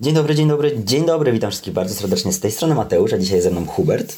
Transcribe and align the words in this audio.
Dzień 0.00 0.14
dobry, 0.14 0.34
dzień 0.34 0.48
dobry, 0.48 0.72
dzień 0.84 1.06
dobry. 1.06 1.32
Witam 1.32 1.50
wszystkich 1.50 1.72
bardzo 1.72 1.94
serdecznie 1.94 2.32
z 2.32 2.40
tej 2.40 2.50
strony 2.50 2.74
Mateusz, 2.74 3.12
a 3.12 3.18
dzisiaj 3.18 3.40
ze 3.40 3.50
mną 3.50 3.66
Hubert. 3.66 4.16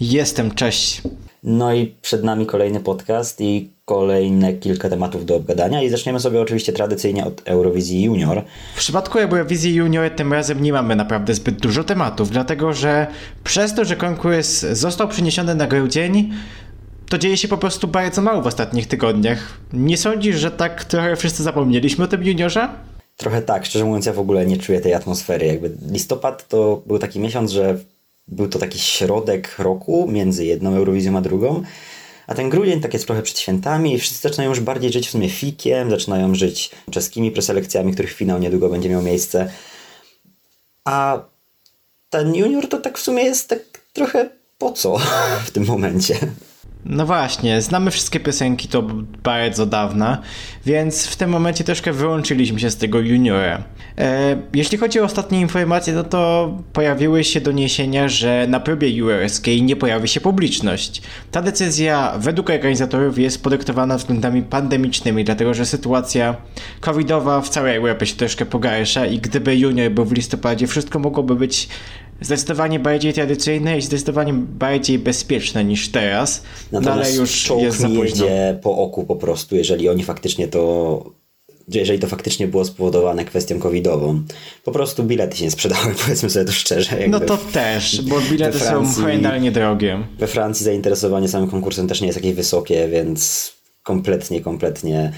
Jestem, 0.00 0.54
cześć. 0.54 1.02
No 1.42 1.74
i 1.74 1.94
przed 2.02 2.24
nami 2.24 2.46
kolejny 2.46 2.80
podcast 2.80 3.40
i 3.40 3.70
kolejne 3.84 4.52
kilka 4.52 4.88
tematów 4.88 5.26
do 5.26 5.36
obgadania 5.36 5.82
i 5.82 5.88
zaczniemy 5.88 6.20
sobie 6.20 6.40
oczywiście 6.40 6.72
tradycyjnie 6.72 7.24
od 7.24 7.42
Eurowizji 7.44 8.02
Junior. 8.02 8.42
W 8.74 8.78
przypadku 8.78 9.18
Eurowizji 9.18 9.74
Junior 9.74 10.10
tym 10.10 10.32
razem 10.32 10.62
nie 10.62 10.72
mamy 10.72 10.96
naprawdę 10.96 11.34
zbyt 11.34 11.60
dużo 11.60 11.84
tematów, 11.84 12.30
dlatego 12.30 12.72
że 12.72 13.06
przez 13.44 13.74
to, 13.74 13.84
że 13.84 13.96
konkurs 13.96 14.60
został 14.60 15.08
przeniesiony 15.08 15.54
na 15.54 15.66
grudzień, 15.66 16.32
to 17.08 17.18
dzieje 17.18 17.36
się 17.36 17.48
po 17.48 17.58
prostu 17.58 17.88
bardzo 17.88 18.22
mało 18.22 18.42
w 18.42 18.46
ostatnich 18.46 18.86
tygodniach. 18.86 19.58
Nie 19.72 19.96
sądzisz, 19.96 20.36
że 20.36 20.50
tak 20.50 20.84
trochę 20.84 21.16
wszyscy 21.16 21.42
zapomnieliśmy 21.42 22.04
o 22.04 22.08
tym 22.08 22.24
juniorze? 22.24 22.68
Trochę 23.20 23.42
tak, 23.42 23.66
szczerze 23.66 23.84
mówiąc, 23.84 24.06
ja 24.06 24.12
w 24.12 24.18
ogóle 24.18 24.46
nie 24.46 24.56
czuję 24.56 24.80
tej 24.80 24.94
atmosfery. 24.94 25.46
Jakby 25.46 25.76
listopad 25.92 26.48
to 26.48 26.82
był 26.86 26.98
taki 26.98 27.20
miesiąc, 27.20 27.50
że 27.50 27.78
był 28.28 28.48
to 28.48 28.58
taki 28.58 28.78
środek 28.78 29.58
roku 29.58 30.08
między 30.08 30.44
jedną 30.44 30.74
Eurowizją 30.74 31.16
a 31.16 31.20
drugą. 31.20 31.62
A 32.26 32.34
ten 32.34 32.50
grudzień 32.50 32.80
tak 32.80 32.92
jest 32.92 33.06
trochę 33.06 33.22
przed 33.22 33.38
świętami 33.38 33.94
i 33.94 33.98
wszyscy 33.98 34.28
zaczynają 34.28 34.50
już 34.50 34.60
bardziej 34.60 34.92
żyć 34.92 35.08
w 35.08 35.10
sumie 35.10 35.28
fikiem, 35.28 35.90
zaczynają 35.90 36.34
żyć 36.34 36.70
czeskimi 36.90 37.30
preselekcjami, 37.30 37.92
których 37.92 38.12
finał 38.12 38.38
niedługo 38.38 38.68
będzie 38.68 38.88
miał 38.88 39.02
miejsce. 39.02 39.50
A 40.84 41.22
ten 42.10 42.34
junior 42.34 42.68
to 42.68 42.78
tak 42.78 42.98
w 42.98 43.02
sumie 43.02 43.22
jest 43.22 43.48
tak 43.48 43.60
trochę 43.92 44.30
po 44.58 44.72
co 44.72 44.98
w 45.46 45.50
tym 45.50 45.64
momencie. 45.64 46.18
No 46.84 47.06
właśnie, 47.06 47.62
znamy 47.62 47.90
wszystkie 47.90 48.20
piosenki 48.20 48.68
to 48.68 48.82
bardzo 49.22 49.66
dawna, 49.66 50.18
więc 50.66 51.06
w 51.06 51.16
tym 51.16 51.30
momencie 51.30 51.64
troszkę 51.64 51.92
wyłączyliśmy 51.92 52.60
się 52.60 52.70
z 52.70 52.76
tego 52.76 53.00
juniora. 53.00 53.62
E, 53.98 54.36
jeśli 54.54 54.78
chodzi 54.78 55.00
o 55.00 55.04
ostatnie 55.04 55.40
informacje, 55.40 55.92
no 55.92 56.04
to 56.04 56.50
pojawiły 56.72 57.24
się 57.24 57.40
doniesienia, 57.40 58.08
że 58.08 58.46
na 58.48 58.60
próbie 58.60 58.88
juniorskiej 58.88 59.62
nie 59.62 59.76
pojawi 59.76 60.08
się 60.08 60.20
publiczność. 60.20 61.02
Ta 61.30 61.42
decyzja 61.42 62.14
według 62.18 62.50
organizatorów 62.50 63.18
jest 63.18 63.42
podyktowana 63.42 63.96
względami 63.96 64.42
pandemicznymi, 64.42 65.24
dlatego 65.24 65.54
że 65.54 65.66
sytuacja 65.66 66.36
covidowa 66.80 67.40
w 67.40 67.48
całej 67.48 67.76
Europie 67.76 68.06
się 68.06 68.16
troszkę 68.16 68.46
pogarsza 68.46 69.06
i 69.06 69.18
gdyby 69.18 69.56
junior 69.56 69.90
był 69.90 70.04
w 70.04 70.12
listopadzie, 70.12 70.66
wszystko 70.66 70.98
mogłoby 70.98 71.36
być 71.36 71.68
zdecydowanie 72.20 72.78
bardziej 72.78 73.12
tradycyjne 73.12 73.78
i 73.78 73.82
zdecydowanie 73.82 74.32
bardziej 74.34 74.98
bezpieczne 74.98 75.64
niż 75.64 75.88
teraz, 75.88 76.42
Natomiast 76.72 76.98
no 76.98 77.04
ale 77.06 77.14
już 77.16 77.42
czołg 77.44 77.62
jest 77.62 77.78
za 77.78 77.88
późno. 77.88 78.02
jedzie 78.04 78.58
po 78.62 78.78
oku 78.78 79.04
po 79.04 79.16
prostu, 79.16 79.56
jeżeli 79.56 79.88
oni 79.88 80.04
faktycznie 80.04 80.48
to 80.48 81.04
jeżeli 81.68 81.98
to 81.98 82.06
faktycznie 82.06 82.48
było 82.48 82.64
spowodowane 82.64 83.24
kwestią 83.24 83.58
covidową. 83.60 84.22
Po 84.64 84.72
prostu 84.72 85.04
bilety 85.04 85.36
się 85.36 85.44
nie 85.44 85.50
sprzedały, 85.50 85.94
powiedzmy 86.04 86.30
sobie 86.30 86.44
to 86.44 86.52
szczerze. 86.52 86.96
No 87.08 87.20
to 87.20 87.36
też, 87.36 88.02
bo 88.02 88.20
bilety 88.20 88.58
we 88.58 88.64
są 88.64 88.70
Francji- 88.70 89.00
horrendalnie 89.00 89.52
drogie. 89.52 89.98
We 90.18 90.26
Francji 90.26 90.64
zainteresowanie 90.64 91.28
samym 91.28 91.50
konkursem 91.50 91.88
też 91.88 92.00
nie 92.00 92.06
jest 92.06 92.18
jakieś 92.18 92.34
wysokie, 92.34 92.88
więc 92.88 93.52
kompletnie, 93.82 94.40
kompletnie 94.40 95.12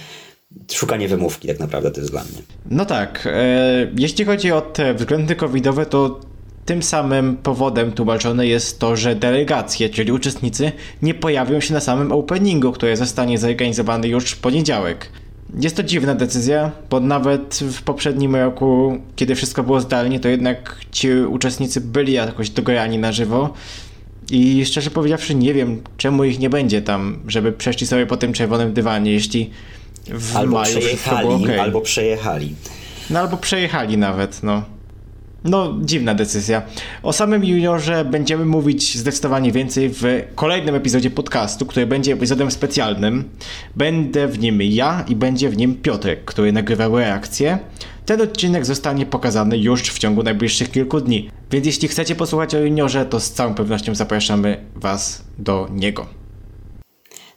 szukanie 0.72 1.08
wymówki 1.08 1.48
tak 1.48 1.58
naprawdę 1.60 1.90
to 1.90 2.00
jest 2.00 2.10
dla 2.12 2.20
mnie. 2.24 2.42
No 2.70 2.84
tak, 2.86 3.28
e, 3.32 3.90
jeśli 3.98 4.24
chodzi 4.24 4.52
o 4.52 4.60
te 4.60 4.94
względy 4.94 5.36
covidowe, 5.36 5.86
to 5.86 6.20
tym 6.64 6.82
samym 6.82 7.36
powodem 7.36 7.92
tłumaczone 7.92 8.46
jest 8.46 8.78
to, 8.78 8.96
że 8.96 9.14
delegacje, 9.14 9.88
czyli 9.88 10.12
uczestnicy, 10.12 10.72
nie 11.02 11.14
pojawią 11.14 11.60
się 11.60 11.74
na 11.74 11.80
samym 11.80 12.12
openingu, 12.12 12.72
który 12.72 12.96
zostanie 12.96 13.38
zorganizowany 13.38 14.08
już 14.08 14.30
w 14.30 14.40
poniedziałek. 14.40 15.08
Jest 15.60 15.76
to 15.76 15.82
dziwna 15.82 16.14
decyzja, 16.14 16.70
bo 16.90 17.00
nawet 17.00 17.60
w 17.72 17.82
poprzednim 17.82 18.36
roku, 18.36 18.98
kiedy 19.16 19.34
wszystko 19.34 19.62
było 19.62 19.80
zdalnie, 19.80 20.20
to 20.20 20.28
jednak 20.28 20.76
ci 20.90 21.12
uczestnicy 21.12 21.80
byli 21.80 22.12
jakoś 22.12 22.50
dograni 22.50 22.98
na 22.98 23.12
żywo. 23.12 23.54
I 24.30 24.64
szczerze 24.66 24.90
powiedziawszy, 24.90 25.34
nie 25.34 25.54
wiem, 25.54 25.82
czemu 25.96 26.24
ich 26.24 26.38
nie 26.38 26.50
będzie 26.50 26.82
tam, 26.82 27.22
żeby 27.28 27.52
przeszli 27.52 27.86
sobie 27.86 28.06
po 28.06 28.16
tym 28.16 28.32
czerwonym 28.32 28.72
dywanie, 28.72 29.12
jeśli 29.12 29.50
w 30.06 30.36
Albo 30.36 30.52
maju 30.52 30.78
przejechali, 30.78 31.26
było 31.28 31.40
okej. 31.40 31.58
albo 31.58 31.80
przejechali. 31.80 32.54
No 33.10 33.20
albo 33.20 33.36
przejechali 33.36 33.98
nawet, 33.98 34.42
no. 34.42 34.62
No, 35.44 35.74
dziwna 35.80 36.14
decyzja. 36.14 36.62
O 37.02 37.12
samym 37.12 37.44
juniorze 37.44 38.04
będziemy 38.04 38.44
mówić 38.44 38.98
zdecydowanie 38.98 39.52
więcej 39.52 39.90
w 39.92 40.04
kolejnym 40.34 40.74
epizodzie 40.74 41.10
podcastu, 41.10 41.66
który 41.66 41.86
będzie 41.86 42.12
epizodem 42.12 42.50
specjalnym. 42.50 43.24
Będę 43.76 44.28
w 44.28 44.38
nim 44.38 44.62
ja 44.62 45.04
i 45.08 45.16
będzie 45.16 45.48
w 45.48 45.56
nim 45.56 45.74
Piotrek, 45.74 46.24
który 46.24 46.52
nagrywał 46.52 46.98
reakcję. 46.98 47.58
Ten 48.06 48.20
odcinek 48.20 48.66
zostanie 48.66 49.06
pokazany 49.06 49.58
już 49.58 49.82
w 49.82 49.98
ciągu 49.98 50.22
najbliższych 50.22 50.70
kilku 50.70 51.00
dni. 51.00 51.30
Więc 51.50 51.66
jeśli 51.66 51.88
chcecie 51.88 52.14
posłuchać 52.14 52.54
o 52.54 52.58
juniorze, 52.58 53.06
to 53.06 53.20
z 53.20 53.32
całą 53.32 53.54
pewnością 53.54 53.94
zapraszamy 53.94 54.66
Was 54.74 55.22
do 55.38 55.68
niego. 55.70 56.06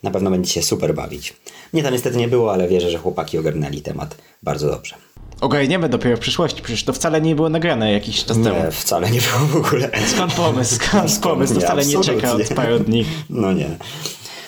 Na 0.04 0.12
pewno 0.12 0.32
będziecie 0.32 0.64
super 0.64 0.96
bawić. 0.96 1.34
Mnie 1.74 1.84
tam 1.84 1.94
niestety 1.94 2.18
nie 2.18 2.28
było, 2.28 2.54
ale 2.54 2.68
wierzę, 2.68 2.90
że 2.90 2.98
chłopaki 2.98 3.38
ogarnęli 3.38 3.82
temat 3.82 4.18
bardzo 4.44 4.68
dobrze. 4.68 4.96
Ogarniemy 5.42 5.90
dopiero 5.90 6.18
w 6.18 6.20
przyszłości, 6.20 6.62
przecież 6.62 6.84
to 6.84 6.94
wcale 6.94 7.22
nie 7.22 7.36
było 7.36 7.50
nagrane 7.50 7.92
jakiś 7.92 8.26
czas 8.26 8.38
temu. 8.38 8.64
Nie, 8.64 8.72
wcale 8.72 9.12
nie 9.12 9.20
było 9.22 9.62
w 9.62 9.66
ogóle. 9.66 9.92
Skąd 10.08 10.34
pomysł? 10.34 10.76
Skąd 10.86 11.20
pomysł? 11.20 11.54
To 11.54 11.60
Nie, 11.60 11.66
wcale 11.66 11.86
nie 11.86 12.02
czeka 12.04 12.32
od 12.32 12.48
paru 12.48 12.80
dni. 12.80 13.06
No 13.30 13.54
nie. 13.54 13.70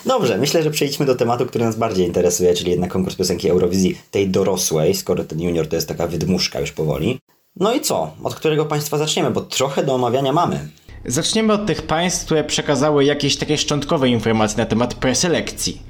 Dobrze, 0.05 0.37
myślę, 0.37 0.63
że 0.63 0.71
przejdźmy 0.71 1.05
do 1.05 1.15
tematu, 1.15 1.45
który 1.45 1.65
nas 1.65 1.75
bardziej 1.75 2.05
interesuje, 2.05 2.53
czyli 2.53 2.71
jednak 2.71 2.91
konkurs 2.91 3.15
piosenki 3.15 3.49
Eurowizji, 3.49 3.97
tej 4.11 4.29
dorosłej, 4.29 4.93
skoro 4.93 5.23
ten 5.23 5.41
junior 5.41 5.67
to 5.67 5.75
jest 5.75 5.87
taka 5.87 6.07
wydmuszka 6.07 6.59
już 6.59 6.71
powoli. 6.71 7.19
No 7.55 7.73
i 7.73 7.81
co? 7.81 8.11
Od 8.23 8.35
którego 8.35 8.65
państwa 8.65 8.97
zaczniemy? 8.97 9.31
Bo 9.31 9.41
trochę 9.41 9.83
do 9.83 9.93
omawiania 9.93 10.33
mamy. 10.33 10.69
Zaczniemy 11.05 11.53
od 11.53 11.65
tych 11.65 11.81
państw, 11.81 12.25
które 12.25 12.43
przekazały 12.43 13.05
jakieś 13.05 13.37
takie 13.37 13.57
szczątkowe 13.57 14.09
informacje 14.09 14.57
na 14.57 14.65
temat 14.65 14.93
preselekcji. 14.93 15.81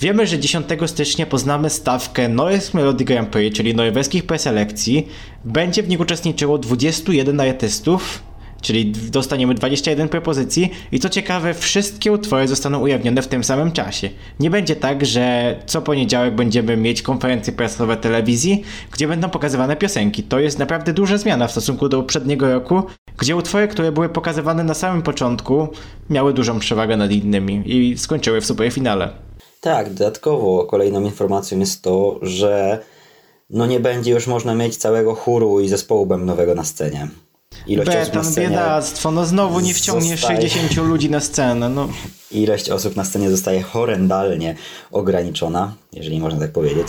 Wiemy, 0.00 0.26
że 0.26 0.38
10 0.38 0.66
stycznia 0.86 1.26
poznamy 1.26 1.70
stawkę 1.70 2.28
Norsk 2.28 2.74
Melody 2.74 3.04
Grand 3.04 3.28
Prix, 3.28 3.56
czyli 3.56 3.74
norweskich 3.74 4.26
preselekcji. 4.26 5.08
Będzie 5.44 5.82
w 5.82 5.88
nich 5.88 6.00
uczestniczyło 6.00 6.58
21 6.58 7.40
artystów, 7.40 8.22
czyli 8.64 8.92
dostaniemy 8.92 9.54
21 9.54 10.08
propozycji 10.08 10.70
i 10.92 10.98
co 10.98 11.08
ciekawe, 11.08 11.54
wszystkie 11.54 12.12
utwory 12.12 12.48
zostaną 12.48 12.80
ujawnione 12.80 13.22
w 13.22 13.28
tym 13.28 13.44
samym 13.44 13.72
czasie. 13.72 14.10
Nie 14.40 14.50
będzie 14.50 14.76
tak, 14.76 15.06
że 15.06 15.56
co 15.66 15.82
poniedziałek 15.82 16.34
będziemy 16.34 16.76
mieć 16.76 17.02
konferencje 17.02 17.52
prasowe 17.52 17.96
telewizji, 17.96 18.62
gdzie 18.92 19.08
będą 19.08 19.30
pokazywane 19.30 19.76
piosenki. 19.76 20.22
To 20.22 20.40
jest 20.40 20.58
naprawdę 20.58 20.92
duża 20.92 21.18
zmiana 21.18 21.46
w 21.46 21.50
stosunku 21.50 21.88
do 21.88 22.00
poprzedniego 22.00 22.52
roku, 22.52 22.82
gdzie 23.18 23.36
utwory, 23.36 23.68
które 23.68 23.92
były 23.92 24.08
pokazywane 24.08 24.64
na 24.64 24.74
samym 24.74 25.02
początku, 25.02 25.68
miały 26.10 26.34
dużą 26.34 26.58
przewagę 26.58 26.96
nad 26.96 27.10
innymi 27.10 27.62
i 27.66 27.98
skończyły 27.98 28.40
w 28.40 28.46
superfinale. 28.46 29.24
Tak, 29.64 29.92
dodatkowo 29.92 30.64
kolejną 30.64 31.02
informacją 31.02 31.58
jest 31.58 31.82
to, 31.82 32.18
że 32.22 32.82
no 33.50 33.66
nie 33.66 33.80
będzie 33.80 34.10
już 34.10 34.26
można 34.26 34.54
mieć 34.54 34.76
całego 34.76 35.14
chóru 35.14 35.60
i 35.60 35.68
zespołu 35.68 36.06
bębnowego 36.06 36.54
na 36.54 36.64
scenie. 36.64 37.08
Ilość 37.66 37.88
osób 37.88 38.14
na 38.14 38.20
Beton, 38.20 38.32
scenie, 38.32 38.48
biedactwo, 38.48 39.10
no 39.10 39.26
znowu 39.26 39.60
nie 39.60 39.74
wciągniesz 39.74 40.20
zostaje- 40.20 40.48
60 40.48 40.88
ludzi 40.88 41.10
na 41.10 41.20
scenę, 41.20 41.68
no. 41.68 41.88
ilość 42.30 42.70
osób 42.70 42.96
na 42.96 43.04
scenie 43.04 43.30
zostaje 43.30 43.62
horrendalnie 43.62 44.54
ograniczona, 44.92 45.74
jeżeli 45.92 46.20
można 46.20 46.40
tak 46.40 46.52
powiedzieć. 46.52 46.88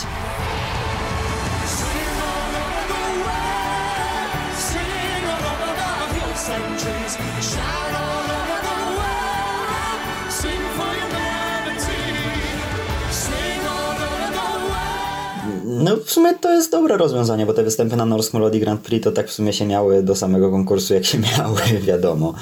No 15.85 15.97
w 15.97 16.11
sumie 16.11 16.33
to 16.33 16.51
jest 16.51 16.71
dobre 16.71 16.97
rozwiązanie, 16.97 17.45
bo 17.45 17.53
te 17.53 17.63
występy 17.63 17.95
na 17.95 18.05
Norsk 18.05 18.33
Melody 18.33 18.59
Grand 18.59 18.81
Prix 18.81 19.03
to 19.03 19.11
tak 19.11 19.27
w 19.27 19.33
sumie 19.33 19.53
się 19.53 19.65
miały 19.65 20.03
do 20.03 20.15
samego 20.15 20.51
konkursu, 20.51 20.93
jak 20.93 21.05
się 21.05 21.17
miały, 21.37 21.61
wiadomo. 21.81 22.33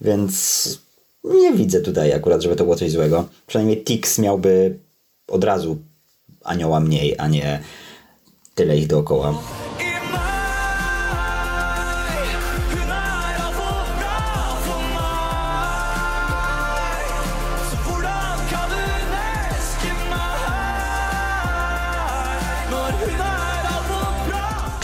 Więc 0.00 0.78
nie 1.24 1.52
widzę 1.52 1.80
tutaj 1.80 2.12
akurat, 2.12 2.42
żeby 2.42 2.56
to 2.56 2.64
było 2.64 2.76
coś 2.76 2.90
złego. 2.90 3.28
Przynajmniej 3.46 3.84
Tix 3.84 4.18
miałby 4.18 4.78
od 5.28 5.44
razu 5.44 5.78
anioła 6.44 6.80
mniej, 6.80 7.14
a 7.18 7.28
nie 7.28 7.60
tyle 8.54 8.76
ich 8.76 8.86
dookoła. 8.86 9.34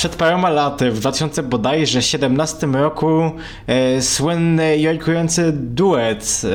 Przed 0.07 0.17
paroma 0.17 0.51
laty, 0.51 0.91
w 0.91 1.01
2000 1.01 1.43
bodajże 1.43 2.03
17 2.03 2.67
roku, 2.67 3.31
e, 3.67 4.03
słynny 4.03 4.79
jojkujący 4.79 5.53
duet, 5.53 6.43
e, 6.45 6.49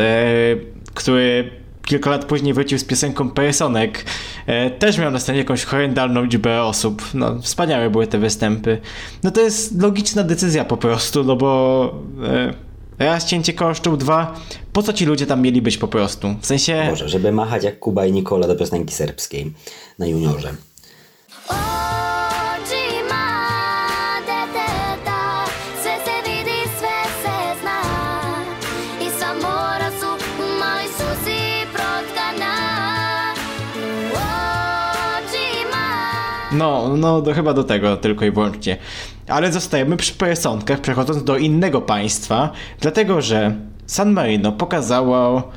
który 0.93 1.51
kilka 1.85 2.09
lat 2.09 2.25
później 2.25 2.53
wrócił 2.53 2.79
z 2.79 2.83
piosenką 2.83 3.29
Personek, 3.29 4.05
e, 4.45 4.69
też 4.69 4.97
miał 4.97 5.11
na 5.11 5.19
scenie 5.19 5.39
jakąś 5.39 5.63
horrendalną 5.63 6.23
liczbę 6.23 6.63
osób. 6.63 7.03
No, 7.13 7.41
wspaniałe 7.41 7.89
były 7.89 8.07
te 8.07 8.17
występy. 8.17 8.81
No 9.23 9.31
to 9.31 9.41
jest 9.41 9.81
logiczna 9.81 10.23
decyzja 10.23 10.65
po 10.65 10.77
prostu, 10.77 11.23
no 11.23 11.35
bo 11.35 11.93
e, 12.99 13.05
raz 13.05 13.25
cięcie 13.25 13.53
kosztów, 13.53 13.97
dwa, 13.97 14.35
po 14.73 14.83
co 14.83 14.93
ci 14.93 15.05
ludzie 15.05 15.25
tam 15.25 15.41
mieli 15.41 15.61
być 15.61 15.77
po 15.77 15.87
prostu? 15.87 16.35
W 16.41 16.45
sensie... 16.45 16.85
Może, 16.89 17.09
żeby 17.09 17.31
machać 17.31 17.63
jak 17.63 17.79
Kuba 17.79 18.05
i 18.05 18.11
Nikola 18.11 18.47
do 18.47 18.55
piosenki 18.55 18.93
serbskiej 18.93 19.53
na 19.99 20.07
juniorze. 20.07 20.53
No, 36.61 36.97
no 36.97 37.21
do, 37.21 37.33
chyba 37.33 37.53
do 37.53 37.63
tego 37.63 37.97
tylko 37.97 38.25
i 38.25 38.31
wyłącznie. 38.31 38.77
Ale 39.27 39.51
zostajemy 39.51 39.97
przy 39.97 40.13
personkach, 40.13 40.81
przechodząc 40.81 41.23
do 41.23 41.37
innego 41.37 41.81
państwa, 41.81 42.49
dlatego 42.79 43.21
że 43.21 43.55
San 43.85 44.11
Marino 44.11 44.51
pokazało 44.51 45.51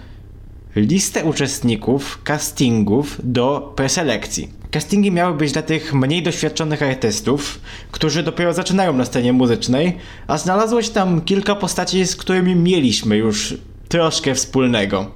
listę 0.77 1.25
uczestników 1.25 2.23
castingów 2.23 3.21
do 3.25 3.73
preselekcji. 3.77 4.49
Castingi 4.71 5.13
miały 5.13 5.35
być 5.37 5.53
dla 5.53 5.63
tych 5.63 5.95
mniej 5.95 6.23
doświadczonych 6.23 6.83
artystów, 6.83 7.61
którzy 7.91 8.23
dopiero 8.23 8.53
zaczynają 8.53 8.93
na 8.93 9.05
scenie 9.05 9.33
muzycznej, 9.33 9.97
a 10.27 10.39
znalazło 10.39 10.83
się 10.83 10.91
tam 10.91 11.21
kilka 11.21 11.55
postaci, 11.55 12.07
z 12.07 12.17
którymi 12.17 12.57
mieliśmy 12.57 13.17
już 13.17 13.55
troszkę 13.89 14.35
wspólnego. 14.35 15.11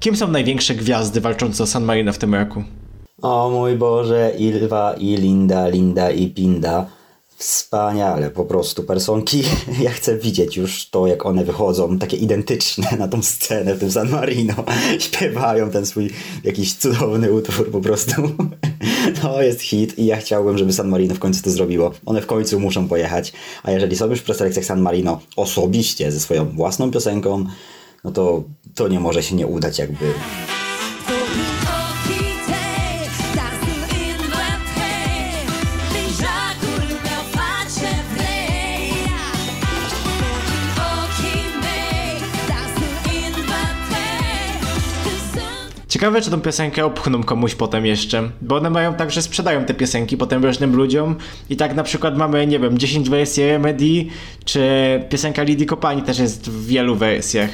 Kim 0.00 0.16
są 0.16 0.28
największe 0.28 0.74
gwiazdy 0.74 1.20
walczące 1.20 1.62
o 1.62 1.66
San 1.66 1.84
Marino 1.84 2.12
w 2.12 2.18
tym 2.18 2.34
roku? 2.34 2.64
O 3.22 3.50
mój 3.50 3.76
Boże, 3.76 4.32
Ilwa 4.38 4.94
i 4.94 5.16
Linda, 5.16 5.68
Linda 5.68 6.10
i 6.10 6.28
Pinda. 6.28 6.86
Wspaniale, 7.36 8.30
po 8.30 8.44
prostu 8.44 8.82
personki. 8.84 9.42
Ja 9.84 9.90
chcę 9.90 10.18
widzieć 10.18 10.56
już 10.56 10.90
to, 10.90 11.06
jak 11.06 11.26
one 11.26 11.44
wychodzą, 11.44 11.98
takie 11.98 12.16
identyczne 12.16 12.88
na 12.98 13.08
tą 13.08 13.22
scenę 13.22 13.74
w 13.74 13.80
tym 13.80 13.90
San 13.90 14.10
Marino. 14.10 14.54
Śpiewają 14.98 15.70
ten 15.70 15.86
swój 15.86 16.10
jakiś 16.44 16.74
cudowny 16.74 17.32
utwór 17.32 17.70
po 17.70 17.80
prostu. 17.80 18.22
To 19.22 19.42
jest 19.42 19.60
hit 19.60 19.98
i 19.98 20.06
ja 20.06 20.16
chciałbym, 20.16 20.58
żeby 20.58 20.72
San 20.72 20.88
Marino 20.88 21.14
w 21.14 21.18
końcu 21.18 21.42
to 21.42 21.50
zrobiło. 21.50 21.92
One 22.06 22.22
w 22.22 22.26
końcu 22.26 22.60
muszą 22.60 22.88
pojechać. 22.88 23.32
A 23.62 23.70
jeżeli 23.70 23.96
są 23.96 24.06
już 24.10 24.18
w 24.20 24.24
preselekcjach 24.24 24.64
San 24.64 24.80
Marino 24.80 25.20
osobiście 25.36 26.12
ze 26.12 26.20
swoją 26.20 26.48
własną 26.48 26.90
piosenką, 26.90 27.46
no 28.04 28.10
to 28.10 28.42
to 28.74 28.88
nie 28.88 29.00
może 29.00 29.22
się 29.22 29.34
nie 29.34 29.46
udać 29.46 29.78
jakby 29.78 30.04
Ciekawe, 46.00 46.22
czy 46.22 46.30
tą 46.30 46.40
piosenkę 46.40 46.84
opchną 46.84 47.22
komuś 47.22 47.54
potem 47.54 47.86
jeszcze, 47.86 48.30
bo 48.42 48.56
one 48.56 48.70
mają 48.70 48.94
tak, 48.94 49.10
że 49.10 49.22
sprzedają 49.22 49.64
te 49.64 49.74
piosenki 49.74 50.16
potem 50.16 50.44
różnym 50.44 50.76
ludziom 50.76 51.16
i 51.50 51.56
tak 51.56 51.74
na 51.74 51.82
przykład 51.82 52.16
mamy, 52.16 52.46
nie 52.46 52.58
wiem, 52.58 52.78
10 52.78 53.10
wersji 53.10 53.46
Remedy, 53.46 54.06
czy 54.44 54.60
piosenka 55.08 55.42
Lidii 55.42 55.66
Kopani 55.66 56.02
też 56.02 56.18
jest 56.18 56.50
w 56.50 56.66
wielu 56.66 56.96
wersjach. 56.96 57.50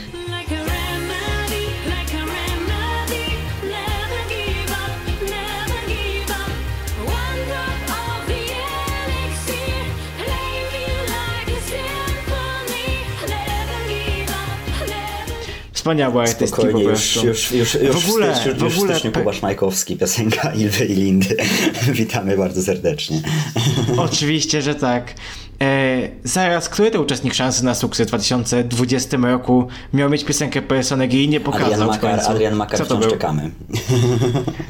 Wspaniałe 15.86 16.22
artystki 16.22 16.56
po 16.56 16.62
Spokojnie, 16.62 16.82
już, 16.82 16.92
prostu. 17.12 17.26
już, 17.26 17.52
już, 17.52 17.74
już, 17.74 17.96
w 17.96 18.08
ogóle, 18.08 18.32
w 18.32 18.36
styczniu, 18.36 18.54
w 18.54 18.62
już 18.62 18.74
w 18.74 18.78
ogóle 18.78 18.94
styczniu 18.94 19.10
pe- 19.10 19.18
Kuba 19.18 19.32
Szmajkowski, 19.32 19.96
piosenka 19.96 20.52
Ilwy 20.60 20.84
i 20.84 20.94
Lindy. 20.94 21.36
Witamy 21.92 22.36
bardzo 22.36 22.62
serdecznie. 22.62 23.22
Oczywiście, 23.96 24.62
że 24.62 24.74
tak. 24.74 25.14
E, 25.62 25.98
zaraz, 26.24 26.68
który 26.68 26.90
to 26.90 27.02
uczestnik 27.02 27.34
szansy 27.34 27.64
na 27.64 27.74
sukces 27.74 28.06
w 28.06 28.08
2020 28.08 29.16
roku 29.16 29.68
miał 29.92 30.10
mieć 30.10 30.24
piosenkę 30.24 30.62
Personek 30.62 31.14
i 31.14 31.28
nie 31.28 31.40
pokazał 31.40 31.66
Adrian 31.72 31.84
w 31.84 31.86
Makar? 32.02 32.20
Adrian 32.28 32.54
Makar 32.54 32.78
Co 32.78 32.86
to 32.86 32.96
był? 32.96 33.10
czekamy. 33.10 33.50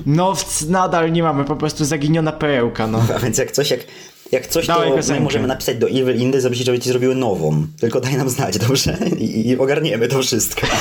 No, 0.07 0.35
w- 0.35 0.69
nadal 0.69 1.13
nie 1.13 1.23
mamy, 1.23 1.45
po 1.45 1.57
prostu 1.57 1.85
zaginiona 1.85 2.33
perełka, 2.33 2.87
no. 2.87 3.03
A 3.17 3.19
więc 3.19 3.39
jak 3.39 3.53
coś, 3.53 3.71
jak, 3.71 3.81
jak 4.33 4.47
coś 4.47 4.67
Dawaj 4.67 4.89
to 4.89 5.13
my 5.13 5.21
możemy 5.21 5.49
napisać 5.49 5.79
do 5.79 5.89
Ilwy 5.89 6.15
i 6.15 6.19
Lindy, 6.19 6.41
żeby 6.41 6.57
ci, 6.57 6.65
żeby 6.65 6.79
ci 6.79 6.89
zrobiły 6.89 7.15
nową. 7.15 7.67
Tylko 7.81 8.01
daj 8.01 8.17
nam 8.17 8.31
znać, 8.31 8.59
dobrze? 8.59 8.99
I, 9.19 9.49
i 9.49 9.59
ogarniemy 9.59 10.09
to 10.09 10.23
wszystko. 10.23 10.67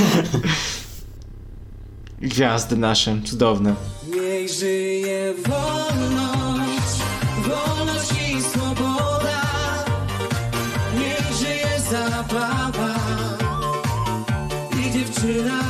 Gwiazdy 2.22 2.78
nasze, 2.78 3.18
cudowne. 3.26 3.76
Niech 4.16 4.50
żyje 4.50 5.34
wolność, 5.34 6.98
wolność 7.48 8.12
i 8.12 8.42
swoboda. 8.42 9.42
Niech 11.00 11.38
żyje 11.40 11.80
zabawa 11.92 12.96
i 14.80 14.92
dziewczyna 14.92 15.65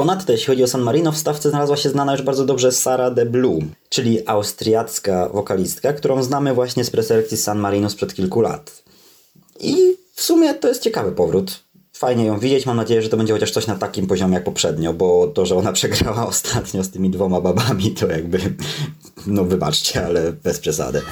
Ponadto, 0.00 0.32
jeśli 0.32 0.46
chodzi 0.46 0.64
o 0.64 0.66
San 0.66 0.80
Marino, 0.80 1.12
w 1.12 1.16
stawce 1.16 1.50
znalazła 1.50 1.76
się 1.76 1.90
znana 1.90 2.12
już 2.12 2.22
bardzo 2.22 2.44
dobrze 2.44 2.72
Sara 2.72 3.10
de 3.10 3.26
Blue, 3.26 3.58
czyli 3.88 4.28
austriacka 4.28 5.28
wokalistka, 5.28 5.92
którą 5.92 6.22
znamy 6.22 6.54
właśnie 6.54 6.84
z 6.84 6.90
preselekcji 6.90 7.36
San 7.36 7.58
Marino 7.58 7.90
sprzed 7.90 8.14
kilku 8.14 8.40
lat. 8.40 8.82
I 9.60 9.96
w 10.14 10.22
sumie 10.22 10.54
to 10.54 10.68
jest 10.68 10.82
ciekawy 10.82 11.12
powrót. 11.12 11.62
Fajnie 11.92 12.24
ją 12.24 12.38
widzieć, 12.38 12.66
mam 12.66 12.76
nadzieję, 12.76 13.02
że 13.02 13.08
to 13.08 13.16
będzie 13.16 13.32
chociaż 13.32 13.50
coś 13.50 13.66
na 13.66 13.74
takim 13.74 14.06
poziomie 14.06 14.34
jak 14.34 14.44
poprzednio, 14.44 14.92
bo 14.92 15.26
to, 15.26 15.46
że 15.46 15.56
ona 15.56 15.72
przegrała 15.78 16.26
ostatnio 16.26 16.84
z 16.84 16.90
tymi 16.90 17.10
dwoma 17.10 17.40
babami, 17.40 17.90
to 17.90 18.06
jakby, 18.06 18.38
no 19.26 19.44
wybaczcie, 19.44 20.06
ale 20.06 20.32
bez 20.32 20.58
przesady. 20.58 21.02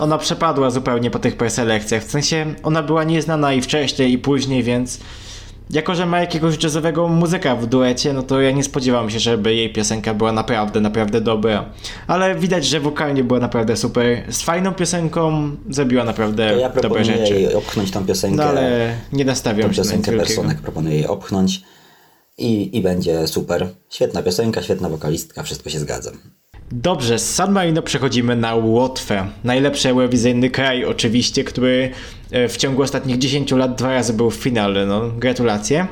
Ona 0.00 0.18
przepadła 0.18 0.70
zupełnie 0.70 1.10
po 1.10 1.18
tych 1.18 1.36
preselekcjach. 1.36 2.02
W 2.04 2.10
sensie 2.10 2.54
ona 2.62 2.82
była 2.82 3.04
nieznana 3.04 3.52
i 3.52 3.60
wcześniej, 3.60 4.12
i 4.12 4.18
później, 4.18 4.62
więc 4.62 4.98
jako, 5.70 5.94
że 5.94 6.06
ma 6.06 6.20
jakiegoś 6.20 6.62
jazzowego 6.62 7.08
muzyka 7.08 7.56
w 7.56 7.66
duecie, 7.66 8.12
no 8.12 8.22
to 8.22 8.40
ja 8.40 8.50
nie 8.50 8.64
spodziewałem 8.64 9.10
się, 9.10 9.18
żeby 9.18 9.54
jej 9.54 9.72
piosenka 9.72 10.14
była 10.14 10.32
naprawdę, 10.32 10.80
naprawdę 10.80 11.20
dobra. 11.20 11.64
Ale 12.06 12.34
widać, 12.34 12.66
że 12.66 12.80
wokalnie 12.80 13.24
była 13.24 13.40
naprawdę 13.40 13.76
super. 13.76 14.24
Z 14.28 14.42
fajną 14.42 14.74
piosenką 14.74 15.50
zrobiła 15.70 16.04
naprawdę 16.04 16.50
To 16.50 16.56
ja 16.58 16.68
dobre 16.68 16.80
proponuję 16.80 17.16
rzeczy. 17.16 17.34
jej 17.34 17.54
opchnąć 17.54 17.90
tą 17.90 18.06
piosenkę. 18.06 18.36
No 18.36 18.44
ale 18.44 18.94
nie 19.12 19.24
nastawiam 19.24 19.68
Tą 19.68 19.74
się 19.74 19.80
na 19.80 19.84
piosenkę 19.84 20.10
wielkiego. 20.12 20.26
Personek 20.26 20.58
proponuję 20.62 20.94
jej 20.94 21.06
opchnąć 21.06 21.62
i, 22.38 22.76
i 22.76 22.82
będzie 22.82 23.26
super. 23.26 23.68
Świetna 23.90 24.22
piosenka, 24.22 24.62
świetna 24.62 24.88
wokalistka, 24.88 25.42
wszystko 25.42 25.70
się 25.70 25.78
zgadza. 25.78 26.10
Dobrze, 26.72 27.18
z 27.18 27.34
San 27.34 27.52
Marino 27.52 27.82
przechodzimy 27.82 28.36
na 28.36 28.54
Łotwę. 28.54 29.26
Najlepszy 29.44 29.88
eurowizyjny 29.88 30.50
kraj 30.50 30.84
oczywiście, 30.84 31.44
który 31.44 31.90
e, 32.30 32.48
w 32.48 32.56
ciągu 32.56 32.82
ostatnich 32.82 33.18
10 33.18 33.52
lat 33.52 33.74
dwa 33.74 33.94
razy 33.94 34.12
był 34.12 34.30
w 34.30 34.34
finale, 34.34 34.86
no 34.86 35.08
gratulacje. 35.18 35.86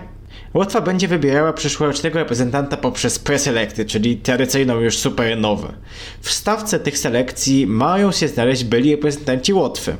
Łotwa 0.54 0.80
będzie 0.80 1.08
wybierała 1.08 1.52
przyszłorocznego 1.52 2.18
reprezentanta 2.18 2.76
poprzez 2.76 3.18
preselekty, 3.18 3.84
czyli 3.84 4.16
tradycyjną 4.16 4.80
już 4.80 4.98
super 4.98 5.38
nowe. 5.38 5.72
W 6.20 6.30
stawce 6.30 6.80
tych 6.80 6.98
selekcji 6.98 7.66
mają 7.66 8.12
się 8.12 8.28
znaleźć 8.28 8.64
byli 8.64 8.92
reprezentanci 8.92 9.52
Łotwy. 9.52 9.96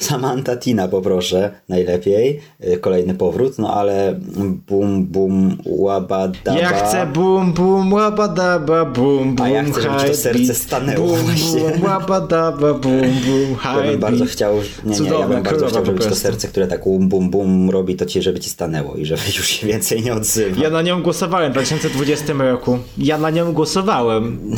Samantha 0.00 0.56
Tina 0.56 0.88
poproszę, 0.88 1.50
najlepiej. 1.68 2.40
Y, 2.64 2.78
Kolejny 2.78 3.14
powrót, 3.14 3.58
no 3.58 3.74
ale 3.74 4.20
bum 4.68 5.04
bum 5.06 5.56
łabadaba. 5.64 6.58
Ja 6.60 6.68
chcę 6.68 7.06
bum 7.06 7.52
bum 7.52 7.92
łabadaba 7.92 8.84
bum 8.84 9.34
bum 9.34 9.46
A 9.46 9.48
ja 9.48 9.64
chcę, 9.64 9.82
żeby 9.82 9.94
to 9.94 10.00
high 10.04 10.14
serce 10.16 10.44
beat. 10.44 10.56
stanęło 10.56 11.06
Bum 11.06 11.16
właśnie. 11.18 11.60
bum 11.60 11.82
łabadaba 11.82 12.74
bum 12.74 13.00
bum 13.00 13.56
Ja 13.64 13.74
bym 13.82 13.90
high 13.90 14.00
bardzo 14.00 14.24
chciał, 14.24 14.54
nie, 14.84 15.00
nie, 15.00 15.10
ja 15.10 15.28
bym 15.28 15.42
bardzo 15.42 15.66
chciał, 15.66 15.84
żeby 15.86 15.98
to 16.04 16.14
serce, 16.14 16.48
które 16.48 16.66
tak 16.66 16.84
bum 16.84 17.08
bum 17.08 17.30
bum 17.30 17.70
robi, 17.70 17.96
to 17.96 18.06
ci, 18.06 18.22
żeby 18.22 18.40
ci 18.40 18.50
stanęło 18.50 18.94
i 18.94 19.04
żeby 19.06 19.22
już 19.36 19.46
się 19.46 19.66
więcej 19.66 20.02
nie 20.02 20.12
odzywa. 20.14 20.62
Ja 20.62 20.70
na 20.70 20.82
nią 20.82 21.02
głosowałem 21.02 21.50
w 21.50 21.52
2020 21.52 22.32
roku. 22.32 22.78
Ja 22.98 23.18
na 23.18 23.30
nią 23.30 23.52
głosowałem. 23.52 24.50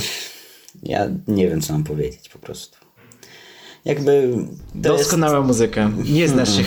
Ja 0.82 1.06
nie 1.28 1.48
wiem, 1.48 1.60
co 1.60 1.72
mam 1.72 1.84
powiedzieć 1.84 2.28
po 2.28 2.38
prostu 2.38 2.81
jakby... 3.84 4.34
Doskonała 4.74 5.36
jest... 5.36 5.46
muzyka. 5.46 5.90
Nie 6.04 6.28
znasz 6.28 6.56
się, 6.56 6.62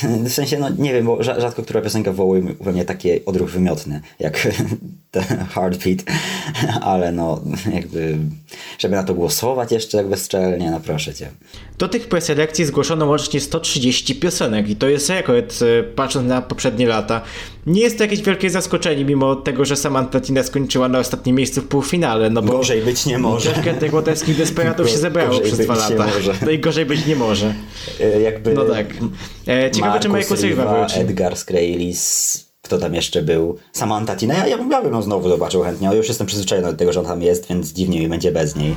hmm. 0.00 0.24
W 0.24 0.32
sensie, 0.32 0.58
no 0.58 0.68
nie 0.68 0.92
wiem, 0.92 1.06
bo 1.06 1.22
rzadko 1.22 1.62
która 1.62 1.80
piosenka 1.80 2.10
wywołuje 2.10 2.42
we 2.60 2.72
mnie 2.72 2.84
taki 2.84 3.24
odruch 3.24 3.50
wymiotny, 3.50 4.00
jak 4.18 4.48
ten 5.10 5.24
Heartbeat, 5.24 5.98
ale 6.80 7.12
no 7.12 7.40
jakby 7.72 8.18
żeby 8.78 8.96
na 8.96 9.02
to 9.02 9.14
głosować 9.14 9.72
jeszcze 9.72 9.98
tak 9.98 10.08
bezczelnie, 10.08 10.70
no 10.70 10.80
proszę 10.80 11.14
cię. 11.14 11.30
Do 11.78 11.88
tych 11.88 12.08
preselekcji 12.08 12.64
zgłoszono 12.64 13.06
łącznie 13.06 13.40
130 13.40 14.14
piosenek 14.14 14.68
i 14.68 14.76
to 14.76 14.88
jest 14.88 15.10
rekord, 15.10 15.54
e, 15.62 15.82
patrząc 15.82 16.28
na 16.28 16.42
poprzednie 16.42 16.86
lata. 16.86 17.20
Nie 17.66 17.80
jest 17.80 17.98
to 17.98 18.04
jakieś 18.04 18.22
wielkie 18.22 18.50
zaskoczenie, 18.50 19.04
mimo 19.04 19.36
tego, 19.36 19.64
że 19.64 19.76
Samantha 19.76 20.20
Tina 20.20 20.42
skończyła 20.42 20.88
na 20.88 20.98
ostatnim 20.98 21.36
miejscu 21.36 21.60
w 21.60 21.68
półfinale, 21.68 22.30
no 22.30 22.42
bo 22.42 22.52
Gorzej 22.52 22.82
być 22.82 23.06
nie 23.06 23.18
może. 23.18 23.50
troszkę 23.50 23.74
tych 23.74 23.94
łotewskich 23.94 24.36
desperatów 24.36 24.90
się 24.90 24.98
zebrało 24.98 25.40
przez 25.40 25.58
dwa 25.58 25.74
lata. 25.74 26.06
No 26.44 26.50
i 26.50 26.58
gorzej 26.58 26.86
być 26.86 27.06
nie 27.06 27.16
może. 27.16 27.54
E, 28.00 28.20
Jakby 28.20 28.54
No 28.54 28.64
tak. 28.64 28.86
E, 29.48 29.70
ciekawe, 29.70 30.00
czy 30.00 30.08
Michael 30.08 30.40
Silva 30.40 30.78
wróci. 30.78 31.00
Edgar 31.00 31.36
Scralis, 31.36 32.45
kto 32.66 32.78
tam 32.78 32.94
jeszcze 32.94 33.22
był? 33.22 33.58
Samantha 33.72 34.16
Tina, 34.16 34.34
ja, 34.34 34.46
ja 34.46 34.58
bym 34.58 34.70
ja 34.70 34.82
bym 34.82 34.92
ją 34.92 35.02
znowu 35.02 35.28
zobaczył 35.28 35.62
chętnie, 35.62 35.88
ale 35.88 35.96
już 35.96 36.08
jestem 36.08 36.26
przyzwyczajony 36.26 36.72
do 36.72 36.78
tego, 36.78 36.92
że 36.92 37.00
on 37.00 37.06
tam 37.06 37.22
jest, 37.22 37.48
więc 37.48 37.72
dziwnie 37.72 38.00
mi 38.00 38.08
będzie 38.08 38.32
bez 38.32 38.56
niej. 38.56 38.76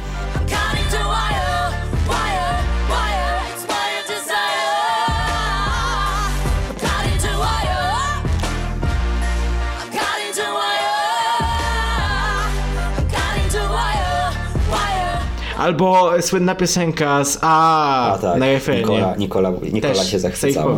Albo 15.58 16.12
słynna 16.22 16.56
piosenka 16.56 17.24
z 17.24 17.38
A, 17.42 18.14
A 18.14 18.18
tak, 18.18 18.40
na 18.40 18.46
refrenie. 18.46 18.80
Nikola, 18.80 19.16
Nikola, 19.16 19.52
Nikola 19.74 19.94
Też 19.94 20.12
się 20.12 20.20
zachwycała. 20.20 20.78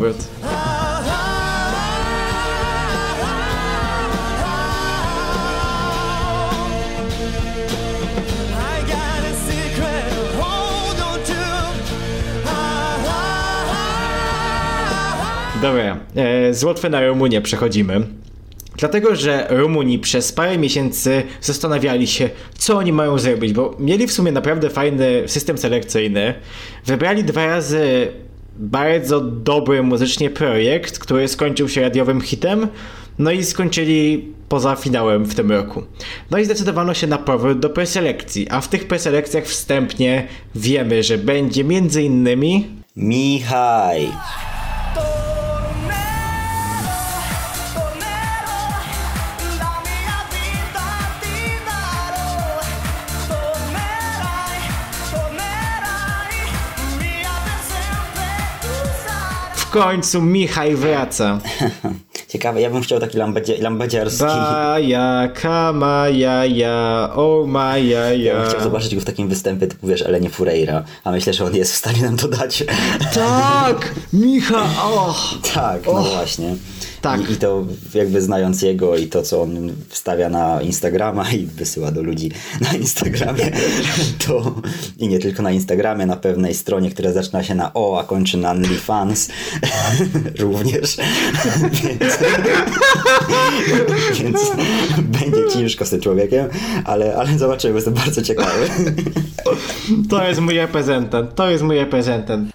Dobra, 15.62 15.98
e, 16.16 16.54
z 16.54 16.64
Łotwy 16.64 16.90
na 16.90 17.08
Rumunię 17.08 17.42
przechodzimy. 17.42 18.02
Dlatego, 18.78 19.16
że 19.16 19.48
Rumuni 19.50 20.00
przez 20.00 20.32
parę 20.32 20.58
miesięcy 20.58 21.24
zastanawiali 21.42 22.08
się, 22.08 22.30
co 22.58 22.78
oni 22.78 22.94
mają 22.94 23.20
zrobić, 23.20 23.54
bo 23.54 23.76
mieli 23.80 24.08
w 24.08 24.14
sumie 24.14 24.32
naprawdę 24.32 24.70
fajny 24.70 25.24
system 25.28 25.58
selekcyjny. 25.58 26.34
Wybrali 26.86 27.24
dwa 27.24 27.46
razy 27.46 28.12
bardzo 28.56 29.22
dobry 29.22 29.84
muzycznie 29.84 30.30
projekt, 30.30 31.00
który 31.00 31.28
skończył 31.28 31.70
się 31.70 31.82
radiowym 31.82 32.22
hitem, 32.22 32.68
no 33.20 33.32
i 33.32 33.44
skończyli 33.44 34.34
poza 34.50 34.76
finałem 34.76 35.26
w 35.26 35.36
tym 35.36 35.52
roku. 35.52 35.84
No 36.32 36.38
i 36.38 36.46
zdecydowano 36.46 36.94
się 36.94 37.08
na 37.08 37.18
powrót 37.18 37.60
do 37.60 37.70
preselekcji, 37.70 38.48
a 38.50 38.62
w 38.62 38.68
tych 38.68 38.88
preselekcjach 38.88 39.44
wstępnie 39.44 40.28
wiemy, 40.56 41.04
że 41.04 41.18
będzie 41.18 41.64
między 41.64 42.04
innymi 42.04 42.68
Michaj! 42.96 44.08
Końcu 59.72 60.22
Michaj 60.22 60.76
wraca. 60.76 61.40
Ciekawe, 62.28 62.62
ja 62.62 62.70
bym 62.70 62.82
chciał 62.82 63.00
taki 63.00 63.18
lambedzie, 63.18 63.58
lambedziarski. 63.58 64.24
Kamaja, 65.42 66.46
ja, 66.46 67.10
o 67.16 67.46
maja, 67.48 68.14
Ja 68.14 68.34
bym 68.34 68.44
ja. 68.44 68.50
chciał 68.50 68.64
zobaczyć 68.64 68.96
go 68.96 69.02
w 69.02 69.06
takim 69.06 69.28
występie 69.28 69.68
typu, 69.68 69.88
wiesz, 69.88 70.02
Elenie 70.02 70.30
Fureira, 70.30 70.84
a 71.04 71.12
myślę, 71.12 71.34
że 71.34 71.46
on 71.46 71.56
jest 71.56 71.74
w 71.74 71.76
stanie 71.76 72.02
nam 72.02 72.18
to 72.18 72.28
dać. 72.28 72.64
Tak! 73.14 73.96
Micha, 74.14 74.64
och! 74.84 75.38
tak, 75.54 75.86
no 75.86 76.02
właśnie. 76.02 76.56
Tak. 77.02 77.30
I, 77.30 77.34
I 77.34 77.36
to 77.36 77.66
jakby 77.94 78.22
znając 78.22 78.62
jego 78.62 78.98
i 78.98 79.08
to, 79.08 79.22
co 79.24 79.42
on 79.42 79.74
wstawia 79.90 80.30
na 80.30 80.62
Instagrama 80.62 81.32
i 81.32 81.46
wysyła 81.46 81.92
do 81.92 82.04
ludzi 82.04 82.32
na 82.62 82.74
Instagramie, 82.74 83.52
to 84.28 84.56
i 84.98 85.08
nie 85.08 85.20
tylko 85.20 85.44
na 85.44 85.52
Instagramie, 85.52 86.06
na 86.06 86.16
pewnej 86.18 86.54
stronie, 86.54 86.92
która 86.92 87.12
zaczyna 87.12 87.44
się 87.44 87.56
na 87.56 87.74
O, 87.74 88.00
a 88.00 88.04
kończy 88.04 88.38
na 88.38 88.52
OnlyFans 88.52 89.30
również. 90.40 90.98
więc, 94.24 94.52
będzie 94.98 95.50
ciężko 95.54 95.86
z 95.86 95.90
tym 95.90 96.02
człowiekiem, 96.02 96.48
ale, 96.86 97.16
ale 97.16 97.38
zobaczymy, 97.38 97.76
jestem 97.76 97.94
bardzo 97.94 98.22
ciekawy. 98.22 98.70
To 100.10 100.28
jest 100.28 100.40
mój 100.40 100.58
reprezentant, 100.58 101.36
to 101.36 101.50
jest 101.50 101.64
mój 101.64 101.78
reprezentant. 101.78 102.52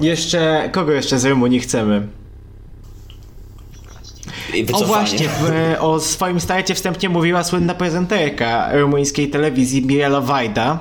Jeszcze, 0.00 0.68
kogo 0.72 0.92
jeszcze 0.92 1.18
z 1.18 1.24
Rumunii 1.24 1.60
chcemy? 1.60 2.23
I 4.54 4.62
O 4.62 4.66
wycofanie. 4.66 4.86
właśnie, 4.86 5.28
w, 5.28 5.50
o 5.80 6.00
swoim 6.00 6.40
starcie 6.40 6.74
wstępnie 6.74 7.08
mówiła 7.08 7.44
słynna 7.44 7.74
prezenterka 7.74 8.68
rumuńskiej 8.72 9.28
telewizji 9.30 9.86
Mirela 9.86 10.20
Wajda, 10.20 10.78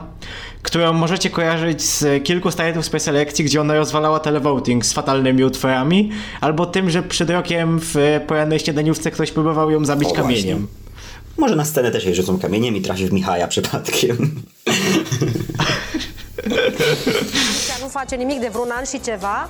którą 0.61 0.93
możecie 0.93 1.29
kojarzyć 1.29 1.81
z 1.81 2.23
kilku 2.23 2.51
startów 2.51 2.85
z 2.85 2.89
preselekcji, 2.89 3.45
gdzie 3.45 3.61
ona 3.61 3.73
rozwalała 3.75 4.19
televoting 4.19 4.85
z 4.85 4.93
fatalnymi 4.93 5.43
utworami, 5.43 6.11
albo 6.41 6.65
tym, 6.65 6.89
że 6.89 7.03
przed 7.03 7.29
rokiem 7.29 7.79
w 7.81 7.95
porannej 8.27 8.59
śniadaniówce 8.59 9.11
ktoś 9.11 9.31
próbował 9.31 9.71
ją 9.71 9.85
zabić 9.85 10.09
O, 10.09 10.13
kamieniem. 10.13 10.57
właśnie. 10.59 10.83
Może 11.37 11.55
na 11.55 11.65
scenę 11.65 11.91
też 11.91 12.05
jej 12.05 12.15
rzucą 12.15 12.39
kamieniem 12.39 12.75
i 12.75 12.81
trafi 12.81 13.07
w 13.07 13.13
Michaja 13.13 13.47
przypadkiem. 13.47 14.41
Nu 17.81 17.89
face 17.89 18.17
nimic 18.17 18.39
de 18.41 18.49
vreun 18.49 18.71
an 18.71 18.85
și 18.85 18.99
ceva, 18.99 19.49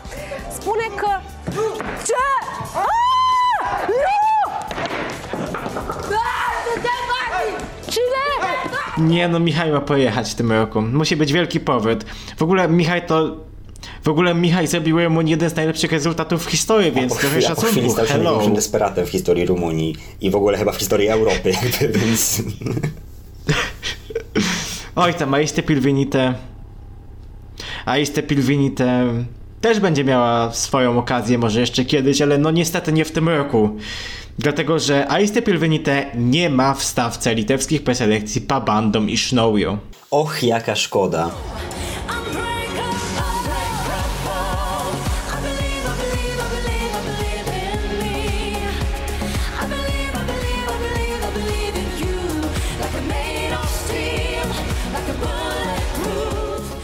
spune 0.60 0.88
că... 0.96 1.08
Ce? 2.04 2.14
Ah! 2.76 3.13
Nie 8.98 9.28
no, 9.28 9.40
Michał 9.40 9.72
ma 9.72 9.82
pojechać 9.82 10.32
w 10.32 10.36
tym 10.36 10.52
roku. 10.52 10.82
Musi 10.82 11.16
być 11.16 11.34
wielki 11.34 11.60
powrót. 11.60 12.04
W 12.38 12.44
ogóle 12.44 12.68
Michał 12.68 13.02
to... 13.08 13.38
W 14.04 14.10
ogóle 14.10 14.36
Michał 14.36 14.68
zrobił 14.68 15.04
Rumunii 15.04 15.32
jeden 15.32 15.50
z 15.50 15.56
najlepszych 15.56 15.92
rezultatów 15.92 16.46
w 16.46 16.50
historii, 16.50 16.92
więc 16.92 17.14
trochę 17.14 17.28
chwili, 17.28 17.46
a 17.46 17.56
po 17.56 17.62
chwili 17.62 17.72
szacunku. 17.74 17.94
stał 17.94 18.06
się 18.06 18.12
Hello. 18.12 18.24
największym 18.24 18.56
desperatem 18.56 19.06
w 19.06 19.10
historii 19.10 19.46
Rumunii 19.46 19.96
i 20.22 20.32
w 20.32 20.36
ogóle 20.36 20.58
chyba 20.58 20.72
w 20.72 20.76
historii 20.76 21.08
Europy, 21.08 21.52
jakby, 21.64 22.00
więc... 22.00 22.44
Oj 24.96 25.14
tam, 25.14 25.34
Aiste 25.34 25.64
Pilvinite. 25.64 26.34
Aiste 27.86 28.24
Pilvinite 28.24 29.06
też 29.62 29.80
będzie 29.80 30.04
miała 30.04 30.52
swoją 30.52 31.00
okazję, 31.00 31.38
może 31.38 31.60
jeszcze 31.60 31.86
kiedyś, 31.86 32.22
ale 32.22 32.38
no 32.38 32.52
niestety 32.52 32.94
nie 32.94 33.06
w 33.06 33.12
tym 33.12 33.30
roku. 33.30 33.78
Dlatego, 34.40 34.80
że 34.80 35.12
Aiste 35.12 35.42
Pilvinite 35.42 36.06
nie 36.16 36.50
ma 36.50 36.74
w 36.74 36.84
stawce 36.84 37.36
litewskich 37.36 37.84
preselekcji 37.84 38.42
Pabandom 38.42 39.10
i 39.10 39.18
Sznoujo. 39.18 39.78
Och, 40.12 40.44
jaka 40.44 40.76
szkoda. 40.76 41.30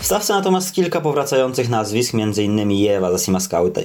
Stawce 0.10 0.34
natomiast 0.34 0.74
kilka 0.74 1.02
powracających 1.02 1.70
nazwisk, 1.70 2.14
innymi 2.44 2.82
Ewa 2.88 3.12
Zasimaskaite, 3.12 3.84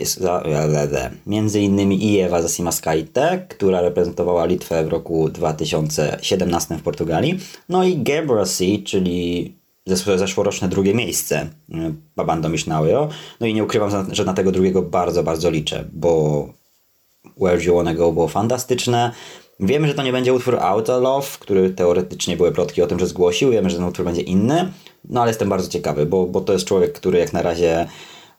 i 2.12 2.20
Ewa 2.20 2.42
Zasimaskaite, 2.42 3.46
która 3.48 3.80
reprezentowała 3.80 4.44
Litwę 4.44 4.84
w 4.84 4.88
roku 4.88 5.28
2017 5.28 6.76
w 6.78 6.82
Portugalii, 6.82 7.38
no 7.68 7.84
i 7.84 7.96
Gebrasi, 7.96 8.82
czyli 8.82 9.54
zes- 9.88 10.18
zeszłoroczne 10.18 10.68
drugie 10.68 10.94
miejsce 10.94 11.42
y, 11.42 11.74
Babando 12.16 12.48
Mishnałio. 12.48 13.08
No 13.40 13.46
i 13.46 13.54
nie 13.54 13.64
ukrywam, 13.64 14.14
że 14.14 14.24
na 14.24 14.34
tego 14.34 14.52
drugiego 14.52 14.82
bardzo, 14.82 15.22
bardzo 15.22 15.50
liczę, 15.50 15.84
bo 15.92 16.48
Where 17.36 17.64
You 17.64 17.76
Wanna 17.76 17.94
Go 17.94 18.12
było 18.12 18.28
fantastyczne. 18.28 19.12
Wiemy, 19.60 19.88
że 19.88 19.94
to 19.94 20.02
nie 20.02 20.12
będzie 20.12 20.34
utwór 20.34 20.56
Auto 20.60 21.00
Love, 21.00 21.26
który 21.40 21.70
teoretycznie 21.70 22.36
były 22.36 22.52
plotki 22.52 22.82
o 22.82 22.86
tym, 22.86 22.98
że 22.98 23.06
zgłosił. 23.06 23.50
Wiemy, 23.50 23.70
że 23.70 23.76
ten 23.76 23.84
utwór 23.84 24.04
będzie 24.04 24.22
inny. 24.22 24.72
No 25.08 25.20
ale 25.20 25.30
jestem 25.30 25.48
bardzo 25.48 25.68
ciekawy, 25.68 26.06
bo, 26.06 26.26
bo 26.26 26.40
to 26.40 26.52
jest 26.52 26.64
człowiek, 26.64 26.92
który 26.92 27.18
jak 27.18 27.32
na 27.32 27.42
razie 27.42 27.86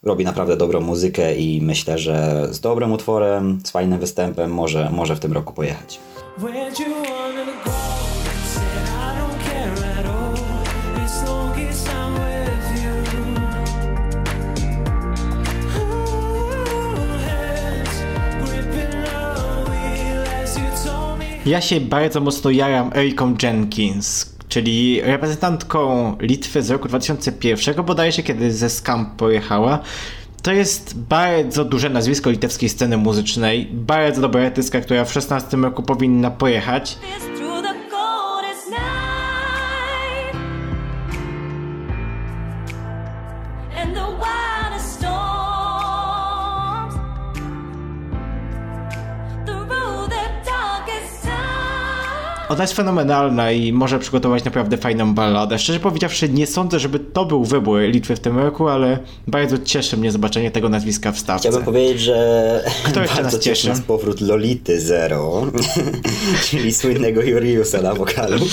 robi 0.04 0.26
naprawdę 0.26 0.58
dobrą 0.58 0.82
muzykę 0.82 1.36
i 1.36 1.62
myślę, 1.62 1.98
że 1.98 2.48
z 2.52 2.60
dobrym 2.60 2.92
utworem, 2.92 3.60
z 3.64 3.72
fajnym 3.72 4.00
występem 4.00 4.52
może, 4.52 4.90
może 4.92 5.16
w 5.16 5.20
tym 5.20 5.34
roku 5.34 5.54
pojechać. 5.54 6.00
Ja 21.46 21.62
się 21.62 21.82
bardzo 21.82 22.22
mocno 22.22 22.50
jaram 22.50 22.92
Eriką 22.96 23.36
Jenkins, 23.44 24.35
czyli 24.56 25.02
reprezentantką 25.02 26.16
Litwy 26.20 26.64
z 26.64 26.70
roku 26.70 26.88
2001, 26.88 27.86
bodajże 27.86 28.24
kiedy 28.24 28.54
ze 28.54 28.70
Scamp 28.70 29.16
pojechała. 29.16 29.80
To 30.42 30.52
jest 30.52 30.98
bardzo 30.98 31.66
duże 31.66 31.90
nazwisko 31.90 32.30
litewskiej 32.30 32.70
sceny 32.70 32.98
muzycznej, 32.98 33.70
bardzo 33.72 34.22
dobra 34.22 34.46
artystka, 34.46 34.82
która 34.82 35.06
w 35.06 35.14
16 35.14 35.58
roku 35.58 35.84
powinna 35.84 36.32
pojechać. 36.32 36.98
Ona 52.56 52.64
jest 52.64 52.74
fenomenalna 52.74 53.52
i 53.52 53.74
może 53.74 54.00
przygotować 54.00 54.44
naprawdę 54.44 54.78
fajną 54.78 55.14
balladę. 55.14 55.60
Szczerze 55.60 55.80
powiedziawszy, 55.80 56.30
nie 56.30 56.48
sądzę, 56.48 56.80
żeby 56.80 57.00
to 57.00 57.26
był 57.26 57.44
wybór 57.46 57.80
Litwy 57.82 58.16
w 58.16 58.20
tym 58.20 58.38
roku, 58.38 58.68
ale 58.68 59.00
bardzo 59.28 59.58
cieszy 59.58 59.98
mnie 59.98 60.12
zobaczenie 60.12 60.52
tego 60.52 60.70
nazwiska 60.70 61.12
w 61.12 61.20
stawce. 61.20 61.50
Chciałbym 61.50 61.66
powiedzieć, 61.66 62.02
że 62.02 62.64
Kto 62.84 63.02
jeszcze 63.02 63.16
bardzo 63.16 63.38
nas 63.38 63.44
cieszy 63.44 63.62
cieszy? 63.62 63.68
nas 63.68 63.82
powrót 63.82 64.22
Lolity 64.22 64.82
Zero, 64.82 65.48
czyli 66.50 66.74
słynnego 66.74 67.22
Juriusa 67.22 67.82
na 67.82 67.94
wokalu. 67.94 68.46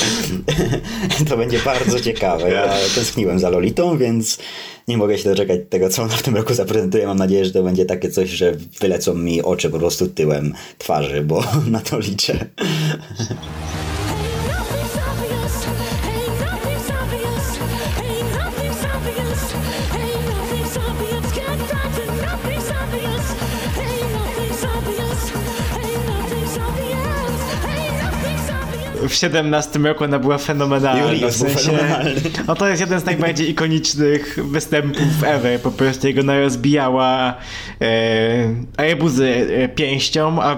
to 1.28 1.37
będzie 1.37 1.59
bardzo 1.59 2.00
ciekawe. 2.00 2.50
Ja 2.50 2.68
tęskniłem 2.94 3.38
za 3.38 3.50
Lolitą, 3.50 3.99
więc 3.99 4.38
nie 4.88 4.97
mogę 4.97 5.18
się 5.18 5.30
doczekać 5.30 5.61
tego, 5.71 5.88
co 5.88 6.02
ona 6.02 6.16
w 6.16 6.23
tym 6.23 6.37
roku 6.37 6.54
zaprezentuje. 6.54 7.06
Mam 7.06 7.18
nadzieję, 7.18 7.44
że 7.44 7.50
to 7.50 7.62
będzie 7.62 7.85
takie 7.85 8.11
coś, 8.11 8.30
że 8.30 8.52
wylecą 8.80 9.14
mi 9.14 9.42
oczy 9.42 9.71
po 9.71 9.78
prostu 9.78 10.06
tyłem 10.06 10.54
twarzy, 10.78 11.23
bo 11.25 11.44
na 11.71 11.80
to 11.80 11.99
liczę. 11.99 12.47
W 29.12 29.14
17 29.14 29.78
roku 29.78 30.04
ona 30.04 30.19
była 30.19 30.38
fenomenalna. 30.38 31.12
Juliusz 31.12 31.35
w 31.35 31.38
był 31.38 31.49
sensie, 31.49 31.71
fenomenalny. 31.71 32.21
no 32.47 32.54
to 32.54 32.69
jest 32.69 32.81
jeden 32.81 33.00
z 33.00 33.04
najbardziej 33.04 33.50
ikonicznych 33.50 34.38
występów 34.50 35.25
ever. 35.25 35.61
Po 35.61 35.71
prostu 35.71 36.07
jego 36.07 36.21
ona 36.21 36.40
rozbijała 36.40 37.35
e, 37.81 38.54
arbuzy 38.76 39.47
e, 39.57 39.69
pięścią, 39.69 40.42
a 40.42 40.57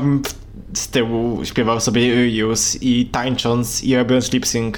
z 0.75 0.89
tyłu 0.89 1.45
śpiewał 1.45 1.81
sobie 1.81 2.07
Julius 2.07 2.83
i 2.83 3.07
tańcząc 3.07 3.85
i 3.85 3.97
robiąc 3.97 4.33
lip 4.33 4.47
sync 4.47 4.77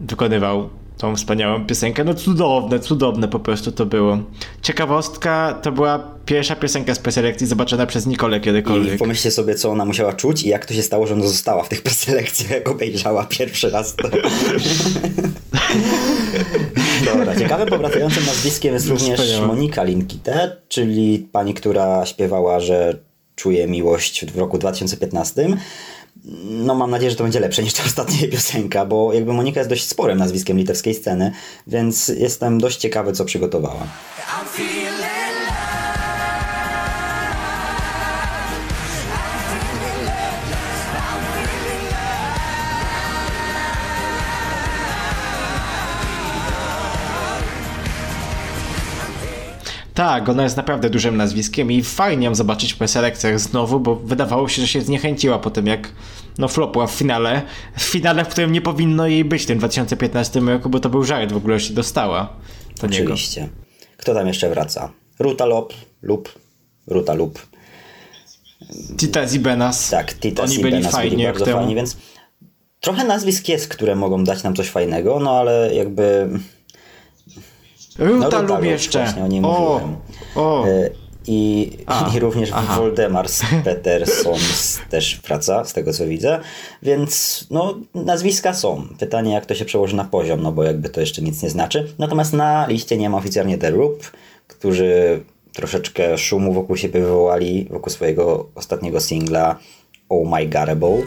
wykonywał 0.00 0.70
tą 1.02 1.16
wspaniałą 1.16 1.66
piosenkę. 1.66 2.04
No 2.04 2.14
cudowne, 2.14 2.80
cudowne 2.80 3.28
po 3.28 3.40
prostu 3.40 3.72
to 3.72 3.86
było. 3.86 4.18
Ciekawostka, 4.62 5.58
to 5.62 5.72
była 5.72 6.10
pierwsza 6.26 6.56
piosenka 6.56 6.94
z 6.94 6.98
preselekcji 6.98 7.46
zobaczona 7.46 7.86
przez 7.86 8.06
Nikolę 8.06 8.38
I 8.38 8.40
kiedykolwiek. 8.40 8.98
pomyślcie 8.98 9.30
sobie, 9.30 9.54
co 9.54 9.70
ona 9.70 9.84
musiała 9.84 10.12
czuć 10.12 10.42
i 10.42 10.48
jak 10.48 10.66
to 10.66 10.74
się 10.74 10.82
stało, 10.82 11.06
że 11.06 11.14
ona 11.14 11.26
została 11.26 11.62
w 11.62 11.68
tych 11.68 11.82
preselekcjach, 11.82 12.50
jak 12.50 12.68
obejrzała 12.68 13.24
pierwszy 13.24 13.70
raz 13.70 13.96
to. 13.96 14.08
Dobra, 17.04 17.36
ciekawym 17.36 17.68
powracającym 17.68 18.26
nazwiskiem 18.26 18.74
jest 18.74 18.88
również 18.88 19.20
Wspaniałe. 19.20 19.46
Monika 19.46 19.82
Linkite, 19.82 20.56
czyli 20.68 21.28
pani, 21.32 21.54
która 21.54 22.06
śpiewała, 22.06 22.60
że 22.60 22.98
czuje 23.36 23.66
miłość 23.66 24.26
w 24.26 24.38
roku 24.38 24.58
2015. 24.58 25.48
No 26.44 26.74
mam 26.74 26.90
nadzieję, 26.90 27.10
że 27.10 27.16
to 27.16 27.22
będzie 27.22 27.40
lepsze 27.40 27.62
niż 27.62 27.72
ta 27.72 27.84
ostatnia 27.90 28.28
piosenka, 28.28 28.86
bo 28.86 29.12
jakby 29.12 29.32
Monika 29.32 29.60
jest 29.60 29.70
dość 29.70 29.88
sporym 29.88 30.18
nazwiskiem 30.18 30.56
litewskiej 30.56 30.94
sceny, 30.94 31.32
więc 31.66 32.08
jestem 32.08 32.58
dość 32.58 32.78
ciekawy, 32.78 33.12
co 33.12 33.24
przygotowała. 33.24 33.86
Tak, 49.94 50.28
ona 50.28 50.42
jest 50.42 50.56
naprawdę 50.56 50.90
dużym 50.90 51.16
nazwiskiem 51.16 51.72
i 51.72 51.82
fajnie 51.82 52.26
ją 52.26 52.34
zobaczyć 52.34 52.72
w 52.72 52.76
preselekcjach 52.76 53.40
znowu, 53.40 53.80
bo 53.80 53.96
wydawało 53.96 54.48
się, 54.48 54.62
że 54.62 54.68
się 54.68 54.80
zniechęciła 54.80 55.38
po 55.38 55.50
tym, 55.50 55.66
jak 55.66 55.92
no 56.38 56.48
flopła 56.48 56.86
w 56.86 56.92
finale. 56.92 57.42
W 57.78 57.82
finale, 57.82 58.24
w 58.24 58.28
którym 58.28 58.52
nie 58.52 58.60
powinno 58.60 59.06
jej 59.06 59.24
być 59.24 59.42
w 59.42 59.46
tym 59.46 59.58
2015 59.58 60.40
roku, 60.40 60.68
bo 60.68 60.80
to 60.80 60.88
był 60.88 61.04
żart 61.04 61.32
w 61.32 61.36
ogóle, 61.36 61.58
że 61.58 61.68
się 61.68 61.74
dostała 61.74 62.36
do 62.80 62.86
niego. 62.86 63.04
Oczywiście. 63.12 63.48
Kto 63.96 64.14
tam 64.14 64.26
jeszcze 64.26 64.50
wraca? 64.50 64.92
Ruta 65.18 65.46
Lop, 65.46 65.74
lub 66.02 66.42
Ruta 66.86 67.14
lub. 67.14 67.46
Tita 68.96 69.26
Zibenas. 69.26 69.90
Tak, 69.90 70.14
Titas 70.14 70.50
Oni 70.50 70.58
i 70.58 70.62
byli 70.62 70.76
Benas 70.76 70.92
fajni 70.92 71.10
byli 71.10 71.22
jak 71.22 71.38
bardzo 71.38 71.52
fajni, 71.52 71.74
więc 71.74 71.96
trochę 72.80 73.04
nazwisk 73.04 73.48
jest, 73.48 73.68
które 73.68 73.96
mogą 73.96 74.24
dać 74.24 74.42
nam 74.42 74.56
coś 74.56 74.68
fajnego, 74.68 75.20
no 75.20 75.30
ale 75.30 75.74
jakby 75.74 76.28
Ruta 77.98 78.42
No, 78.42 78.54
lub 78.54 78.64
jeszcze. 78.64 78.98
właśnie 79.04 79.24
o 79.24 79.26
niej 79.28 79.42
o, 79.44 79.48
mówiłem. 79.48 79.96
o. 80.36 80.66
e, 80.66 80.90
i, 81.26 81.70
A, 81.86 82.10
i 82.16 82.20
również 82.20 82.50
aha. 82.54 82.76
Voldemars 82.76 83.42
Petersons 83.64 84.78
też 84.90 85.20
wraca, 85.24 85.64
z 85.64 85.72
tego 85.72 85.92
co 85.92 86.06
widzę, 86.06 86.40
więc 86.82 87.46
no 87.50 87.74
nazwiska 87.94 88.54
są. 88.54 88.86
Pytanie 88.98 89.32
jak 89.32 89.46
to 89.46 89.54
się 89.54 89.64
przełoży 89.64 89.96
na 89.96 90.04
poziom, 90.04 90.42
no 90.42 90.52
bo 90.52 90.62
jakby 90.64 90.88
to 90.88 91.00
jeszcze 91.00 91.22
nic 91.22 91.42
nie 91.42 91.50
znaczy. 91.50 91.92
Natomiast 91.98 92.32
na 92.32 92.66
liście 92.66 92.96
nie 92.96 93.10
ma 93.10 93.18
oficjalnie 93.18 93.58
The 93.58 93.70
Roop, 93.70 94.10
którzy 94.48 95.20
troszeczkę 95.52 96.18
szumu 96.18 96.52
wokół 96.52 96.76
siebie 96.76 97.00
wywołali, 97.00 97.68
wokół 97.70 97.92
swojego 97.92 98.48
ostatniego 98.54 99.00
singla 99.00 99.58
Oh 100.08 100.30
My 100.36 100.46
Garable. 100.46 101.02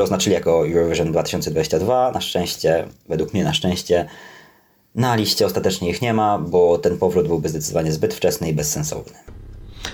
Które 0.00 0.04
oznaczyli 0.04 0.34
jako 0.34 0.66
Eurovision 0.66 1.12
2022. 1.12 2.12
Na 2.12 2.20
szczęście, 2.20 2.88
według 3.08 3.34
mnie 3.34 3.44
na 3.44 3.54
szczęście, 3.54 4.08
na 4.94 5.16
liście 5.16 5.46
ostatecznie 5.46 5.90
ich 5.90 6.02
nie 6.02 6.14
ma, 6.14 6.38
bo 6.38 6.78
ten 6.78 6.98
powrót 6.98 7.26
byłby 7.28 7.48
zdecydowanie 7.48 7.92
zbyt 7.92 8.14
wczesny 8.14 8.48
i 8.48 8.52
bezsensowny. 8.52 9.18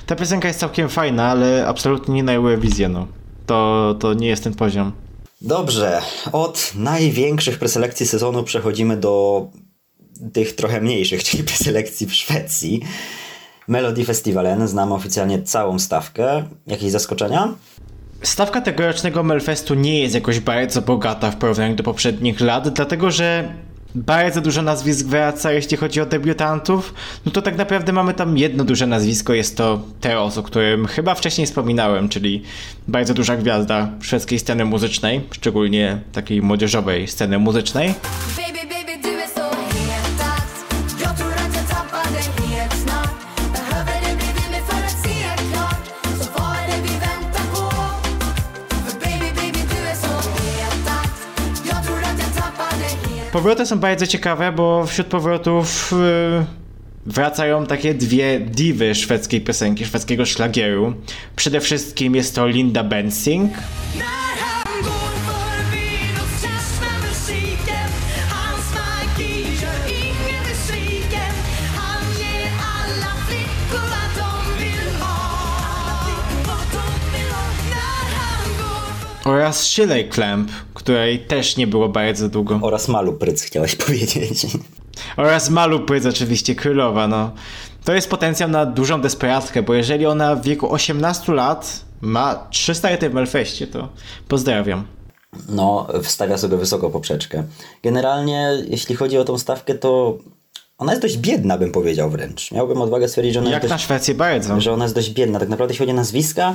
Ta 0.07 0.16
piosenka 0.16 0.49
jest 0.49 0.61
całkiem 0.61 0.88
fajna, 0.88 1.31
ale 1.31 1.66
absolutnie 1.66 2.14
nie 2.14 2.23
na 2.23 2.33
Eurowizję, 2.33 2.88
no. 2.88 3.07
To, 3.47 3.95
to 4.01 4.14
nie 4.14 4.29
jest 4.29 4.45
ten 4.45 4.55
poziom. 4.55 4.92
Dobrze, 5.40 6.03
od 6.33 6.73
największych 6.75 7.59
preselekcji 7.59 8.07
sezonu 8.07 8.42
przechodzimy 8.42 8.97
do 8.97 9.47
tych 10.33 10.55
trochę 10.55 10.81
mniejszych, 10.81 11.25
czyli 11.25 11.45
preselekcji 11.45 12.07
w 12.07 12.14
Szwecji. 12.14 12.83
Melody 13.69 14.05
Festivalen, 14.05 14.69
znamy 14.69 14.95
oficjalnie 14.95 15.42
całą 15.42 15.79
stawkę. 15.79 16.45
Jakieś 16.66 16.90
zaskoczenia? 16.90 17.55
Stawka 18.22 18.61
tegorocznego 18.61 19.22
Melfestu 19.22 19.74
nie 19.74 20.00
jest 20.00 20.14
jakoś 20.14 20.40
bardzo 20.40 20.83
bogata 20.83 21.31
w 21.31 21.37
porównaniu 21.37 21.74
do 21.74 21.83
poprzednich 21.83 22.40
lat, 22.40 22.68
dlatego 22.68 23.11
że 23.11 23.48
bardzo 23.94 24.40
dużo 24.40 24.62
nazwisk 24.62 25.07
wraca, 25.07 25.52
jeśli 25.52 25.76
chodzi 25.76 26.00
o 26.00 26.07
debiutantów. 26.07 26.94
No 27.26 27.33
to 27.33 27.42
tak 27.42 27.57
naprawdę 27.57 27.92
mamy 27.92 28.14
tam 28.14 28.38
jedno 28.38 28.64
duże 28.64 28.87
nazwisko, 28.87 29.35
jest 29.35 29.57
to 29.57 29.83
Teos, 30.00 30.38
o 30.38 30.42
którym 30.42 30.87
chyba 30.87 31.14
wcześniej 31.14 31.46
wspominałem, 31.46 32.09
czyli 32.09 32.42
bardzo 32.88 33.14
duża 33.14 33.37
gwiazda 33.37 33.88
szwedzkiej 34.00 34.38
sceny 34.38 34.64
muzycznej, 34.64 35.20
szczególnie 35.33 35.98
takiej 36.12 36.42
młodzieżowej 36.42 37.09
sceny 37.09 37.38
muzycznej. 37.38 37.94
Powroty 53.37 53.66
są 53.66 53.79
bardzo 53.79 54.07
ciekawe, 54.07 54.53
bo 54.53 54.87
wśród 54.87 55.07
powrotów 55.07 55.92
yy, 55.92 56.46
wracają 57.07 57.66
takie 57.66 57.94
dwie 57.94 58.40
diwy 58.40 58.94
szwedzkiej 58.94 59.40
piosenki, 59.40 59.85
szwedzkiego 59.85 60.27
szlagieru. 60.27 60.94
Przede 61.37 61.61
wszystkim 61.61 62.14
jest 62.14 62.35
to 62.35 62.46
Linda 62.46 62.85
Bensing, 62.85 63.53
När 63.99 64.26
oraz 79.29 79.62
Shirley 79.67 80.09
Clamp, 80.09 80.51
której 80.75 81.19
też 81.19 81.57
nie 81.57 81.67
było 81.67 81.89
bardzo 81.89 82.29
długo. 82.29 82.59
Oraz 82.62 82.89
Malu 82.89 83.12
Pryc 83.12 83.43
chciałeś 83.43 83.77
powiedzieć. 83.87 84.47
Oraz 85.17 85.51
Malu 85.51 85.81
Pryc 85.81 86.07
oczywiście 86.07 86.55
królowa, 86.55 87.09
no. 87.09 87.31
To 87.85 87.95
jest 87.95 88.11
potencjał 88.11 88.49
na 88.49 88.67
dużą 88.67 89.01
desperatkę, 89.01 89.62
bo 89.62 89.75
jeżeli 89.75 90.07
ona 90.07 90.35
w 90.37 90.43
wieku 90.43 90.73
18 90.73 91.33
lat 91.33 91.81
ma 92.01 92.47
300 92.51 92.89
ety 92.89 93.11
w 93.11 93.15
Melfeście, 93.15 93.67
to 93.67 93.89
pozdrawiam. 94.29 94.85
No, 95.49 95.87
wstawia 96.03 96.39
sobie 96.39 96.57
wysoko 96.57 96.91
poprzeczkę. 96.91 97.45
Generalnie, 97.83 98.51
jeśli 98.69 98.95
chodzi 98.97 99.19
o 99.19 99.25
tą 99.25 99.39
stawkę, 99.39 99.75
to 99.75 100.19
ona 100.79 100.93
jest 100.93 101.03
dość 101.03 101.17
biedna, 101.17 101.59
bym 101.59 101.73
powiedział 101.73 102.11
wręcz. 102.11 102.53
Miałbym 102.53 102.81
odwagę 102.81 103.09
stwierdzić, 103.09 103.35
że 103.35 103.41
ona 103.41 103.51
Jak 103.51 103.62
jest 103.62 103.71
na 103.71 103.75
dość 103.77 103.85
Szwecję 103.85 104.15
bardzo. 104.15 104.61
że 104.61 104.73
ona 104.73 104.85
jest 104.85 104.95
dość 104.95 105.11
biedna. 105.11 105.39
Tak 105.41 105.49
naprawdę, 105.49 105.73
jeśli 105.73 105.83
chodzi 105.87 105.93
o 105.93 105.97
nazwiska, 105.97 106.55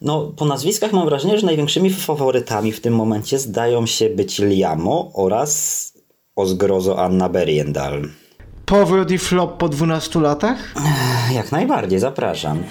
no 0.00 0.32
po 0.36 0.44
nazwiskach 0.44 0.92
mam 0.92 1.04
wrażenie, 1.04 1.38
że 1.38 1.46
największymi 1.46 1.90
faworytami 1.90 2.72
w 2.72 2.80
tym 2.80 2.94
momencie 2.94 3.38
zdają 3.38 3.86
się 3.86 4.10
być 4.10 4.38
Liamo 4.38 5.10
oraz 5.14 5.92
o 6.36 6.46
zgrozo 6.46 6.98
Anna 6.98 7.28
Berriendal. 7.28 8.08
Powrót 8.66 9.10
i 9.10 9.18
flop 9.18 9.56
po 9.56 9.68
12 9.68 10.20
latach? 10.20 10.74
Jak 11.34 11.52
najbardziej, 11.52 11.98
zapraszam. 11.98 12.62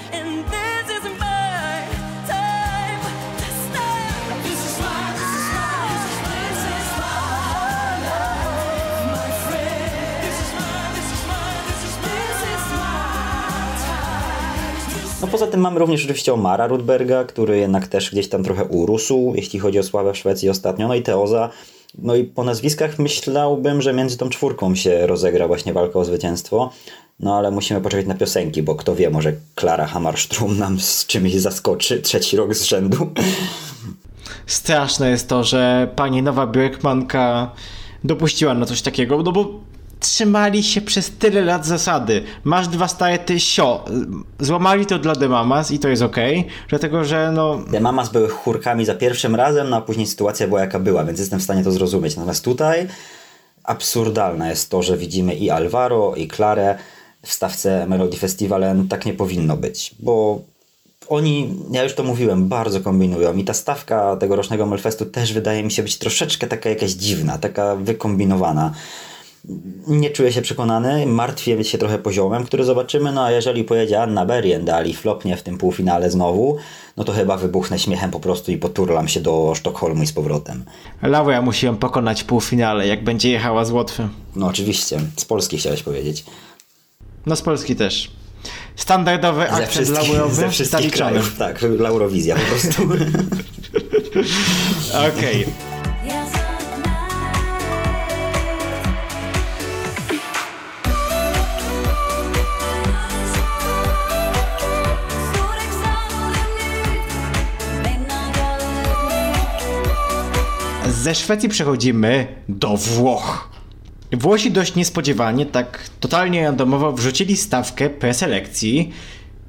No 15.22 15.28
poza 15.28 15.48
tym 15.48 15.60
mamy 15.60 15.80
również 15.80 16.02
oczywiście 16.02 16.34
Omara 16.34 16.68
Rudberga, 16.68 17.24
który 17.24 17.58
jednak 17.58 17.88
też 17.88 18.12
gdzieś 18.12 18.30
tam 18.30 18.44
trochę 18.44 18.66
urósł, 18.66 19.34
jeśli 19.36 19.60
chodzi 19.60 19.80
o 19.80 19.84
sławę 19.84 20.14
w 20.14 20.18
Szwecji 20.18 20.50
ostatnio. 20.50 20.88
No 20.88 20.96
i 20.96 21.02
Teoza. 21.02 21.50
No 21.98 22.16
i 22.16 22.24
po 22.24 22.44
nazwiskach 22.44 23.00
myślałbym, 23.00 23.82
że 23.82 23.94
między 23.94 24.18
tą 24.18 24.30
czwórką 24.30 24.76
się 24.76 25.08
rozegra 25.08 25.48
właśnie 25.48 25.74
walka 25.74 26.00
o 26.00 26.06
zwycięstwo. 26.06 26.70
No 27.20 27.38
ale 27.38 27.52
musimy 27.52 27.82
poczekać 27.82 28.08
na 28.08 28.16
piosenki, 28.16 28.64
bo 28.64 28.76
kto 28.76 28.96
wie, 28.96 29.10
może 29.10 29.34
Klara 29.56 29.88
Hammarström 29.88 30.58
nam 30.58 30.80
z 30.80 31.06
czymś 31.06 31.36
zaskoczy 31.36 32.02
trzeci 32.02 32.38
rok 32.38 32.56
z 32.56 32.64
rzędu. 32.64 33.10
Straszne 34.46 35.10
jest 35.10 35.30
to, 35.30 35.44
że 35.44 35.88
pani 35.96 36.22
nowa 36.24 36.48
Björkmanka 36.48 37.48
dopuściła 38.04 38.54
na 38.54 38.66
coś 38.66 38.82
takiego, 38.82 39.24
no 39.24 39.32
bo 39.32 39.60
trzymali 40.00 40.64
się 40.64 40.82
przez 40.82 41.12
tyle 41.12 41.42
lat 41.42 41.66
zasady. 41.66 42.24
Masz 42.44 42.68
dwa 42.68 42.88
stare 42.88 43.20
ty 43.20 43.40
sio. 43.40 43.86
Złamali 44.40 44.86
to 44.86 45.00
dla 45.00 45.16
The 45.16 45.30
Mamas 45.30 45.72
i 45.72 45.80
to 45.80 45.88
jest 45.88 46.02
okej, 46.02 46.48
dlatego 46.70 47.04
że 47.04 47.32
no 47.32 47.60
The 47.72 47.80
Mamas 47.80 48.10
były 48.10 48.30
chórkami 48.30 48.86
za 48.86 48.96
pierwszym 48.96 49.36
razem, 49.36 49.70
no 49.70 49.78
a 49.78 49.82
później 49.82 50.08
sytuacja 50.08 50.48
była 50.48 50.62
jaka 50.62 50.80
była, 50.80 51.06
więc 51.06 51.20
jestem 51.20 51.40
w 51.40 51.44
stanie 51.44 51.64
to 51.64 51.72
zrozumieć. 51.72 52.16
Natomiast 52.16 52.44
tutaj 52.44 52.88
absurdalne 53.64 54.50
jest 54.50 54.70
to, 54.70 54.82
że 54.82 54.98
widzimy 54.98 55.36
i 55.36 55.50
Alvaro, 55.50 56.16
i 56.16 56.28
Klarę 56.28 56.78
w 57.22 57.32
stawce 57.32 57.88
Melody 57.88 58.18
Festivalen. 58.18 58.88
Tak 58.88 59.06
nie 59.06 59.14
powinno 59.14 59.58
być, 59.58 59.96
bo 60.00 60.42
oni, 61.08 61.54
ja 61.72 61.84
już 61.84 61.94
to 61.96 62.04
mówiłem, 62.04 62.48
bardzo 62.48 62.82
kombinują 62.82 63.36
i 63.36 63.44
ta 63.44 63.54
stawka 63.54 64.16
tegorocznego 64.16 64.66
Melfestu 64.66 65.06
też 65.06 65.34
wydaje 65.34 65.64
mi 65.64 65.72
się 65.72 65.84
być 65.84 65.98
troszeczkę 65.98 66.48
taka 66.48 66.70
jakaś 66.70 66.92
dziwna, 66.92 67.38
taka 67.38 67.76
wykombinowana. 67.76 68.74
Nie 69.88 70.10
czuję 70.10 70.32
się 70.32 70.42
przekonany, 70.42 71.06
martwię 71.06 71.64
się 71.64 71.78
trochę 71.78 71.98
poziomem, 71.98 72.44
który 72.44 72.64
zobaczymy, 72.64 73.12
no 73.12 73.24
a 73.24 73.32
jeżeli 73.32 73.64
pojedzie 73.64 74.02
Anna 74.02 74.26
Berriendal 74.26 74.86
i 74.86 74.94
flopnie 74.94 75.38
w 75.38 75.44
tym 75.44 75.58
półfinale 75.58 76.12
znowu, 76.12 76.58
no 76.98 77.04
to 77.04 77.12
chyba 77.14 77.38
wybuchnę 77.38 77.80
śmiechem 77.80 78.12
po 78.12 78.20
prostu 78.20 78.52
i 78.52 78.58
poturlam 78.58 79.08
się 79.08 79.22
do 79.22 79.54
Sztokholmu 79.56 80.04
i 80.04 80.08
z 80.08 80.14
powrotem. 80.14 80.64
Laura 81.02 81.42
musi 81.42 81.66
ją 81.66 81.78
pokonać 81.78 82.24
w 82.24 82.26
półfinale, 82.26 82.88
jak 82.88 83.04
będzie 83.04 83.32
jechała 83.32 83.66
z 83.66 83.72
Łotwy. 83.72 84.08
No 84.36 84.48
oczywiście, 84.48 85.00
z 85.18 85.26
Polski 85.26 85.58
chciałeś 85.58 85.84
powiedzieć. 85.84 86.26
No 87.26 87.36
z 87.36 87.42
Polski 87.42 87.76
też. 87.76 88.12
Standardowy 88.76 89.52
akcent 89.52 89.90
laurowy 89.90 90.36
ze 90.36 90.50
wszystkich 90.50 90.92
krajów, 90.92 91.36
tak, 91.38 91.62
Laurowizja 91.80 92.36
po 92.36 92.42
prostu. 92.42 92.84
Okej. 95.18 95.42
Ja 95.42 95.75
Ze 111.06 111.16
Szwecji 111.16 111.50
przechodzimy 111.50 112.28
do 112.50 112.78
Włoch. 112.78 113.50
Włosi 114.12 114.52
dość 114.52 114.76
niespodziewanie, 114.76 115.46
tak 115.46 115.90
totalnie 116.00 116.44
randomowo 116.44 116.92
wrzucili 116.92 117.38
stawkę 117.38 117.90
preselekcji 117.90 118.92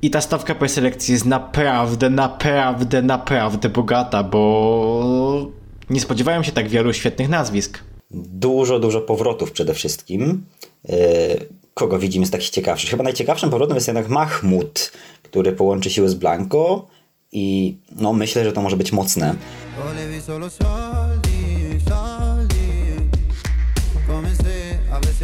i 0.02 0.10
ta 0.10 0.20
stawka 0.20 0.54
preselekcji 0.54 1.12
jest 1.12 1.24
naprawdę, 1.24 2.10
naprawdę, 2.10 3.02
naprawdę 3.02 3.68
bogata, 3.68 4.22
bo 4.22 5.50
nie 5.90 6.00
spodziewałem 6.00 6.44
się 6.44 6.52
tak 6.52 6.68
wielu 6.68 6.92
świetnych 6.92 7.28
nazwisk. 7.28 7.78
Dużo, 8.10 8.78
dużo 8.78 9.00
powrotów 9.00 9.52
przede 9.52 9.74
wszystkim. 9.74 10.46
Yy, 10.88 10.96
Kogo 11.74 11.98
widzimy 11.98 12.26
z 12.26 12.30
takich 12.30 12.50
ciekawszych? 12.50 12.90
Chyba 12.90 13.04
najciekawszym 13.04 13.50
powrotem 13.50 13.74
jest 13.74 13.86
jednak 13.86 14.08
Mahmud, 14.08 14.92
który 15.22 15.52
połączy 15.52 15.90
siły 15.90 16.08
z 16.08 16.14
Blanco 16.14 16.86
i 17.32 17.76
no 17.96 18.12
myślę, 18.12 18.44
że 18.44 18.52
to 18.52 18.62
może 18.62 18.76
być 18.76 18.92
mocne. 18.92 19.34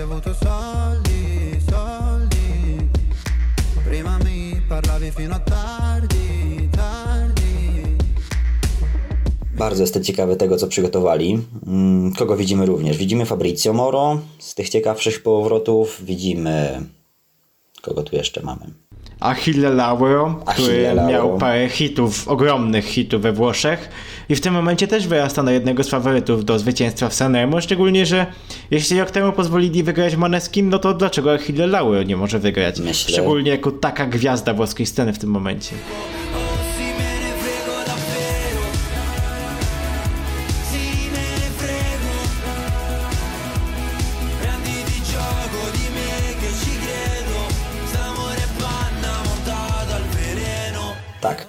Soldi, 0.08 1.60
soldi 1.70 2.88
Prima 3.84 4.18
mi 4.18 4.60
parlavi 4.68 5.10
fino 5.10 5.34
a 5.34 5.38
tardi, 5.38 6.68
tardi 6.72 7.96
Bardzo 9.56 9.82
jestem 9.82 10.04
ciekawy 10.04 10.36
tego, 10.36 10.56
co 10.56 10.66
przygotowali. 10.66 11.38
Mm, 11.66 12.12
Kogo 12.12 12.36
widzimy 12.36 12.66
również? 12.66 12.96
Widzimy 12.96 13.26
Fabrizio 13.26 13.72
Moro 13.72 14.20
z 14.38 14.54
tych 14.54 14.68
ciekawszych 14.68 15.22
powrotów. 15.22 16.00
Widzimy... 16.04 16.86
Kogo 17.82 18.02
tu 18.02 18.16
jeszcze 18.16 18.42
mamy? 18.42 18.66
Achille 19.22 19.70
Lauro, 19.70 20.34
który 20.46 20.68
Achille 20.68 20.94
Lauro. 20.94 21.10
miał 21.12 21.38
parę 21.38 21.68
hitów, 21.68 22.28
ogromnych 22.28 22.84
hitów 22.84 23.22
we 23.22 23.32
Włoszech 23.32 23.88
i 24.28 24.34
w 24.34 24.40
tym 24.40 24.54
momencie 24.54 24.88
też 24.88 25.06
wyrasta 25.08 25.42
na 25.42 25.52
jednego 25.52 25.84
z 25.84 25.88
faworytów 25.90 26.44
do 26.44 26.58
zwycięstwa 26.58 27.08
w 27.08 27.14
Sanremo, 27.14 27.60
szczególnie, 27.60 28.06
że 28.06 28.26
jeśli 28.70 28.98
rok 29.00 29.10
temu 29.10 29.32
pozwolili 29.32 29.82
wygrać 29.82 30.16
Maneskin, 30.16 30.68
no 30.68 30.78
to 30.78 30.94
dlaczego 30.94 31.32
Achille 31.32 31.66
Lauro 31.66 32.02
nie 32.02 32.16
może 32.16 32.38
wygrać? 32.38 32.80
Myślę- 32.80 33.12
Szczególnie 33.12 33.50
jako 33.50 33.70
taka 33.72 34.06
gwiazda 34.06 34.54
włoskiej 34.54 34.86
sceny 34.86 35.12
w 35.12 35.18
tym 35.18 35.30
momencie. 35.30 35.70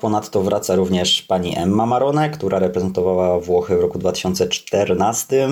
Ponadto 0.04 0.42
wraca 0.42 0.76
również 0.76 1.22
pani 1.22 1.58
Emma 1.58 1.86
Marone, 1.86 2.30
która 2.30 2.60
reprezentowała 2.60 3.40
Włochy 3.40 3.78
w 3.78 3.82
roku 3.82 4.00
2014 4.00 5.48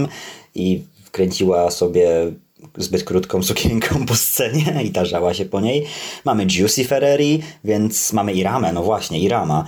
i 0.55 0.83
wkręciła 1.03 1.71
sobie 1.71 2.31
zbyt 2.77 3.03
krótką 3.03 3.43
sukienką 3.43 4.05
po 4.05 4.15
scenie 4.15 4.83
i 4.83 4.91
tarzała 4.91 5.33
się 5.33 5.45
po 5.45 5.61
niej. 5.61 5.85
Mamy 6.25 6.45
Giussi 6.45 6.83
Ferreri, 6.85 7.41
więc 7.63 8.13
mamy 8.13 8.33
Iramę, 8.33 8.73
no 8.73 8.83
właśnie, 8.83 9.19
Irama. 9.19 9.65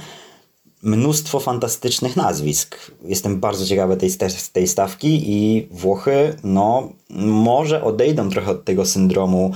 Mnóstwo 0.81 1.39
fantastycznych 1.39 2.15
nazwisk. 2.15 2.91
Jestem 3.05 3.39
bardzo 3.39 3.65
ciekawy 3.65 3.97
tej, 3.97 4.09
tej 4.53 4.67
stawki 4.67 5.23
i 5.25 5.67
Włochy, 5.71 6.35
no, 6.43 6.89
może 7.25 7.83
odejdą 7.83 8.29
trochę 8.29 8.51
od 8.51 8.65
tego 8.65 8.85
syndromu 8.85 9.51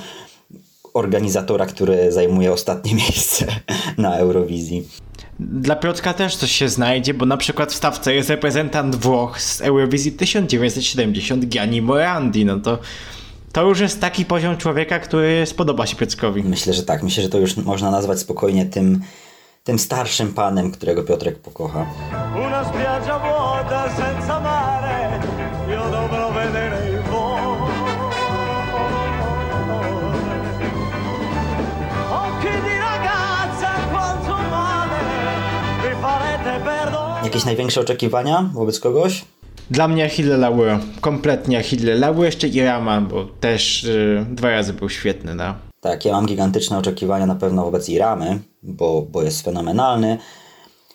organizatora, 0.93 1.65
który 1.65 2.11
zajmuje 2.11 2.53
ostatnie 2.53 2.95
miejsce 3.05 3.45
na 3.97 4.17
Eurowizji. 4.17 5.06
Dla 5.39 5.75
Piotrka 5.75 6.13
też 6.13 6.35
coś 6.35 6.51
się 6.51 6.69
znajdzie, 6.69 7.13
bo 7.13 7.25
na 7.25 7.37
przykład 7.37 7.71
w 7.71 7.75
stawce 7.75 8.15
jest 8.15 8.29
reprezentant 8.29 8.95
Włoch 8.95 9.41
z 9.41 9.61
Eurowizji 9.61 10.11
1970 10.11 11.45
Gianni 11.45 11.81
Morandi, 11.81 12.45
no 12.45 12.59
to 12.59 12.79
to 13.51 13.63
już 13.63 13.79
jest 13.79 14.01
taki 14.01 14.25
poziom 14.25 14.57
człowieka, 14.57 14.99
który 14.99 15.45
spodoba 15.45 15.85
się 15.85 15.95
Piotrkowi. 15.95 16.43
Myślę, 16.43 16.73
że 16.73 16.83
tak. 16.83 17.03
Myślę, 17.03 17.23
że 17.23 17.29
to 17.29 17.37
już 17.37 17.57
można 17.57 17.91
nazwać 17.91 18.19
spokojnie 18.19 18.65
tym, 18.65 19.01
tym 19.63 19.79
starszym 19.79 20.33
panem, 20.33 20.71
którego 20.71 21.03
Piotrek 21.03 21.39
pokocha. 21.39 21.85
Spiaggia 22.69 23.19
vuota 23.19 23.89
senza 23.89 24.16
mare, 24.16 24.16
Jakieś 37.27 37.45
największe 37.45 37.81
oczekiwania 37.81 38.49
wobec 38.53 38.79
kogoś? 38.79 39.25
Dla 39.71 39.87
mnie 39.87 40.05
Achille 40.05 40.37
Lauro. 40.37 40.79
Kompletnie 41.01 41.57
Achille 41.57 41.95
Lauro, 41.95 42.23
jeszcze 42.23 42.47
i 42.47 42.61
Rama, 42.61 43.01
bo 43.01 43.25
też 43.25 43.83
y, 43.83 44.25
dwa 44.29 44.49
razy 44.49 44.73
był 44.73 44.89
świetny, 44.89 45.35
no. 45.35 45.55
Tak, 45.81 46.05
ja 46.05 46.11
mam 46.11 46.25
gigantyczne 46.25 46.77
oczekiwania 46.77 47.25
na 47.25 47.35
pewno 47.35 47.63
wobec 47.63 47.89
Iramy, 47.89 48.39
bo, 48.63 49.01
bo 49.11 49.23
jest 49.23 49.41
fenomenalny. 49.41 50.17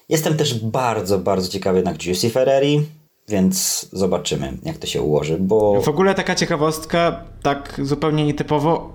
Jestem 0.09 0.37
też 0.37 0.55
bardzo, 0.59 1.19
bardzo 1.19 1.49
ciekawy 1.49 1.79
jednak 1.79 2.07
Juicy 2.07 2.31
Ferreri, 2.31 2.87
więc 3.29 3.87
zobaczymy, 3.93 4.59
jak 4.63 4.79
to 4.79 4.87
się 4.87 5.03
ułoży, 5.03 5.37
bo... 5.41 5.83
W 5.83 5.89
ogóle 5.89 6.15
taka 6.15 6.35
ciekawostka, 6.35 7.25
tak 7.43 7.81
zupełnie 7.83 8.25
nietypowo, 8.27 8.93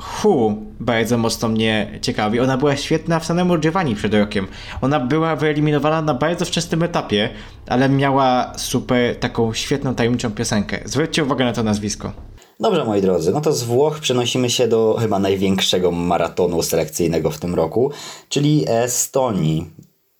Hu 0.00 0.56
bardzo 0.80 1.18
mocno 1.18 1.48
mnie 1.48 1.98
ciekawi. 2.02 2.40
Ona 2.40 2.56
była 2.56 2.76
świetna 2.76 3.20
w 3.20 3.26
samemu 3.26 3.58
Giovanni 3.58 3.94
przed 3.94 4.14
rokiem. 4.14 4.46
Ona 4.80 5.00
była 5.00 5.36
wyeliminowana 5.36 6.02
na 6.02 6.14
bardzo 6.14 6.44
wczesnym 6.44 6.82
etapie, 6.82 7.30
ale 7.66 7.88
miała 7.88 8.52
super 8.56 9.16
taką 9.16 9.54
świetną 9.54 9.94
tajemniczą 9.94 10.30
piosenkę. 10.30 10.78
Zwróćcie 10.84 11.24
uwagę 11.24 11.44
na 11.44 11.52
to 11.52 11.62
nazwisko. 11.62 12.12
Dobrze, 12.60 12.84
moi 12.84 13.02
drodzy, 13.02 13.32
no 13.32 13.40
to 13.40 13.52
z 13.52 13.62
Włoch 13.62 13.98
przenosimy 13.98 14.50
się 14.50 14.68
do 14.68 14.96
chyba 15.00 15.18
największego 15.18 15.90
maratonu 15.90 16.62
selekcyjnego 16.62 17.30
w 17.30 17.38
tym 17.38 17.54
roku, 17.54 17.90
czyli 18.28 18.64
Estonii. 18.68 19.70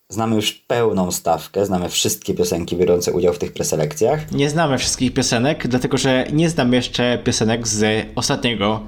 Znamy 0.09 0.35
już 0.35 0.51
pełną 0.51 1.11
stawkę, 1.11 1.65
znamy 1.65 1.89
wszystkie 1.89 2.33
piosenki 2.33 2.75
biorące 2.75 3.11
udział 3.11 3.33
w 3.33 3.37
tych 3.37 3.53
preselekcjach. 3.53 4.31
Nie 4.31 4.49
znamy 4.49 4.77
wszystkich 4.77 5.13
piosenek, 5.13 5.67
dlatego 5.67 5.97
że 5.97 6.27
nie 6.33 6.49
znam 6.49 6.73
jeszcze 6.73 7.19
piosenek 7.23 7.67
z 7.67 8.07
ostatniego 8.15 8.81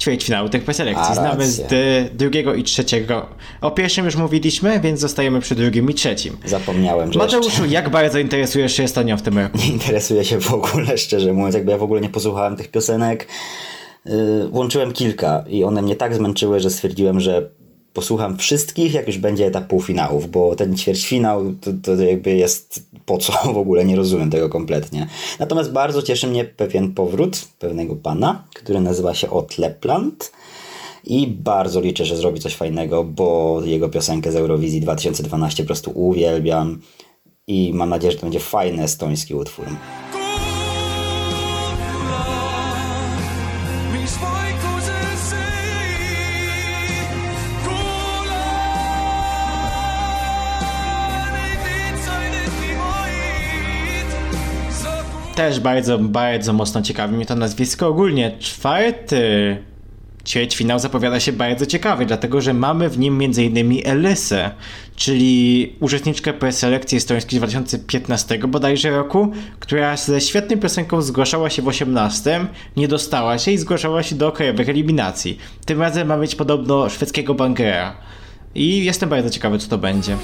ćwierćfinału 0.00 0.48
tych 0.48 0.64
preselekcji. 0.64 1.06
A, 1.10 1.14
Znamy 1.14 1.46
z 1.46 1.62
drugiego 2.16 2.54
i 2.54 2.62
trzeciego. 2.62 3.26
O 3.60 3.70
pierwszym 3.70 4.04
już 4.04 4.16
mówiliśmy, 4.16 4.80
więc 4.80 5.00
zostajemy 5.00 5.40
przy 5.40 5.54
drugim 5.54 5.90
i 5.90 5.94
trzecim. 5.94 6.36
Zapomniałem, 6.44 7.12
że 7.12 7.18
Mateuszu, 7.18 7.66
jak 7.66 7.88
bardzo 7.88 8.18
interesujesz 8.18 8.76
się 8.76 8.82
Estonią 8.82 9.16
w 9.16 9.22
tym 9.22 9.38
roku? 9.38 9.58
nie 9.58 9.66
interesuję 9.66 10.24
się 10.24 10.40
w 10.40 10.54
ogóle, 10.54 10.98
szczerze 10.98 11.32
mówiąc, 11.32 11.54
jakby 11.54 11.70
ja 11.72 11.78
w 11.78 11.82
ogóle 11.82 12.00
nie 12.00 12.08
posłuchałem 12.08 12.56
tych 12.56 12.68
piosenek. 12.70 13.26
Yy, 14.04 14.48
włączyłem 14.48 14.92
kilka 14.92 15.44
i 15.48 15.64
one 15.64 15.82
mnie 15.82 15.96
tak 15.96 16.14
zmęczyły, 16.14 16.60
że 16.60 16.70
stwierdziłem, 16.70 17.20
że 17.20 17.50
posłucham 17.92 18.36
wszystkich, 18.36 18.94
jak 18.94 19.06
już 19.06 19.18
będzie 19.18 19.46
etap 19.46 19.66
półfinałów, 19.66 20.30
bo 20.30 20.56
ten 20.56 20.76
ćwierćfinał 20.76 21.54
to, 21.60 21.70
to 21.82 22.02
jakby 22.02 22.34
jest 22.34 22.82
po 23.06 23.18
co 23.18 23.32
w 23.52 23.58
ogóle, 23.58 23.84
nie 23.84 23.96
rozumiem 23.96 24.30
tego 24.30 24.48
kompletnie. 24.48 25.06
Natomiast 25.38 25.72
bardzo 25.72 26.02
cieszy 26.02 26.26
mnie 26.26 26.44
pewien 26.44 26.94
powrót 26.94 27.48
pewnego 27.58 27.96
pana, 27.96 28.44
który 28.54 28.80
nazywa 28.80 29.14
się 29.14 29.30
Otleplant 29.30 30.32
i 31.04 31.26
bardzo 31.26 31.80
liczę, 31.80 32.04
że 32.04 32.16
zrobi 32.16 32.40
coś 32.40 32.54
fajnego, 32.54 33.04
bo 33.04 33.60
jego 33.64 33.88
piosenkę 33.88 34.32
z 34.32 34.36
Eurowizji 34.36 34.80
2012 34.80 35.62
po 35.62 35.66
prostu 35.66 35.90
uwielbiam 35.94 36.80
i 37.46 37.72
mam 37.74 37.88
nadzieję, 37.88 38.12
że 38.12 38.18
to 38.18 38.26
będzie 38.26 38.40
fajny 38.40 38.82
estoński 38.82 39.34
utwór. 39.34 39.66
Też 55.40 55.60
bardzo, 55.60 55.98
bardzo 55.98 56.52
mocno 56.52 56.82
ciekawi 56.82 57.16
mnie 57.16 57.26
to 57.26 57.36
nazwisko. 57.36 57.88
Ogólnie 57.88 58.36
czwarty 58.38 59.56
ćwierćfinał 60.26 60.78
zapowiada 60.78 61.20
się 61.20 61.32
bardzo 61.32 61.66
ciekawy, 61.66 62.06
dlatego 62.06 62.40
że 62.40 62.54
mamy 62.54 62.88
w 62.88 62.98
nim 62.98 63.20
m.in. 63.22 63.82
Elysę, 63.84 64.50
czyli 64.96 65.72
uczestniczkę 65.80 66.32
preselekcji 66.32 66.98
estońskiej 66.98 67.36
z 67.36 67.40
2015 67.40 68.38
bodajże 68.38 68.90
roku, 68.90 69.32
która 69.60 69.96
ze 69.96 70.20
świetną 70.20 70.56
piosenką 70.56 71.02
zgłaszała 71.02 71.50
się 71.50 71.62
w 71.62 71.68
18, 71.68 72.46
nie 72.76 72.88
dostała 72.88 73.38
się 73.38 73.50
i 73.50 73.58
zgłaszała 73.58 74.02
się 74.02 74.14
do 74.14 74.32
krajowych 74.32 74.68
eliminacji. 74.68 75.38
Tym 75.64 75.80
razem 75.80 76.08
ma 76.08 76.16
mieć 76.16 76.34
podobno 76.34 76.88
szwedzkiego 76.88 77.34
bankera. 77.34 77.96
I 78.54 78.84
jestem 78.84 79.08
bardzo 79.08 79.30
ciekawy, 79.30 79.58
co 79.58 79.68
to 79.68 79.78
będzie. 79.78 80.16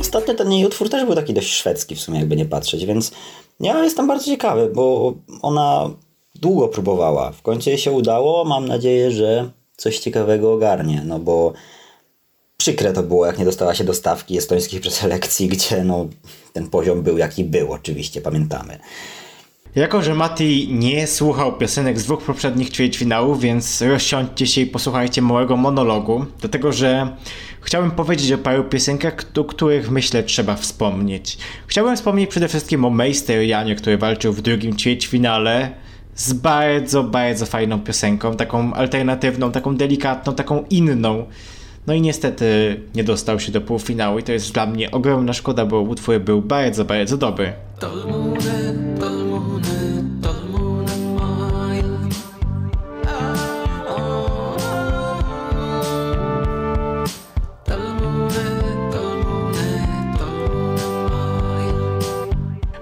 Ostatnio 0.00 0.34
ten 0.34 0.52
jej 0.52 0.66
utwór 0.66 0.90
też 0.90 1.04
był 1.04 1.14
taki 1.14 1.34
dość 1.34 1.52
szwedzki 1.52 1.96
w 1.96 2.00
sumie, 2.00 2.18
jakby 2.18 2.36
nie 2.36 2.46
patrzeć, 2.46 2.86
więc 2.86 3.12
ja 3.60 3.84
jestem 3.84 4.06
bardzo 4.06 4.24
ciekawy, 4.24 4.70
bo 4.74 5.14
ona 5.42 5.90
długo 6.34 6.68
próbowała. 6.68 7.30
W 7.30 7.42
końcu 7.42 7.70
jej 7.70 7.78
się 7.78 7.92
udało, 7.92 8.44
mam 8.44 8.68
nadzieję, 8.68 9.10
że 9.10 9.50
coś 9.76 9.98
ciekawego 9.98 10.52
ogarnie, 10.52 11.02
no 11.06 11.18
bo 11.18 11.52
przykre 12.56 12.92
to 12.92 13.02
było, 13.02 13.26
jak 13.26 13.38
nie 13.38 13.44
dostała 13.44 13.74
się 13.74 13.84
do 13.84 13.94
stawki 13.94 14.38
estońskich 14.38 14.80
preselekcji, 14.80 15.48
gdzie 15.48 15.84
no 15.84 16.06
ten 16.52 16.70
poziom 16.70 17.02
był 17.02 17.18
jaki 17.18 17.44
był, 17.44 17.72
oczywiście, 17.72 18.20
pamiętamy. 18.20 18.78
Jako, 19.76 20.02
że 20.02 20.14
Mati 20.14 20.68
nie 20.72 21.06
słuchał 21.06 21.58
piosenek 21.58 21.98
z 22.00 22.04
dwóch 22.04 22.22
poprzednich 22.22 22.70
ćwierćfinałów, 22.70 23.40
więc 23.40 23.82
rozsiądźcie 23.82 24.46
się 24.46 24.60
i 24.60 24.66
posłuchajcie 24.66 25.22
małego 25.22 25.56
monologu, 25.56 26.26
dlatego 26.40 26.72
że 26.72 27.16
chciałbym 27.60 27.90
powiedzieć 27.90 28.32
o 28.32 28.38
paru 28.38 28.64
piosenkach, 28.64 29.14
o 29.38 29.44
których 29.44 29.90
myślę 29.90 30.22
trzeba 30.22 30.54
wspomnieć. 30.56 31.38
Chciałbym 31.66 31.96
wspomnieć 31.96 32.30
przede 32.30 32.48
wszystkim 32.48 32.84
o 32.84 32.90
Meister 32.90 33.42
Janie, 33.42 33.74
który 33.74 33.98
walczył 33.98 34.32
w 34.32 34.42
drugim 34.42 34.76
ćwierćfinale 34.76 35.70
z 36.14 36.32
bardzo, 36.32 37.04
bardzo 37.04 37.46
fajną 37.46 37.80
piosenką, 37.80 38.36
taką 38.36 38.74
alternatywną, 38.74 39.52
taką 39.52 39.76
delikatną, 39.76 40.34
taką 40.34 40.64
inną. 40.70 41.26
No 41.86 41.94
i 41.94 42.00
niestety 42.00 42.80
nie 42.94 43.04
dostał 43.04 43.40
się 43.40 43.52
do 43.52 43.60
półfinału 43.60 44.18
i 44.18 44.22
to 44.22 44.32
jest 44.32 44.52
dla 44.52 44.66
mnie 44.66 44.90
ogromna 44.90 45.32
szkoda, 45.32 45.66
bo 45.66 45.80
utwór 45.80 46.20
był 46.20 46.42
bardzo, 46.42 46.84
bardzo 46.84 47.16
dobry. 47.16 47.52
tolmune, 47.80 48.74
tolmune, 49.00 49.53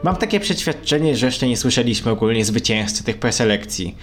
Mam 0.02 0.16
takie 0.16 0.40
przeświadczenie, 0.40 1.16
że 1.16 1.26
jeszcze 1.26 1.48
nie 1.48 1.56
słyszeliśmy 1.56 2.10
ogólnie 2.12 2.44
zwycięzcy 2.44 3.04
tych 3.04 3.18
preselekcji. 3.18 3.96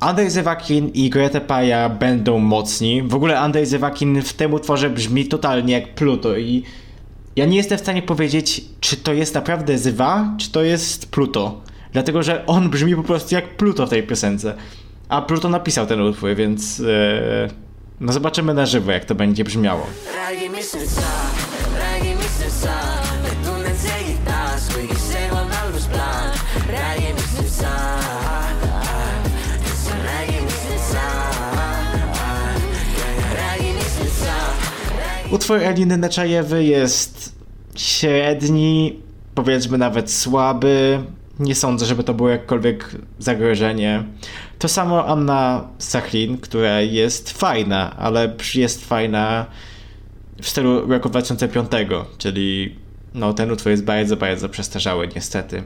Andrzej 0.00 0.30
Zewakin 0.30 0.88
i 0.88 1.10
Grete 1.10 1.40
Paja 1.40 1.88
będą 1.88 2.38
mocni. 2.38 3.02
W 3.02 3.14
ogóle 3.14 3.40
Andrzej 3.40 3.66
Zewakin 3.66 4.22
w 4.22 4.32
tym 4.32 4.54
utworze 4.54 4.90
brzmi 4.90 5.28
totalnie 5.28 5.72
jak 5.72 5.94
Pluto 5.94 6.36
i 6.36 6.62
ja 7.36 7.46
nie 7.46 7.56
jestem 7.56 7.78
w 7.78 7.80
stanie 7.80 8.02
powiedzieć, 8.02 8.64
czy 8.80 8.96
to 8.96 9.12
jest 9.12 9.34
naprawdę 9.34 9.78
Zywa, 9.78 10.34
czy 10.38 10.50
to 10.50 10.62
jest 10.62 11.10
Pluto. 11.10 11.60
Dlatego, 11.92 12.22
że 12.22 12.46
on 12.46 12.70
brzmi 12.70 12.96
po 12.96 13.02
prostu 13.02 13.34
jak 13.34 13.56
Pluto 13.56 13.86
w 13.86 13.90
tej 13.90 14.02
piosence. 14.02 14.54
A 15.08 15.22
Pluto 15.22 15.48
napisał 15.48 15.86
ten 15.86 16.00
utwór, 16.00 16.34
więc 16.34 16.80
e, 16.80 17.48
no 18.00 18.12
zobaczymy 18.12 18.54
na 18.54 18.66
żywo, 18.66 18.92
jak 18.92 19.04
to 19.04 19.14
będzie 19.14 19.44
brzmiało. 19.44 19.86
Räägi, 20.14 20.50
mis 20.50 20.74
nüüd 20.74 20.88
saab, 20.88 21.36
räägi, 21.78 22.14
mis 22.16 22.64
Utwór 35.34 35.58
Eliny 35.58 35.96
Neczajewy 35.96 36.64
jest 36.64 37.32
średni, 37.76 39.00
powiedzmy 39.34 39.78
nawet 39.78 40.12
słaby. 40.12 41.02
Nie 41.38 41.54
sądzę, 41.54 41.86
żeby 41.86 42.04
to 42.04 42.14
było 42.14 42.28
jakkolwiek 42.28 42.90
zagrożenie. 43.18 44.04
To 44.58 44.68
samo 44.68 45.06
Anna 45.06 45.68
Sachlin, 45.78 46.38
która 46.38 46.80
jest 46.80 47.38
fajna, 47.38 47.96
ale 47.96 48.34
jest 48.54 48.86
fajna 48.86 49.46
w 50.42 50.48
stylu 50.48 50.92
roku 50.92 51.08
2005, 51.08 51.70
czyli 52.18 52.76
no, 53.14 53.32
ten 53.32 53.50
utwór 53.50 53.70
jest 53.70 53.84
bardzo, 53.84 54.16
bardzo 54.16 54.48
przestarzały 54.48 55.08
niestety. 55.14 55.62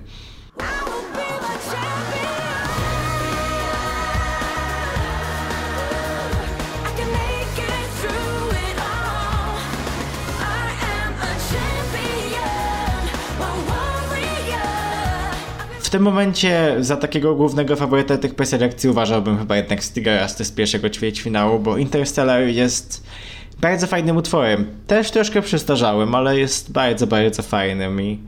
W 15.89 15.91
tym 15.91 16.03
momencie 16.03 16.77
za 16.81 16.97
takiego 16.97 17.35
głównego 17.35 17.77
faworyta 17.77 18.19
tych 18.19 18.35
preselekcji 18.35 18.91
uważałbym 18.91 19.39
chyba 19.39 19.57
jednak 19.57 19.85
Stiga 19.85 20.17
Rasty 20.17 20.45
z 20.45 20.53
pierwszego 20.53 20.91
ćwierćfinału, 20.91 21.59
bo 21.59 21.77
Interstellar 21.77 22.43
jest 22.43 23.07
bardzo 23.61 23.87
fajnym 23.87 24.17
utworem. 24.17 24.67
Też 24.87 25.11
troszkę 25.11 25.43
przestarzałym, 25.43 26.15
ale 26.15 26.39
jest 26.39 26.73
bardzo, 26.73 27.07
bardzo 27.07 27.43
fajnym 27.43 28.03
i 28.03 28.19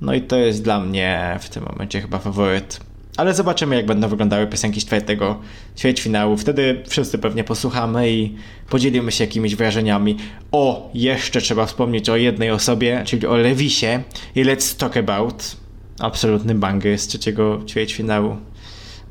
no 0.00 0.14
i 0.14 0.20
to 0.20 0.36
jest 0.36 0.62
dla 0.62 0.80
mnie 0.80 1.38
w 1.40 1.48
tym 1.48 1.64
momencie 1.72 2.00
chyba 2.00 2.18
faworyt. 2.18 2.80
Ale 3.16 3.34
zobaczymy, 3.34 3.76
jak 3.76 3.86
będą 3.86 4.08
wyglądały 4.08 4.46
piosenki 4.46 4.80
z 4.80 4.86
czwartego 4.86 5.40
ćwierćfinału. 5.78 6.36
Wtedy 6.36 6.82
wszyscy 6.86 7.18
pewnie 7.18 7.44
posłuchamy 7.44 8.10
i 8.10 8.34
podzielimy 8.70 9.12
się 9.12 9.24
jakimiś 9.24 9.56
wrażeniami. 9.56 10.16
O, 10.52 10.90
jeszcze 10.94 11.40
trzeba 11.40 11.66
wspomnieć 11.66 12.08
o 12.08 12.16
jednej 12.16 12.50
osobie, 12.50 13.02
czyli 13.06 13.26
o 13.26 13.36
Lewisie 13.36 14.02
i 14.34 14.44
Let's 14.44 14.76
Talk 14.76 14.96
About. 14.96 15.61
Absolutny 16.02 16.54
banger 16.54 16.98
z 16.98 17.06
trzeciego 17.06 17.60
ćwierćfinału. 17.66 18.36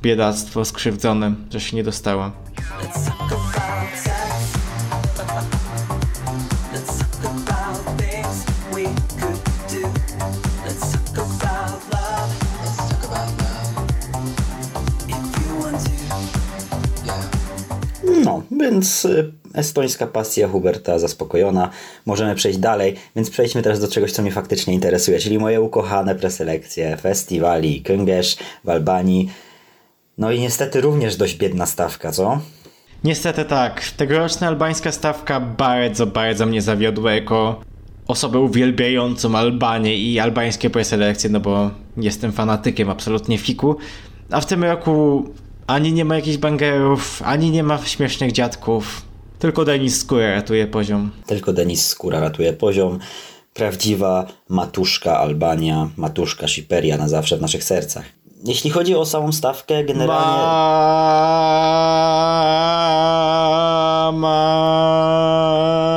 Biedactwo 0.01 0.65
skrzywdzone, 0.65 1.35
że 1.51 1.59
się 1.59 1.75
nie 1.75 1.83
dostało. 1.83 2.31
Więc 18.61 19.05
y, 19.05 19.31
estońska 19.53 20.07
pasja 20.07 20.47
Huberta 20.47 20.99
zaspokojona. 20.99 21.69
Możemy 22.05 22.35
przejść 22.35 22.59
dalej, 22.59 22.95
więc 23.15 23.29
przejdźmy 23.29 23.61
teraz 23.61 23.79
do 23.79 23.87
czegoś, 23.87 24.11
co 24.11 24.21
mnie 24.21 24.31
faktycznie 24.31 24.73
interesuje, 24.73 25.19
czyli 25.19 25.39
moje 25.39 25.61
ukochane 25.61 26.15
preselekcje 26.15 26.97
festiwali 26.97 27.83
Köngesz 27.83 28.37
w 28.63 28.69
Albanii. 28.69 29.29
No 30.17 30.31
i 30.31 30.39
niestety 30.39 30.81
również 30.81 31.15
dość 31.15 31.35
biedna 31.35 31.65
stawka, 31.65 32.11
co? 32.11 32.39
Niestety 33.03 33.45
tak. 33.45 33.91
Tegoroczna 33.97 34.47
albańska 34.47 34.91
stawka 34.91 35.39
bardzo, 35.39 36.07
bardzo 36.07 36.45
mnie 36.45 36.61
zawiodła 36.61 37.13
jako 37.13 37.61
osobę 38.07 38.39
uwielbiającą 38.39 39.35
Albanię 39.35 39.97
i 39.97 40.19
albańskie 40.19 40.69
preselekcje, 40.69 41.29
no 41.29 41.39
bo 41.39 41.71
jestem 41.97 42.31
fanatykiem 42.31 42.89
absolutnie 42.89 43.37
fiku. 43.37 43.75
A 44.31 44.41
w 44.41 44.45
tym 44.45 44.63
roku 44.63 45.25
ani 45.71 45.93
nie 45.93 46.05
ma 46.05 46.15
jakichś 46.15 46.37
bangerów, 46.37 47.21
ani 47.25 47.51
nie 47.51 47.63
ma 47.63 47.77
śmiesznych 47.85 48.31
dziadków. 48.31 49.01
Tylko 49.39 49.65
Denis 49.65 49.99
Skóra 49.99 50.33
ratuje 50.33 50.67
poziom. 50.67 51.11
Tylko 51.25 51.53
Denis 51.53 51.87
Skóra 51.87 52.19
ratuje 52.19 52.53
poziom. 52.53 52.99
Prawdziwa 53.53 54.27
matuszka 54.49 55.19
Albania, 55.19 55.89
matuszka 55.97 56.47
Siperia 56.47 56.97
na 56.97 57.07
zawsze 57.07 57.37
w 57.37 57.41
naszych 57.41 57.63
sercach. 57.63 58.05
Jeśli 58.43 58.69
chodzi 58.69 58.95
o 58.95 59.05
samą 59.05 59.31
stawkę, 59.31 59.83
generalnie... 59.83 60.41
Mama. 64.11 65.90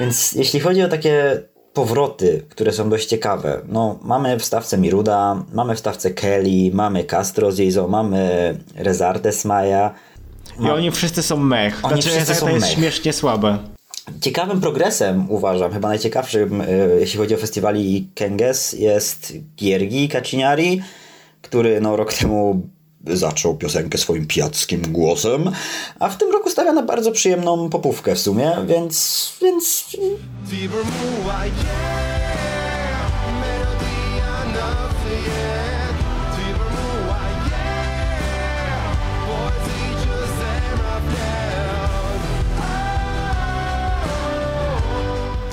Więc 0.00 0.32
jeśli 0.32 0.60
chodzi 0.60 0.82
o 0.82 0.88
takie 0.88 1.42
powroty, 1.72 2.44
które 2.48 2.72
są 2.72 2.90
dość 2.90 3.06
ciekawe, 3.06 3.60
no 3.68 3.98
mamy 4.02 4.38
w 4.38 4.44
stawce 4.44 4.78
Miruda, 4.78 5.44
mamy 5.52 5.74
w 5.74 5.78
stawce 5.78 6.10
Kelly, 6.10 6.70
mamy 6.72 7.04
Castro 7.04 7.52
z 7.52 7.60
Izo, 7.60 7.88
mamy 7.88 8.54
Rezarte 8.74 9.32
Smaja. 9.32 9.94
I 10.60 10.70
oni 10.70 10.90
wszyscy 10.90 11.22
są 11.22 11.36
mech. 11.36 11.84
Oni 11.84 12.02
Znaczy, 12.02 12.16
wszyscy 12.16 12.34
są 12.34 12.48
jest 12.48 12.60
mech. 12.60 12.70
śmiesznie 12.74 13.12
słabe. 13.12 13.58
Ciekawym 14.20 14.60
progresem 14.60 15.30
uważam, 15.30 15.72
chyba 15.72 15.88
najciekawszym, 15.88 16.60
e, 16.60 16.66
jeśli 17.00 17.18
chodzi 17.18 17.34
o 17.34 17.38
festiwali 17.38 18.10
Kenges, 18.14 18.72
jest 18.72 19.32
Giergi 19.56 20.08
Kaciniari, 20.08 20.82
który 21.42 21.80
no, 21.80 21.96
rok 21.96 22.14
temu 22.14 22.62
zaczął 23.06 23.56
piosenkę 23.56 23.98
swoim 23.98 24.26
pijackim 24.26 24.82
głosem, 24.92 25.50
a 26.00 26.08
w 26.08 26.18
tym 26.18 26.32
roku 26.32 26.50
stawia 26.50 26.72
na 26.72 26.82
bardzo 26.82 27.12
przyjemną 27.12 27.70
popówkę 27.70 28.14
w 28.14 28.20
sumie, 28.20 28.52
więc, 28.66 29.32
więc 29.42 29.86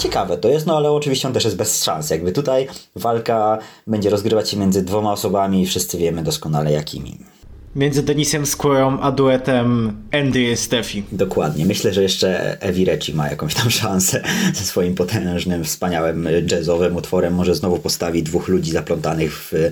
Ciekawe 0.04 0.38
to 0.38 0.50
jest, 0.50 0.66
no 0.66 0.78
ale 0.78 0.92
oczywiście 0.92 1.28
on 1.28 1.34
też 1.34 1.44
jest 1.44 1.58
bez 1.58 1.84
szans. 1.84 2.10
Jakby 2.10 2.32
tutaj 2.32 2.68
walka 2.96 3.58
będzie 3.88 4.10
rozgrywać 4.10 4.50
się 4.50 4.58
między 4.58 4.86
dwoma 4.86 5.12
osobami 5.12 5.62
i 5.62 5.66
wszyscy 5.68 5.98
wiemy 5.98 6.24
doskonale 6.24 6.72
jakimi. 6.72 7.33
Między 7.76 8.04
Denisem 8.04 8.46
Skórą 8.46 9.00
a 9.00 9.12
duetem 9.12 9.98
Andy 10.12 10.44
i 10.44 10.58
Steffi. 10.58 11.04
Dokładnie. 11.12 11.66
Myślę, 11.66 11.94
że 11.94 12.04
jeszcze 12.04 12.62
Evi 12.62 12.86
Reci 12.86 13.14
ma 13.14 13.30
jakąś 13.30 13.54
tam 13.56 13.70
szansę 13.70 14.24
ze 14.54 14.64
swoim 14.64 14.96
potężnym, 14.96 15.64
wspaniałym 15.64 16.30
jazzowym 16.52 16.96
utworem. 16.96 17.34
Może 17.34 17.56
znowu 17.56 17.80
postawi 17.80 18.24
dwóch 18.24 18.48
ludzi 18.48 18.72
zaplątanych 18.72 19.52
w 19.52 19.72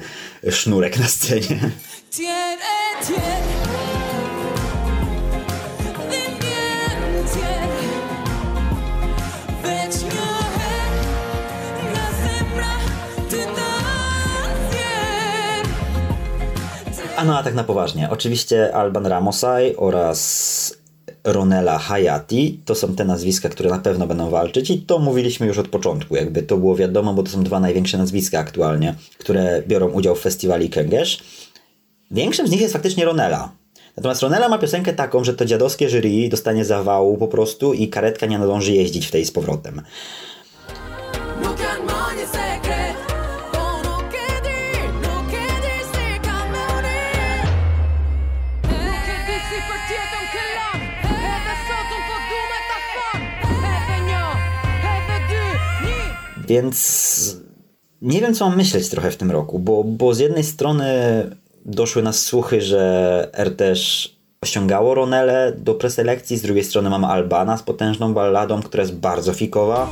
sznurek 0.52 1.00
na 1.00 1.08
scenie. 1.08 1.72
Tiene, 2.12 2.58
tiene. 3.08 3.61
A 17.22 17.26
no 17.26 17.38
a 17.38 17.44
tak 17.44 17.56
na 17.56 17.64
poważnie. 17.64 18.10
Oczywiście 18.10 18.76
Alban 18.76 19.06
Ramosaj 19.06 19.76
oraz 19.78 20.74
Ronela 21.24 21.78
Hayati 21.78 22.60
to 22.66 22.76
są 22.76 22.96
te 22.96 23.06
nazwiska, 23.06 23.50
które 23.50 23.70
na 23.70 23.80
pewno 23.80 24.08
będą 24.08 24.30
walczyć 24.30 24.70
i 24.70 24.82
to 24.82 25.00
mówiliśmy 25.00 25.48
już 25.48 25.58
od 25.58 25.68
początku. 25.68 26.16
Jakby 26.16 26.44
to 26.44 26.58
było 26.58 26.76
wiadomo, 26.76 27.14
bo 27.14 27.24
to 27.24 27.32
są 27.32 27.44
dwa 27.44 27.60
największe 27.60 27.98
nazwiska 27.98 28.40
aktualnie, 28.40 28.96
które 29.18 29.64
biorą 29.68 29.90
udział 29.90 30.16
w 30.16 30.20
festiwali 30.20 30.70
Kęgesz. 30.70 31.24
Większym 32.12 32.48
z 32.48 32.52
nich 32.52 32.62
jest 32.62 32.74
faktycznie 32.74 33.06
Ronela. 33.06 33.52
Natomiast 33.98 34.22
Ronela 34.22 34.50
ma 34.50 34.58
piosenkę 34.58 34.94
taką, 34.94 35.24
że 35.24 35.34
to 35.34 35.46
dziadowskie 35.46 35.90
jury 35.90 36.30
dostanie 36.30 36.66
zawału 36.66 37.18
po 37.18 37.28
prostu 37.28 37.74
i 37.74 37.88
karetka 37.88 38.26
nie 38.26 38.40
nadąży 38.40 38.74
jeździć 38.74 39.08
w 39.08 39.12
tej 39.12 39.26
z 39.26 39.32
powrotem. 39.32 39.82
Więc 56.52 57.38
nie 58.02 58.22
wiem, 58.22 58.34
co 58.34 58.50
mam 58.50 58.58
myśleć 58.58 58.90
trochę 58.90 59.12
w 59.12 59.18
tym 59.18 59.32
roku, 59.32 59.60
bo, 59.60 59.84
bo 59.84 60.14
z 60.14 60.20
jednej 60.20 60.44
strony 60.44 60.86
doszły 61.66 62.04
nas 62.04 62.20
słuchy, 62.20 62.62
że 62.62 63.30
RTesz 63.38 64.16
osiągało 64.42 64.96
Ronelę 64.96 65.54
do 65.58 65.76
preselekcji, 65.76 66.38
z 66.38 66.42
drugiej 66.42 66.64
strony 66.64 66.90
mamy 66.90 67.08
Albana 67.08 67.58
z 67.58 67.64
potężną 67.64 68.14
balladą, 68.14 68.62
która 68.62 68.84
jest 68.84 68.96
bardzo 68.96 69.34
fikowa. 69.34 69.90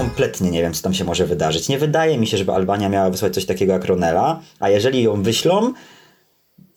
Kompletnie 0.00 0.50
nie 0.50 0.62
wiem, 0.62 0.74
co 0.74 0.82
tam 0.82 0.94
się 0.94 1.04
może 1.04 1.26
wydarzyć. 1.26 1.68
Nie 1.68 1.78
wydaje 1.78 2.18
mi 2.18 2.26
się, 2.26 2.36
żeby 2.36 2.52
Albania 2.52 2.88
miała 2.88 3.10
wysłać 3.10 3.34
coś 3.34 3.46
takiego 3.46 3.72
jak 3.72 3.84
Ronela, 3.84 4.40
a 4.60 4.68
jeżeli 4.68 5.02
ją 5.02 5.22
wyślą, 5.22 5.72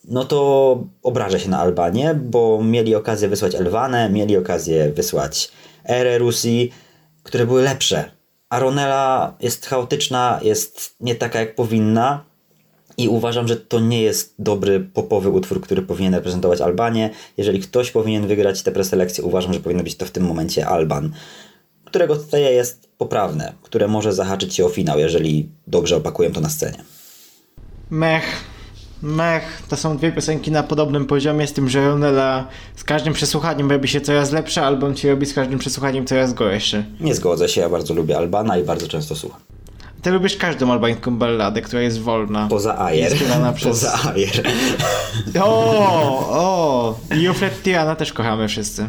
no 0.04 0.24
to 0.24 0.78
obrażę 1.02 1.40
się 1.40 1.50
na 1.50 1.58
Albanię, 1.58 2.14
bo 2.14 2.60
mieli 2.64 2.94
okazję 2.94 3.28
wysłać 3.28 3.54
Elwanę, 3.54 4.10
mieli 4.10 4.36
okazję 4.36 4.92
wysłać 4.92 5.50
Erę 5.88 6.18
Rusi, 6.18 6.72
które 7.22 7.46
były 7.46 7.62
lepsze. 7.62 8.10
A 8.48 8.58
Ronela 8.58 9.36
jest 9.40 9.66
chaotyczna, 9.66 10.40
jest 10.42 10.96
nie 11.00 11.14
taka 11.14 11.40
jak 11.40 11.54
powinna 11.54 12.24
i 12.96 13.08
uważam, 13.08 13.48
że 13.48 13.56
to 13.56 13.80
nie 13.80 14.02
jest 14.02 14.34
dobry 14.38 14.80
popowy 14.80 15.30
utwór, 15.30 15.60
który 15.60 15.82
powinien 15.82 16.14
reprezentować 16.14 16.60
Albanię. 16.60 17.10
Jeżeli 17.36 17.60
ktoś 17.60 17.90
powinien 17.90 18.26
wygrać 18.26 18.62
tę 18.62 18.72
preselekcję, 18.72 19.24
uważam, 19.24 19.52
że 19.52 19.60
powinien 19.60 19.84
być 19.84 19.96
to 19.96 20.06
w 20.06 20.10
tym 20.10 20.24
momencie 20.24 20.66
Alban, 20.66 21.12
którego 21.94 22.16
tutaj 22.16 22.42
jest 22.54 22.88
poprawne, 22.98 23.52
które 23.62 23.88
może 23.88 24.12
zahaczyć 24.12 24.54
się 24.54 24.64
o 24.64 24.68
finał, 24.68 24.98
jeżeli 24.98 25.48
dobrze 25.66 25.96
opakuję 25.96 26.30
to 26.30 26.40
na 26.40 26.48
scenie. 26.48 26.78
Mech. 27.90 28.24
Mech. 29.02 29.62
To 29.68 29.76
są 29.76 29.96
dwie 29.96 30.12
piosenki 30.12 30.50
na 30.50 30.62
podobnym 30.62 31.06
poziomie, 31.06 31.46
z 31.46 31.52
tym, 31.52 31.68
że 31.68 31.88
Ronela 31.88 32.48
z 32.76 32.84
każdym 32.84 33.12
przesłuchaniem 33.12 33.70
robi 33.70 33.88
się 33.88 34.00
coraz 34.00 34.32
lepsze, 34.32 34.62
album 34.62 34.94
ci 34.94 35.08
robi 35.08 35.26
z 35.26 35.34
każdym 35.34 35.58
przesłuchaniem 35.58 36.06
coraz 36.06 36.34
gorszy. 36.34 36.84
Nie 37.00 37.14
zgodzę 37.14 37.48
się, 37.48 37.60
ja 37.60 37.68
bardzo 37.68 37.94
lubię 37.94 38.16
Albana 38.16 38.58
i 38.58 38.64
bardzo 38.64 38.88
często 38.88 39.16
słucham. 39.16 39.40
Ty 40.02 40.10
lubisz 40.10 40.36
każdą 40.36 40.72
albańską 40.72 41.18
balladę, 41.18 41.62
która 41.62 41.82
jest 41.82 42.00
wolna. 42.00 42.46
Poza 42.50 42.78
Ajer. 42.78 43.12
Przez- 43.54 43.68
Poza 43.68 44.10
Ajer. 44.10 44.42
O, 45.42 46.28
o! 46.30 46.98
I 47.16 47.28
Tirana 47.62 47.96
też 47.96 48.12
kochamy 48.12 48.48
wszyscy. 48.48 48.88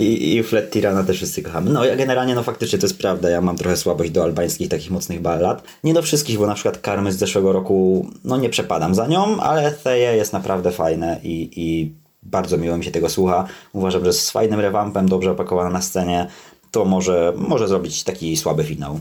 I, 0.00 0.36
i 0.36 0.42
Flet 0.42 0.70
Tirana 0.70 1.04
też 1.04 1.16
wszyscy 1.16 1.42
kochamy. 1.42 1.70
No 1.70 1.84
ja 1.84 1.96
generalnie, 1.96 2.34
no 2.34 2.42
faktycznie 2.42 2.78
to 2.78 2.86
jest 2.86 2.98
prawda, 2.98 3.30
ja 3.30 3.40
mam 3.40 3.56
trochę 3.56 3.76
słabość 3.76 4.10
do 4.10 4.22
albańskich 4.22 4.68
takich 4.68 4.90
mocnych 4.90 5.20
ballad. 5.20 5.62
Nie 5.84 5.94
do 5.94 6.02
wszystkich, 6.02 6.38
bo 6.38 6.46
na 6.46 6.54
przykład 6.54 6.78
Karmy 6.78 7.12
z 7.12 7.18
zeszłego 7.18 7.52
roku, 7.52 8.06
no 8.24 8.36
nie 8.36 8.50
przepadam 8.50 8.94
za 8.94 9.06
nią, 9.06 9.40
ale 9.40 9.72
Theje 9.72 10.16
jest 10.16 10.32
naprawdę 10.32 10.72
fajne 10.72 11.20
i, 11.22 11.50
i 11.56 11.92
bardzo 12.22 12.56
miło 12.56 12.76
mi 12.76 12.84
się 12.84 12.90
tego 12.90 13.08
słucha. 13.08 13.46
Uważam, 13.72 14.04
że 14.04 14.12
z 14.12 14.30
fajnym 14.30 14.60
rewampem, 14.60 15.08
dobrze 15.08 15.30
opakowana 15.30 15.70
na 15.70 15.82
scenie, 15.82 16.26
to 16.70 16.84
może, 16.84 17.32
może 17.36 17.68
zrobić 17.68 18.04
taki 18.04 18.36
słaby 18.36 18.64
finał. 18.64 19.00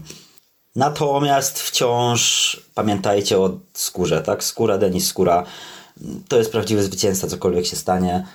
Natomiast 0.76 1.60
wciąż 1.60 2.62
pamiętajcie 2.76 3.40
o 3.40 3.60
skórze, 3.74 4.22
tak? 4.22 4.44
Skóra, 4.44 4.78
Denis 4.78 5.08
Skóra. 5.08 5.44
To 6.28 6.38
jest 6.38 6.52
prawdziwy 6.52 6.84
zwycięzca, 6.84 7.28
cokolwiek 7.28 7.66
się 7.66 7.76
stanie. 7.76 8.26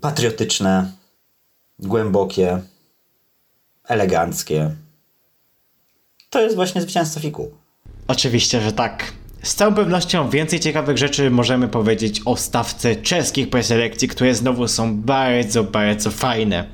Patriotyczne, 0.00 0.92
głębokie, 1.78 2.60
eleganckie. 3.88 4.76
To 6.30 6.40
jest 6.40 6.56
właśnie 6.56 6.80
zwycięstwo 6.80 7.20
fiku. 7.20 7.50
Oczywiście, 8.08 8.60
że 8.60 8.72
tak. 8.72 9.12
Z 9.42 9.54
całą 9.54 9.74
pewnością 9.74 10.30
więcej 10.30 10.60
ciekawych 10.60 10.98
rzeczy 10.98 11.30
możemy 11.30 11.68
powiedzieć 11.68 12.20
o 12.24 12.36
stawce 12.36 12.96
czeskich 12.96 13.50
preselekcji, 13.50 14.08
które 14.08 14.34
znowu 14.34 14.68
są 14.68 14.96
bardzo, 14.96 15.64
bardzo 15.64 16.10
fajne. 16.10 16.68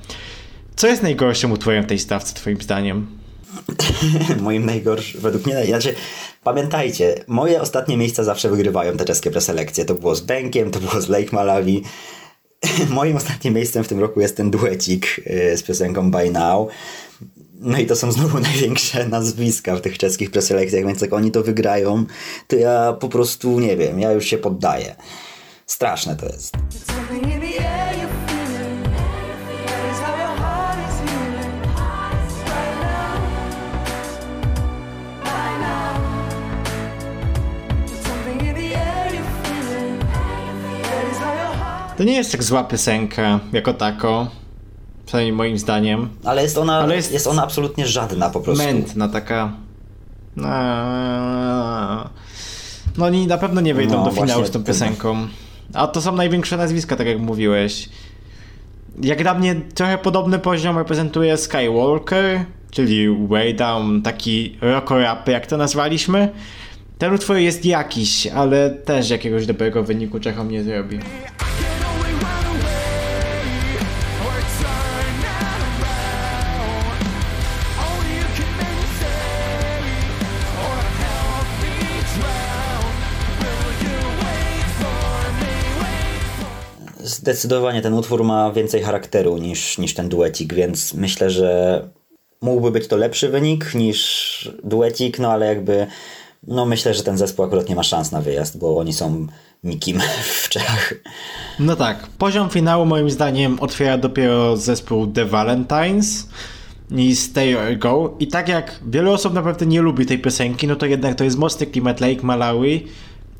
Co 0.76 0.86
jest 0.86 1.02
najgorszym 1.02 1.52
utworem 1.52 1.84
w 1.84 1.86
tej 1.86 1.98
stawce, 1.98 2.34
twoim 2.34 2.62
zdaniem? 2.62 3.06
Moim 4.40 4.66
najgorszym, 4.66 5.20
według 5.20 5.46
mnie, 5.46 5.66
znaczy 5.66 5.94
pamiętajcie, 6.44 7.24
moje 7.26 7.60
ostatnie 7.60 7.96
miejsca 7.96 8.24
zawsze 8.24 8.50
wygrywają 8.50 8.96
te 8.96 9.04
czeskie 9.04 9.30
preselekcje. 9.30 9.84
To 9.84 9.94
było 9.94 10.14
z 10.14 10.20
Benkiem, 10.20 10.70
to 10.70 10.80
było 10.80 11.00
z 11.00 11.08
Lake 11.08 11.28
Malawi. 11.32 11.82
Moim 12.90 13.16
ostatnim 13.16 13.54
miejscem 13.54 13.84
w 13.84 13.88
tym 13.88 14.00
roku 14.00 14.20
jest 14.20 14.36
ten 14.36 14.50
duecik 14.50 15.20
y, 15.26 15.56
z 15.56 15.62
piosenką 15.62 16.10
By 16.10 16.30
Now. 16.30 16.68
No 17.60 17.78
i 17.78 17.86
to 17.86 17.96
są 17.96 18.12
znowu 18.12 18.40
największe 18.50 19.08
nazwiska 19.08 19.76
w 19.76 19.80
tych 19.80 19.98
czeskich 19.98 20.30
preselekcjach, 20.30 20.86
więc 20.86 21.00
jak 21.00 21.12
oni 21.12 21.30
to 21.30 21.42
wygrają, 21.42 22.04
to 22.48 22.56
ja 22.56 22.96
po 23.00 23.08
prostu 23.08 23.60
nie 23.60 23.76
wiem, 23.76 24.00
ja 24.00 24.12
już 24.12 24.24
się 24.24 24.38
poddaję. 24.38 24.94
Straszne 25.66 26.16
to 26.16 26.26
jest. 26.26 26.54
To 42.02 42.06
nie 42.06 42.14
jest 42.16 42.32
tak 42.32 42.42
zła 42.42 42.64
piosenka 42.64 43.40
jako 43.52 43.74
tako, 43.74 44.26
przynajmniej 45.06 45.32
moim 45.36 45.58
zdaniem. 45.58 46.08
Ale 46.24 46.42
jest 46.42 46.58
ona, 46.58 46.78
Ale 46.78 46.96
jest... 46.96 47.12
jest- 47.12 47.26
ona 47.26 47.42
absolutnie 47.42 47.86
żadna 47.86 48.30
po 48.30 48.40
prostu. 48.40 48.64
Mętna 48.64 49.08
taka... 49.08 49.52
Eee, 50.36 50.44
No 52.98 53.06
oni 53.06 53.26
na 53.26 53.38
pewno 53.38 53.60
nie 53.60 53.74
wejdą 53.74 53.94
No, 53.94 54.04
do 54.04 54.10
finału 54.10 54.46
z 54.46 54.50
tą 54.50 54.64
piosenką. 54.64 55.26
A 55.74 55.86
to 55.86 56.02
są 56.02 56.16
największe 56.16 56.56
nazwiska, 56.56 56.96
tak 56.96 57.06
jak 57.06 57.18
mówiłeś. 57.18 57.88
Jak 59.02 59.22
dla 59.22 59.34
mnie 59.34 59.54
trochę 59.74 59.98
podobny 59.98 60.38
poziom 60.38 60.78
reprezentuje 60.78 61.36
Skywalker, 61.36 62.44
czyli 62.70 63.26
Way 63.28 63.54
Down, 63.54 64.02
taki 64.02 64.58
rockorap, 64.60 65.28
jak 65.28 65.46
to 65.46 65.56
nazwaliśmy. 65.56 66.28
Ten 66.98 67.14
utwór 67.14 67.36
jest 67.36 67.64
jakiś, 67.64 68.26
ale 68.26 68.70
też 68.70 69.10
jakiegoś 69.10 69.46
dobrego 69.46 69.82
wyniku 69.84 70.20
Czechom 70.20 70.50
nie 70.50 70.62
zrobi. 70.62 70.98
Zdecydowanie 87.22 87.82
ten 87.82 87.94
utwór 87.94 88.24
ma 88.24 88.52
więcej 88.52 88.82
charakteru 88.82 89.38
niż, 89.38 89.78
niż 89.78 89.94
ten 89.94 90.08
duecik, 90.08 90.54
więc 90.54 90.94
myślę, 90.94 91.30
że 91.30 91.80
mógłby 92.40 92.70
być 92.70 92.88
to 92.88 92.96
lepszy 92.96 93.28
wynik 93.28 93.74
niż 93.74 94.50
duecik, 94.64 95.18
no 95.18 95.32
ale 95.32 95.46
jakby 95.46 95.86
no 96.46 96.66
myślę, 96.66 96.94
że 96.94 97.02
ten 97.02 97.18
zespół 97.18 97.44
akurat 97.44 97.68
nie 97.68 97.74
ma 97.74 97.82
szans 97.82 98.12
na 98.12 98.20
wyjazd, 98.20 98.58
bo 98.58 98.78
oni 98.78 98.92
są 98.92 99.26
nikim 99.64 100.00
w 100.44 100.48
Czechach. 100.48 100.94
No 101.58 101.76
tak, 101.76 102.06
poziom 102.18 102.50
finału 102.50 102.86
moim 102.86 103.10
zdaniem 103.10 103.60
otwiera 103.60 103.98
dopiero 103.98 104.56
zespół 104.56 105.06
The 105.06 105.24
Valentines 105.24 106.28
i 106.90 107.16
Stay 107.16 107.58
or 107.58 107.78
Go. 107.78 108.16
I 108.18 108.26
tak 108.26 108.48
jak 108.48 108.80
wiele 108.86 109.10
osób 109.10 109.34
naprawdę 109.34 109.66
nie 109.66 109.82
lubi 109.82 110.06
tej 110.06 110.18
piosenki, 110.18 110.66
no 110.66 110.76
to 110.76 110.86
jednak 110.86 111.14
to 111.14 111.24
jest 111.24 111.38
mocny 111.38 111.66
klimat 111.66 112.00
Lake 112.00 112.22
Malawi 112.22 112.86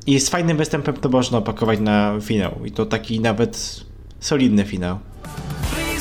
i 0.07 0.19
z 0.19 0.29
fajnym 0.29 0.57
występem 0.57 0.95
to 0.95 1.09
można 1.09 1.37
opakować 1.37 1.79
na 1.79 2.19
finał. 2.21 2.65
I 2.65 2.71
to 2.71 2.85
taki 2.85 3.19
nawet 3.19 3.83
solidny 4.19 4.65
finał. 4.65 4.99
No. 5.77 5.93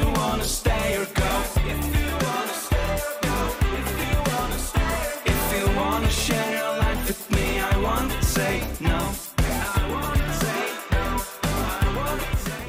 No. 0.00 0.44
Say 8.22 8.60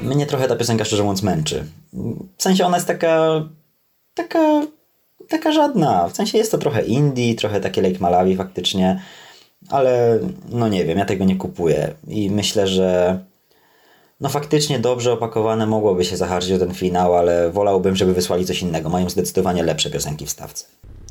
Mnie 0.02 0.26
trochę 0.26 0.48
ta 0.48 0.56
piosenka 0.56 0.84
szczerze 0.84 1.02
mówiąc 1.02 1.22
męczy. 1.22 1.64
W 2.36 2.42
sensie 2.42 2.66
ona 2.66 2.76
jest 2.76 2.86
taka 2.86 3.42
taka 4.14 4.62
taka 5.28 5.52
żadna. 5.52 6.08
W 6.08 6.16
sensie 6.16 6.38
jest 6.38 6.50
to 6.50 6.58
trochę 6.58 6.82
indie, 6.82 7.34
trochę 7.34 7.60
takie 7.60 7.82
Lake 7.82 7.98
Malawi 8.00 8.36
faktycznie, 8.36 9.02
ale 9.70 10.18
no 10.50 10.68
nie 10.68 10.84
wiem, 10.84 10.98
ja 10.98 11.04
tego 11.04 11.24
nie 11.24 11.36
kupuję 11.36 11.94
i 12.08 12.30
myślę, 12.30 12.66
że 12.66 13.18
no 14.20 14.28
faktycznie 14.28 14.78
dobrze 14.78 15.12
opakowane 15.12 15.66
mogłoby 15.66 16.04
się 16.04 16.16
zahaczyć 16.16 16.52
o 16.52 16.58
ten 16.58 16.74
finał, 16.74 17.14
ale 17.16 17.50
wolałbym, 17.50 17.96
żeby 17.96 18.14
wysłali 18.14 18.44
coś 18.44 18.62
innego. 18.62 18.88
Mają 18.88 19.10
zdecydowanie 19.10 19.62
lepsze 19.62 19.90
piosenki 19.90 20.26
w 20.26 20.30
stawce. 20.30 20.64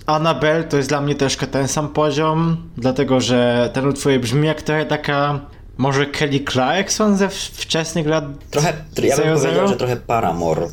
Annabelle 0.05 0.63
to 0.63 0.77
jest 0.77 0.89
dla 0.89 1.01
mnie 1.01 1.15
troszkę 1.15 1.47
ten 1.47 1.67
sam 1.67 1.89
poziom, 1.89 2.69
dlatego 2.77 3.21
że 3.21 3.69
ten 3.73 3.87
utwór 3.87 4.19
brzmi 4.19 4.47
jak 4.47 4.61
trochę 4.61 4.85
taka 4.85 5.39
może 5.77 6.05
Kelly 6.05 6.39
Clarkson 6.51 7.17
ze 7.17 7.29
wczesnych 7.29 8.07
lat 8.07 8.25
Trochę, 8.51 8.73
ja 9.03 9.15
bym 9.17 9.25
Zero, 9.25 9.35
powiedział, 9.35 9.37
zero? 9.37 9.67
że 9.67 9.75
trochę 9.75 9.95
Paramore. 9.97 10.67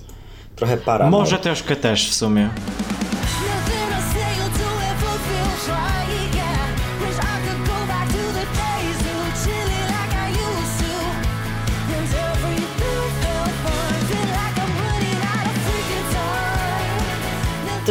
Trochę 0.56 0.76
Paramore. 0.76 1.10
Może 1.22 1.38
troszkę 1.38 1.76
też 1.76 2.10
w 2.10 2.14
sumie. 2.14 2.50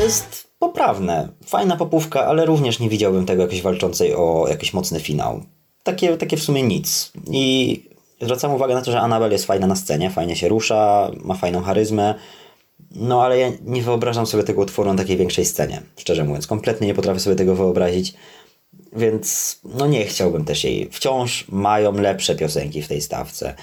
Jest 0.04 0.48
poprawne. 0.60 1.30
Fajna 1.46 1.76
popówka, 1.76 2.26
ale 2.26 2.46
również 2.46 2.80
nie 2.80 2.90
widziałbym 2.90 3.26
tego 3.26 3.42
jakiejś 3.42 3.62
walczącej 3.62 4.16
o 4.16 4.46
jakiś 4.50 4.74
mocny 4.74 5.00
finał. 5.00 5.44
Takie, 5.84 6.18
takie 6.18 6.38
w 6.38 6.44
sumie 6.44 6.64
nic. 6.64 7.12
I 7.32 7.84
zwracam 8.22 8.54
uwagę 8.54 8.74
na 8.74 8.82
to, 8.82 8.92
że 8.92 9.02
Annabelle 9.02 9.34
jest 9.34 9.46
fajna 9.46 9.68
na 9.68 9.76
scenie, 9.76 10.10
fajnie 10.10 10.36
się 10.36 10.48
rusza, 10.48 11.12
ma 11.24 11.34
fajną 11.36 11.62
charyzmę. 11.62 12.16
No 12.96 13.24
ale 13.24 13.40
ja 13.40 13.52
nie 13.66 13.82
wyobrażam 13.82 14.26
sobie 14.26 14.44
tego 14.44 14.62
utworu 14.62 14.94
na 14.94 14.98
takiej 14.98 15.18
większej 15.18 15.46
scenie, 15.46 15.82
szczerze 15.98 16.24
mówiąc. 16.24 16.48
Kompletnie 16.48 16.88
nie 16.88 16.94
potrafię 16.94 17.20
sobie 17.20 17.36
tego 17.36 17.56
wyobrazić. 17.56 18.14
Więc 18.96 19.60
no 19.64 19.88
nie 19.88 20.06
chciałbym 20.06 20.46
też 20.46 20.64
jej. 20.64 20.90
Wciąż 20.92 21.46
mają 21.50 21.94
lepsze 21.94 22.36
piosenki 22.36 22.82
w 22.82 22.88
tej 22.88 23.02
stawce. 23.02 23.56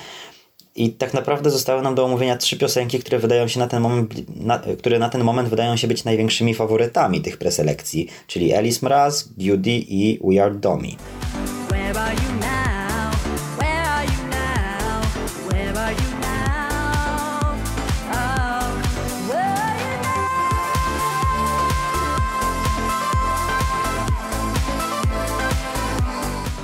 I 0.80 0.90
tak 0.90 1.14
naprawdę 1.14 1.50
zostały 1.50 1.82
nam 1.82 1.94
do 1.94 2.04
omówienia 2.04 2.36
trzy 2.36 2.58
piosenki, 2.58 2.98
które 2.98 3.18
wydają 3.18 3.48
się 3.48 3.58
na 3.58 3.66
ten 3.66 3.82
moment, 3.82 4.14
na, 4.36 4.58
które 4.58 4.98
na 4.98 5.08
ten 5.08 5.24
moment 5.24 5.48
wydają 5.48 5.76
się 5.76 5.88
być 5.88 6.04
największymi 6.04 6.54
faworytami 6.54 7.20
tych 7.20 7.36
preselekcji, 7.36 8.08
czyli 8.26 8.54
Alice 8.54 8.86
Mraz, 8.86 9.28
Beauty 9.28 9.70
i 9.70 10.20
We 10.24 10.42
Are 10.44 10.54
Domi. 10.54 10.96
Oh, 11.12 11.70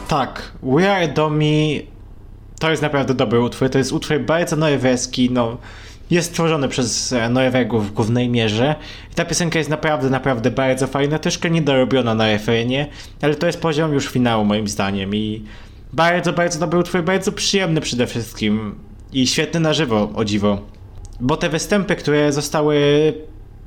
Tak, 0.09 0.53
We 0.63 0.93
Are 0.93 1.09
Domi 1.09 1.96
to 2.59 2.71
jest 2.71 2.83
naprawdę 2.83 3.15
dobry 3.15 3.41
utwór. 3.41 3.71
To 3.71 3.79
jest 3.79 3.93
utwór 3.93 4.21
bardzo 4.21 4.57
norweski, 4.57 5.31
no. 5.31 5.57
Jest 6.11 6.31
stworzony 6.31 6.69
przez 6.69 7.13
e, 7.13 7.29
Norwegów 7.29 7.89
w 7.89 7.93
głównej 7.93 8.29
mierze. 8.29 8.75
I 9.13 9.15
ta 9.15 9.25
piosenka 9.25 9.59
jest 9.59 9.71
naprawdę, 9.71 10.11
naprawdę 10.11 10.51
bardzo 10.51 10.87
fajna. 10.87 11.19
Troszkę 11.19 11.51
niedorobiona 11.51 12.15
na 12.15 12.27
refrenie, 12.27 12.87
ale 13.23 13.35
to 13.35 13.47
jest 13.47 13.61
poziom 13.61 13.93
już 13.93 14.09
finału 14.09 14.45
moim 14.45 14.69
zdaniem. 14.69 15.15
I 15.15 15.43
bardzo, 15.93 16.33
bardzo 16.33 16.59
dobry 16.59 16.79
utwór, 16.79 17.03
bardzo 17.03 17.33
przyjemny 17.33 17.81
przede 17.81 18.07
wszystkim. 18.07 18.75
I 19.13 19.27
świetny 19.27 19.61
na 19.61 19.73
żywo, 19.73 20.11
o 20.15 20.25
dziwo. 20.25 20.59
Bo 21.21 21.37
te 21.37 21.49
występy, 21.49 21.97
które 21.97 22.33
zostały 22.33 22.77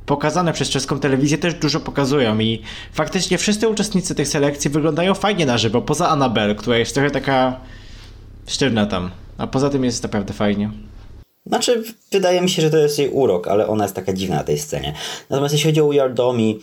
pokazane 0.06 0.54
przez 0.54 0.70
czeską 0.70 1.00
telewizję 1.00 1.38
też 1.38 1.54
dużo 1.54 1.80
pokazują 1.80 2.40
i 2.40 2.62
faktycznie 2.94 3.38
wszyscy 3.38 3.68
uczestnicy 3.68 4.16
tych 4.16 4.28
selekcji 4.28 4.70
wyglądają 4.70 5.14
fajnie 5.14 5.46
na 5.46 5.58
żywo, 5.58 5.82
poza 5.82 6.10
Anabel, 6.10 6.56
która 6.56 6.78
jest 6.78 6.94
trochę 6.94 7.12
taka 7.12 7.60
sztywna 8.50 8.86
tam, 8.86 9.12
a 9.38 9.48
poza 9.48 9.70
tym 9.70 9.84
jest 9.84 10.04
naprawdę 10.04 10.34
fajnie. 10.34 10.72
Znaczy, 11.46 11.84
wydaje 12.12 12.42
mi 12.42 12.50
się, 12.50 12.62
że 12.62 12.70
to 12.70 12.78
jest 12.78 13.00
jej 13.00 13.10
urok, 13.10 13.48
ale 13.48 13.68
ona 13.68 13.84
jest 13.84 13.96
taka 13.96 14.14
dziwna 14.14 14.36
na 14.36 14.44
tej 14.44 14.60
scenie. 14.60 14.94
Natomiast 15.30 15.54
jeśli 15.54 15.70
chodzi 15.70 15.82
o 15.82 15.88
We 15.88 16.02
Are 16.04 16.14
Domi, 16.14 16.60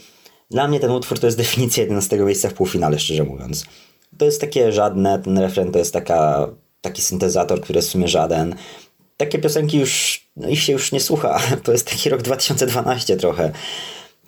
dla 0.51 0.69
mnie 0.69 0.81
ten 0.81 0.91
utwór 0.91 1.19
to 1.19 1.27
jest 1.27 1.39
definicja 1.47 1.83
11 1.83 2.19
miejsca 2.19 2.49
w 2.49 2.55
półfinale, 2.55 2.99
szczerze 2.99 3.25
mówiąc. 3.25 3.65
To 4.19 4.25
jest 4.25 4.41
takie 4.41 4.73
żadne, 4.73 5.19
ten 5.19 5.39
refren 5.39 5.73
to 5.73 5.79
jest 5.79 5.93
taka, 5.93 6.49
taki 6.81 7.03
syntezator, 7.03 7.61
który 7.61 7.79
jest 7.79 7.89
w 7.89 7.93
sumie 7.93 8.09
żaden. 8.09 8.55
Takie 9.17 9.39
piosenki 9.39 9.79
już, 9.79 10.21
no 10.37 10.49
ich 10.49 10.63
się 10.63 10.73
już 10.73 10.93
nie 10.93 11.01
słucha. 11.01 11.41
To 11.65 11.73
jest 11.73 11.91
taki 11.91 12.11
rok 12.11 12.23
2012 12.23 13.17
trochę. 13.17 13.53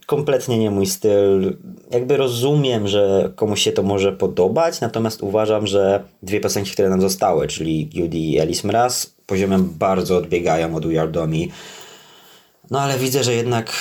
Kompletnie 0.09 0.59
nie 0.59 0.71
mój 0.71 0.87
styl. 0.87 1.57
Jakby 1.91 2.17
rozumiem, 2.17 2.89
że 2.89 3.33
komuś 3.37 3.63
się 3.63 3.73
to 3.73 3.83
może 3.83 4.13
podobać, 4.13 4.81
natomiast 4.81 5.23
uważam, 5.23 5.67
że 5.67 6.05
dwie 6.23 6.41
piosenki, 6.41 6.71
które 6.71 6.89
nam 6.89 7.01
zostały, 7.01 7.47
czyli 7.47 7.91
Judy 7.93 8.19
i 8.19 8.41
Alice 8.41 8.69
Mraz, 8.69 9.15
poziomem 9.27 9.75
bardzo 9.79 10.17
odbiegają 10.17 10.77
od 10.77 10.87
We 10.87 11.01
Are 11.01 11.11
Domi. 11.11 11.51
No 12.71 12.81
ale 12.81 12.99
widzę, 12.99 13.25
że 13.25 13.35
jednak 13.35 13.73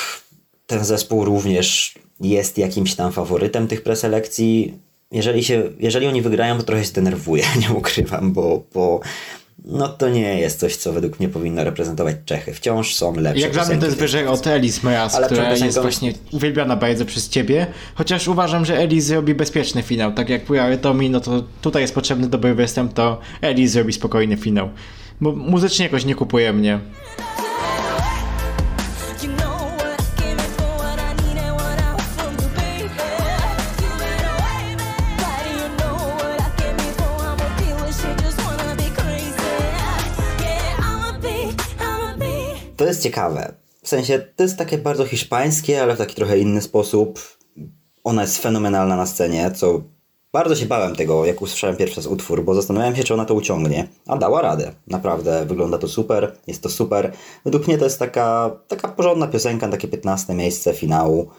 ten 0.65 0.86
zespół 0.86 1.25
również 1.25 1.95
jest 2.19 2.57
jakimś 2.57 2.95
tam 2.95 3.11
faworytem 3.11 3.67
tych 3.67 3.84
preselekcji. 3.84 4.80
Jeżeli, 5.11 5.43
się, 5.43 5.63
jeżeli 5.80 6.07
oni 6.07 6.21
wygrają, 6.21 6.57
to 6.57 6.63
trochę 6.63 6.86
się 6.86 6.93
denerwuję, 6.93 7.43
nie 7.61 7.78
ukrywam, 7.78 8.34
bo, 8.34 8.63
bo 8.73 8.99
no 9.66 9.88
to 9.88 10.10
nie 10.10 10.39
jest 10.39 10.60
coś, 10.60 10.76
co 10.76 10.93
według 10.93 11.20
mnie 11.20 11.30
powinno 11.30 11.64
reprezentować 11.64 12.16
Czechy. 12.26 12.53
Wciąż 12.53 12.95
są 12.95 13.16
lepsze 13.16 13.41
Jak 13.41 13.51
dla 13.51 13.66
mnie 13.66 13.78
to 13.78 13.86
jest 13.86 13.97
wyżej 13.97 14.28
od 14.28 14.47
Elis 14.47 14.82
Ale 14.86 15.26
która 15.26 15.43
przed 15.43 15.66
jest 15.66 15.78
piosenką- 15.78 15.82
właśnie 15.82 16.14
uwielbiana 16.32 16.76
bardzo 16.76 17.05
przez 17.05 17.30
ciebie, 17.30 17.68
chociaż 17.95 18.28
uważam, 18.28 18.66
że 18.66 18.78
Elis 18.78 19.05
zrobi 19.05 19.36
bezpieczny 19.36 19.84
finał, 19.84 20.14
tak 20.14 20.30
jak 20.30 20.51
Are 20.51 20.78
Domi, 20.78 21.10
no 21.10 21.20
to 21.20 21.43
tutaj 21.62 21.82
jest 21.82 21.93
potrzebny 21.95 22.28
dobry 22.28 22.55
występ, 22.55 22.93
to 22.93 23.20
Elis 23.41 23.72
zrobi 23.72 23.93
spokojny 23.93 24.38
finał. 24.38 24.70
Bo 25.22 25.32
muzycznie 25.32 25.86
jakoś 25.86 26.05
nie 26.05 26.16
kupuje 26.16 26.53
mnie. 26.53 26.80
Jest 42.88 43.04
ciekawe. 43.04 43.54
W 43.84 43.90
sensie, 43.90 44.20
to 44.36 44.44
jest 44.44 44.58
takie 44.58 44.78
bardzo 44.78 45.06
hiszpańskie, 45.06 45.84
ale 45.84 45.96
w 45.96 45.98
taki 45.98 46.16
trochę 46.16 46.40
inny 46.40 46.62
sposób. 46.62 47.38
Ona 48.04 48.22
jest 48.22 48.38
fenomenalna 48.38 48.96
na 48.96 49.06
scenie, 49.06 49.52
co 49.52 49.82
bardzo 50.34 50.56
się 50.56 50.66
bałem 50.66 50.96
tego, 50.96 51.26
jak 51.26 51.42
usłyszałem 51.42 51.76
pierwszy 51.76 51.96
raz 51.96 52.08
utwór, 52.08 52.44
bo 52.44 52.56
zastanawiałem 52.56 52.96
się, 52.96 53.04
czy 53.04 53.14
ona 53.14 53.26
to 53.26 53.34
uciągnie. 53.34 53.88
A 54.08 54.18
dała 54.18 54.42
radę. 54.42 54.72
Naprawdę, 54.88 55.46
wygląda 55.46 55.78
to 55.78 55.88
super, 55.88 56.38
jest 56.48 56.64
to 56.64 56.70
super. 56.70 57.14
Według 57.46 57.68
mnie 57.68 57.78
to 57.78 57.84
jest 57.84 58.00
taka, 58.00 58.52
taka 58.68 58.88
porządna 58.88 59.28
piosenka, 59.28 59.68
takie 59.68 59.88
15 59.88 60.34
miejsce 60.34 60.74
finału. 60.74 61.30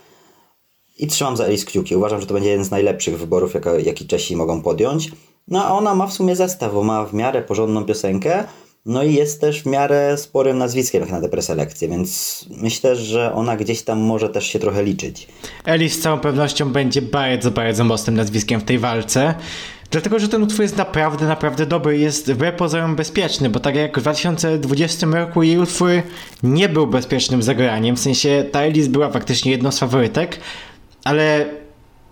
I 0.98 1.06
trzymam 1.06 1.36
za 1.36 1.44
Alice 1.44 1.66
kciuki. 1.66 1.96
Uważam, 1.96 2.20
że 2.20 2.26
to 2.26 2.34
będzie 2.34 2.50
jeden 2.50 2.64
z 2.64 2.70
najlepszych 2.70 3.18
wyborów, 3.18 3.52
jaki 3.84 4.06
Czesi 4.06 4.36
mogą 4.36 4.62
podjąć. 4.62 5.10
No 5.48 5.64
a 5.64 5.72
ona 5.72 5.94
ma 5.94 6.06
w 6.06 6.12
sumie 6.12 6.36
zestaw, 6.36 6.74
bo 6.74 6.82
ma 6.82 7.04
w 7.04 7.14
miarę 7.14 7.42
porządną 7.42 7.84
piosenkę, 7.84 8.44
no 8.88 9.02
i 9.02 9.14
jest 9.14 9.40
też 9.40 9.62
w 9.62 9.66
miarę 9.66 10.16
sporym 10.16 10.58
nazwiskiem 10.58 11.10
na 11.10 11.20
te 11.20 11.28
preselekcje, 11.28 11.88
więc 11.88 12.44
myślę, 12.50 12.96
że 12.96 13.32
ona 13.32 13.56
gdzieś 13.56 13.82
tam 13.82 14.00
może 14.00 14.28
też 14.28 14.46
się 14.46 14.58
trochę 14.58 14.84
liczyć. 14.84 15.28
Elis 15.64 15.94
z 15.94 16.00
całą 16.00 16.20
pewnością 16.20 16.72
będzie 16.72 17.02
bardzo, 17.02 17.50
bardzo 17.50 17.84
mocnym 17.84 18.16
nazwiskiem 18.16 18.60
w 18.60 18.64
tej 18.64 18.78
walce. 18.78 19.34
Dlatego, 19.90 20.18
że 20.18 20.28
ten 20.28 20.42
utwór 20.42 20.62
jest 20.62 20.76
naprawdę, 20.76 21.26
naprawdę 21.26 21.66
dobry 21.66 21.98
jest 21.98 22.32
wbrew 22.32 22.54
pozorom 22.54 22.96
bezpieczny, 22.96 23.48
bo 23.48 23.60
tak 23.60 23.76
jak 23.76 23.98
w 23.98 24.00
2020 24.00 25.06
roku 25.06 25.42
jej 25.42 25.58
utwór 25.58 25.90
nie 26.42 26.68
był 26.68 26.86
bezpiecznym 26.86 27.42
zagraniem, 27.42 27.96
w 27.96 28.00
sensie 28.00 28.44
ta 28.52 28.60
Elis 28.60 28.86
była 28.86 29.10
faktycznie 29.10 29.52
jedną 29.52 29.72
z 29.72 29.78
faworytek, 29.78 30.40
ale 31.04 31.46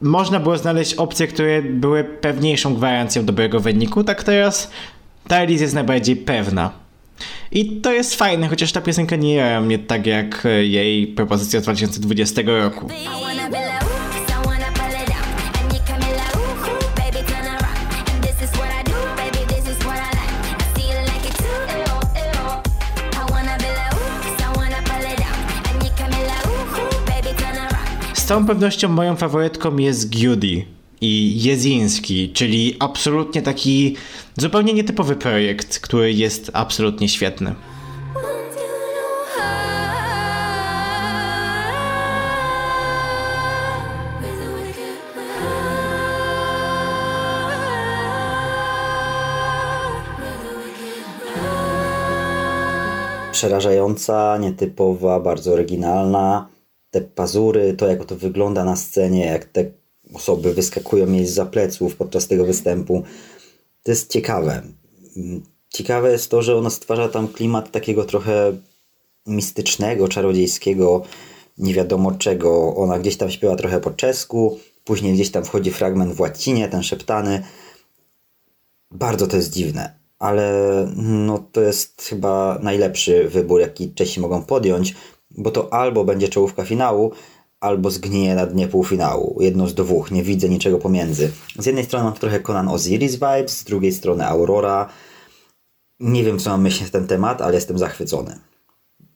można 0.00 0.40
było 0.40 0.58
znaleźć 0.58 0.94
opcje, 0.94 1.26
które 1.26 1.62
były 1.62 2.04
pewniejszą 2.04 2.74
gwarancją 2.74 3.24
dobrego 3.24 3.60
wyniku, 3.60 4.04
tak 4.04 4.24
teraz 4.24 4.70
ta 5.28 5.36
Elis 5.36 5.60
jest 5.60 5.74
najbardziej 5.74 6.16
pewna. 6.16 6.70
I 7.52 7.80
to 7.80 7.92
jest 7.92 8.14
fajne, 8.14 8.48
chociaż 8.48 8.72
ta 8.72 8.80
piosenka 8.80 9.16
nie 9.16 9.34
jara 9.34 9.60
mnie 9.60 9.78
tak 9.78 10.06
jak 10.06 10.46
e, 10.46 10.64
jej 10.64 11.06
propozycja 11.06 11.60
z 11.60 11.62
2020 11.62 12.42
roku. 12.46 12.88
Z 28.14 28.24
całą 28.24 28.46
pewnością 28.46 28.88
moją 28.88 29.16
faworytką 29.16 29.76
jest 29.76 30.10
Giudi 30.10 30.75
i 31.00 31.42
Jeziński, 31.42 32.32
czyli 32.32 32.76
absolutnie 32.78 33.42
taki 33.42 33.96
zupełnie 34.36 34.72
nietypowy 34.72 35.16
projekt, 35.16 35.78
który 35.78 36.12
jest 36.12 36.50
absolutnie 36.54 37.08
świetny. 37.08 37.54
Przerażająca, 53.32 54.38
nietypowa, 54.38 55.20
bardzo 55.20 55.52
oryginalna. 55.52 56.48
Te 56.90 57.00
pazury, 57.00 57.74
to 57.74 57.86
jak 57.86 58.04
to 58.04 58.16
wygląda 58.16 58.64
na 58.64 58.76
scenie, 58.76 59.26
jak 59.26 59.44
te 59.44 59.64
osoby 60.14 60.54
wyskakują 60.54 61.12
jej 61.12 61.26
za 61.26 61.46
pleców 61.46 61.96
podczas 61.96 62.26
tego 62.26 62.44
występu. 62.44 63.02
To 63.82 63.90
jest 63.90 64.10
ciekawe. 64.10 64.62
Ciekawe 65.68 66.12
jest 66.12 66.30
to, 66.30 66.42
że 66.42 66.56
ona 66.56 66.70
stwarza 66.70 67.08
tam 67.08 67.28
klimat 67.28 67.70
takiego 67.70 68.04
trochę 68.04 68.56
mistycznego, 69.26 70.08
czarodziejskiego, 70.08 71.02
nie 71.58 71.74
wiadomo 71.74 72.12
czego. 72.12 72.76
Ona 72.76 72.98
gdzieś 72.98 73.16
tam 73.16 73.30
śpiewa 73.30 73.56
trochę 73.56 73.80
po 73.80 73.90
czesku, 73.90 74.58
później 74.84 75.14
gdzieś 75.14 75.30
tam 75.30 75.44
wchodzi 75.44 75.70
fragment 75.70 76.14
w 76.14 76.20
łacinie, 76.20 76.68
ten 76.68 76.82
szeptany. 76.82 77.42
Bardzo 78.90 79.26
to 79.26 79.36
jest 79.36 79.52
dziwne, 79.52 79.98
ale 80.18 80.52
no, 80.96 81.38
to 81.52 81.60
jest 81.60 82.02
chyba 82.02 82.58
najlepszy 82.62 83.28
wybór, 83.28 83.60
jaki 83.60 83.94
Czesi 83.94 84.20
mogą 84.20 84.42
podjąć, 84.42 84.94
bo 85.30 85.50
to 85.50 85.72
albo 85.72 86.04
będzie 86.04 86.28
czołówka 86.28 86.64
finału, 86.64 87.12
albo 87.60 87.90
zgnije 87.90 88.34
na 88.34 88.46
dnie 88.46 88.68
półfinału. 88.68 89.38
Jedno 89.40 89.68
z 89.68 89.74
dwóch, 89.74 90.10
nie 90.10 90.22
widzę 90.22 90.48
niczego 90.48 90.78
pomiędzy. 90.78 91.30
Z 91.58 91.66
jednej 91.66 91.84
strony 91.84 92.04
mam 92.04 92.14
trochę 92.14 92.40
Conan 92.40 92.68
Osiris 92.68 93.14
vibes, 93.14 93.58
z 93.58 93.64
drugiej 93.64 93.92
strony 93.92 94.26
Aurora. 94.26 94.88
Nie 96.00 96.24
wiem, 96.24 96.38
co 96.38 96.50
mam 96.50 96.62
myśleć 96.62 96.92
na 96.92 96.98
ten 96.98 97.08
temat, 97.08 97.42
ale 97.42 97.54
jestem 97.54 97.78
zachwycony. 97.78 98.38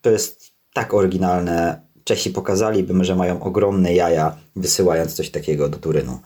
To 0.01 0.11
jest 0.11 0.51
tak 0.74 0.95
oryginalne. 0.95 1.80
Czesi 2.05 2.30
pokazaliby, 2.30 3.05
że 3.05 3.16
mają 3.16 3.43
ogromne 3.43 3.95
jaja, 3.95 4.36
wysyłając 4.57 5.14
coś 5.14 5.30
takiego 5.30 5.68
do 5.68 5.78
Turynu. 5.78 6.18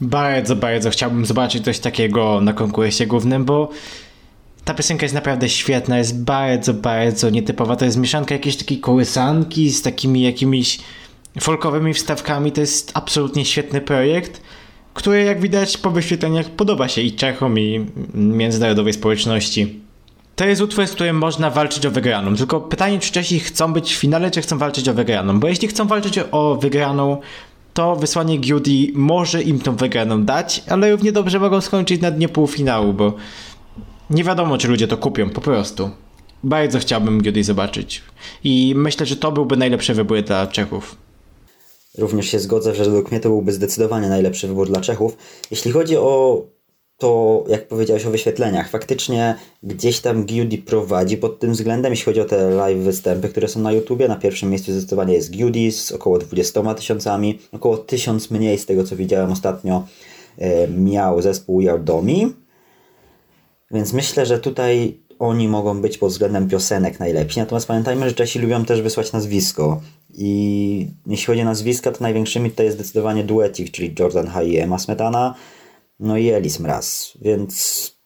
Bardzo, 0.00 0.56
bardzo 0.56 0.90
chciałbym 0.90 1.26
zobaczyć 1.26 1.64
coś 1.64 1.78
takiego 1.78 2.40
na 2.40 2.52
konkursie 2.52 3.06
głównym, 3.06 3.44
bo 3.44 3.68
Ta 4.64 4.74
piosenka 4.74 5.04
jest 5.04 5.14
naprawdę 5.14 5.48
świetna, 5.48 5.98
jest 5.98 6.22
bardzo, 6.22 6.74
bardzo 6.74 7.30
nietypowa. 7.30 7.76
To 7.76 7.84
jest 7.84 7.96
mieszanka 7.96 8.34
jakiejś 8.34 8.56
takiej 8.56 8.80
kołysanki 8.80 9.70
z 9.70 9.82
takimi 9.82 10.22
jakimiś 10.22 10.78
folkowymi 11.40 11.94
wstawkami. 11.94 12.52
To 12.52 12.60
jest 12.60 12.90
absolutnie 12.94 13.44
świetny 13.44 13.80
projekt, 13.80 14.42
który 14.94 15.24
jak 15.24 15.40
widać 15.40 15.78
po 15.78 15.90
wyświetleniach 15.90 16.50
podoba 16.50 16.88
się 16.88 17.00
i 17.00 17.12
Czechom 17.12 17.58
i 17.58 17.86
międzynarodowej 18.14 18.92
społeczności. 18.92 19.80
To 20.36 20.44
jest 20.44 20.62
utwór, 20.62 20.86
z 20.86 20.92
którym 20.92 21.18
można 21.18 21.50
walczyć 21.50 21.86
o 21.86 21.90
wygraną. 21.90 22.36
Tylko 22.36 22.60
pytanie, 22.60 22.98
czy 22.98 23.12
Czesi 23.12 23.40
chcą 23.40 23.72
być 23.72 23.94
w 23.94 23.98
finale, 23.98 24.30
czy 24.30 24.42
chcą 24.42 24.58
walczyć 24.58 24.88
o 24.88 24.94
wygraną. 24.94 25.40
Bo 25.40 25.48
jeśli 25.48 25.68
chcą 25.68 25.86
walczyć 25.86 26.18
o 26.30 26.56
wygraną, 26.56 27.20
to 27.74 27.96
wysłanie 27.96 28.38
Giudi 28.38 28.92
może 28.94 29.42
im 29.42 29.60
tą 29.60 29.76
wygraną 29.76 30.24
dać, 30.24 30.62
ale 30.68 30.90
równie 30.90 31.12
dobrze 31.12 31.38
mogą 31.38 31.60
skończyć 31.60 32.00
na 32.00 32.10
dnie 32.10 32.28
półfinału, 32.28 32.92
bo 32.92 33.14
nie 34.10 34.24
wiadomo, 34.24 34.58
czy 34.58 34.68
ludzie 34.68 34.88
to 34.88 34.96
kupią, 34.96 35.30
po 35.30 35.40
prostu. 35.40 35.90
Bardzo 36.44 36.78
chciałbym 36.78 37.22
Giudi 37.22 37.42
zobaczyć. 37.42 38.02
I 38.44 38.74
myślę, 38.76 39.06
że 39.06 39.16
to 39.16 39.32
byłby 39.32 39.56
najlepszy 39.56 39.94
wybór 39.94 40.22
dla 40.22 40.46
Czechów. 40.46 40.96
Również 41.98 42.26
się 42.26 42.40
zgodzę, 42.40 42.74
że 42.74 42.84
według 42.84 43.10
mnie 43.10 43.20
to 43.20 43.28
byłby 43.28 43.52
zdecydowanie 43.52 44.08
najlepszy 44.08 44.48
wybór 44.48 44.68
dla 44.68 44.80
Czechów. 44.80 45.16
Jeśli 45.50 45.72
chodzi 45.72 45.96
o 45.96 46.42
to, 46.98 47.44
jak 47.48 47.68
powiedziałeś 47.68 48.06
o 48.06 48.10
wyświetleniach, 48.10 48.70
faktycznie 48.70 49.34
gdzieś 49.62 50.00
tam 50.00 50.24
Giudi 50.24 50.58
prowadzi 50.58 51.16
pod 51.16 51.38
tym 51.38 51.52
względem, 51.52 51.92
jeśli 51.92 52.04
chodzi 52.04 52.20
o 52.20 52.24
te 52.24 52.50
live 52.50 52.78
występy, 52.78 53.28
które 53.28 53.48
są 53.48 53.60
na 53.60 53.72
YouTubie. 53.72 54.08
Na 54.08 54.16
pierwszym 54.16 54.50
miejscu 54.50 54.72
zdecydowanie 54.72 55.14
jest 55.14 55.30
Giudi 55.30 55.72
z 55.72 55.92
około 55.92 56.18
20 56.18 56.74
tysiącami, 56.74 57.38
około 57.52 57.76
1000 57.76 58.30
mniej 58.30 58.58
z 58.58 58.66
tego, 58.66 58.84
co 58.84 58.96
widziałem 58.96 59.32
ostatnio, 59.32 59.86
e, 60.38 60.68
miał 60.68 61.22
zespół 61.22 61.60
Yardomi. 61.60 62.32
Więc 63.70 63.92
myślę, 63.92 64.26
że 64.26 64.38
tutaj 64.38 64.98
oni 65.18 65.48
mogą 65.48 65.80
być 65.80 65.98
pod 65.98 66.10
względem 66.10 66.48
piosenek 66.48 67.00
najlepsi. 67.00 67.40
Natomiast 67.40 67.66
pamiętajmy, 67.66 68.08
że 68.08 68.14
Czesi 68.14 68.38
lubią 68.38 68.64
też 68.64 68.82
wysłać 68.82 69.12
nazwisko. 69.12 69.80
I 70.14 70.88
jeśli 71.06 71.26
chodzi 71.26 71.42
o 71.42 71.44
nazwiska, 71.44 71.92
to 71.92 71.98
największymi 72.00 72.50
tutaj 72.50 72.66
jest 72.66 72.78
zdecydowanie 72.78 73.24
duecik, 73.24 73.70
czyli 73.70 73.94
Jordan 73.98 74.26
High 74.26 74.52
i 74.52 74.58
Emma 74.58 74.78
Smetana, 74.78 75.34
no 76.00 76.16
i 76.16 76.28
Elis 76.28 76.60
Mraz. 76.60 77.12
Więc 77.20 77.96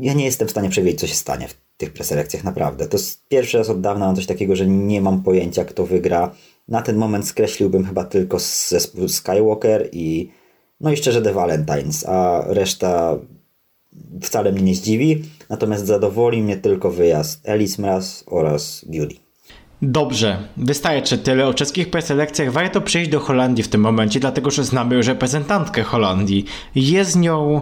ja 0.00 0.12
nie 0.12 0.24
jestem 0.24 0.48
w 0.48 0.50
stanie 0.50 0.68
przewidzieć, 0.68 1.00
co 1.00 1.06
się 1.06 1.14
stanie 1.14 1.48
w 1.48 1.54
tych 1.76 1.92
preselekcjach, 1.92 2.44
naprawdę. 2.44 2.86
To 2.86 2.96
jest 2.96 3.28
pierwszy 3.28 3.58
raz 3.58 3.70
od 3.70 3.80
dawna 3.80 4.06
mam 4.06 4.16
coś 4.16 4.26
takiego, 4.26 4.56
że 4.56 4.66
nie 4.66 5.00
mam 5.00 5.22
pojęcia, 5.22 5.64
kto 5.64 5.86
wygra. 5.86 6.34
Na 6.68 6.82
ten 6.82 6.96
moment 6.96 7.28
skreśliłbym 7.28 7.84
chyba 7.84 8.04
tylko 8.04 8.38
zespół 8.38 9.08
Skywalker 9.08 9.88
i 9.92 10.30
no 10.80 10.92
i 10.92 10.96
szczerze 10.96 11.22
The 11.22 11.32
Valentines, 11.32 12.06
a 12.06 12.44
reszta 12.46 13.18
wcale 14.22 14.52
mnie 14.52 14.62
nie 14.62 14.74
zdziwi. 14.74 15.24
Natomiast 15.48 15.86
zadowoli 15.86 16.42
mnie 16.42 16.56
tylko 16.56 16.90
wyjazd 16.90 17.40
Elis 17.44 17.78
Mraz 17.78 18.24
oraz 18.26 18.84
Beauty. 18.88 19.29
Dobrze, 19.82 20.48
wystarczy 20.56 21.18
tyle 21.18 21.46
o 21.46 21.54
czeskich 21.54 21.90
preselekcjach. 21.90 22.52
Warto 22.52 22.80
przejść 22.80 23.10
do 23.10 23.20
Holandii 23.20 23.64
w 23.64 23.68
tym 23.68 23.80
momencie, 23.80 24.20
dlatego 24.20 24.50
że 24.50 24.64
znamy 24.64 24.94
już 24.94 25.06
reprezentantkę 25.06 25.82
Holandii. 25.82 26.44
Jest 26.74 27.16
nią... 27.16 27.60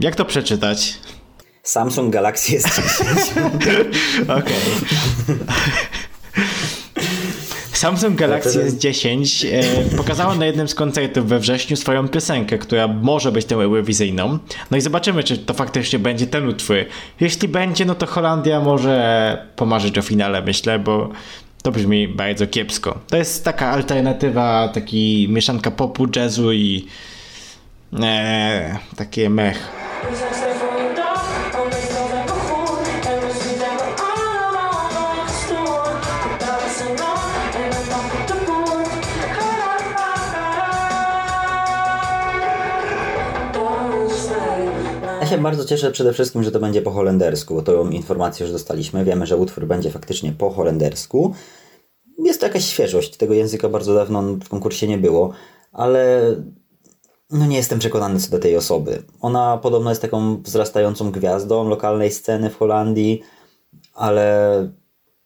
Jak 0.00 0.16
to 0.16 0.24
przeczytać? 0.24 0.98
Samsung 1.62 2.12
Galaxy 2.12 2.58
S10. 2.58 3.30
Okej. 4.38 4.54
Samsung 7.82 8.16
Galaxy 8.16 8.70
S10 8.70 9.46
e, 9.52 9.96
pokazała 9.96 10.34
na 10.34 10.46
jednym 10.46 10.68
z 10.68 10.74
koncertów 10.74 11.26
we 11.26 11.38
wrześniu 11.38 11.76
swoją 11.76 12.08
piosenkę, 12.08 12.58
która 12.58 12.88
może 12.88 13.32
być 13.32 13.46
tą 13.46 13.60
eurowizyjną. 13.60 14.38
No 14.70 14.76
i 14.76 14.80
zobaczymy, 14.80 15.24
czy 15.24 15.38
to 15.38 15.54
faktycznie 15.54 15.98
będzie 15.98 16.26
ten 16.26 16.48
utwór. 16.48 16.76
Jeśli 17.20 17.48
będzie, 17.48 17.84
no 17.84 17.94
to 17.94 18.06
Holandia 18.06 18.60
może 18.60 19.46
pomarzyć 19.56 19.98
o 19.98 20.02
finale, 20.02 20.42
myślę, 20.42 20.78
bo 20.78 21.10
to 21.62 21.72
brzmi 21.72 22.08
bardzo 22.08 22.46
kiepsko. 22.46 22.98
To 23.08 23.16
jest 23.16 23.44
taka 23.44 23.70
alternatywa, 23.70 24.68
taki 24.68 25.26
mieszanka 25.30 25.70
popu, 25.70 26.06
jazzu 26.16 26.52
i 26.52 26.86
e, 28.02 28.78
takie 28.96 29.30
mech. 29.30 29.68
Się 45.36 45.42
bardzo 45.42 45.64
cieszę 45.64 45.90
przede 45.90 46.12
wszystkim, 46.12 46.42
że 46.42 46.52
to 46.52 46.60
będzie 46.60 46.82
po 46.82 46.90
holendersku, 46.90 47.54
bo 47.54 47.62
tą 47.62 47.90
informację 47.90 48.44
już 48.44 48.52
dostaliśmy. 48.52 49.04
Wiemy, 49.04 49.26
że 49.26 49.36
utwór 49.36 49.66
będzie 49.66 49.90
faktycznie 49.90 50.32
po 50.32 50.50
holendersku. 50.50 51.34
Jest 52.18 52.40
to 52.40 52.46
jakaś 52.46 52.64
świeżość. 52.64 53.16
Tego 53.16 53.34
języka 53.34 53.68
bardzo 53.68 53.94
dawno 53.94 54.22
w 54.22 54.48
konkursie 54.48 54.88
nie 54.88 54.98
było, 54.98 55.32
ale 55.72 56.22
no 57.30 57.46
nie 57.46 57.56
jestem 57.56 57.78
przekonany 57.78 58.20
co 58.20 58.30
do 58.30 58.38
tej 58.38 58.56
osoby. 58.56 59.02
Ona 59.20 59.58
podobno 59.58 59.90
jest 59.90 60.02
taką 60.02 60.42
wzrastającą 60.42 61.10
gwiazdą 61.10 61.68
lokalnej 61.68 62.10
sceny 62.10 62.50
w 62.50 62.56
Holandii, 62.56 63.22
ale 63.94 64.68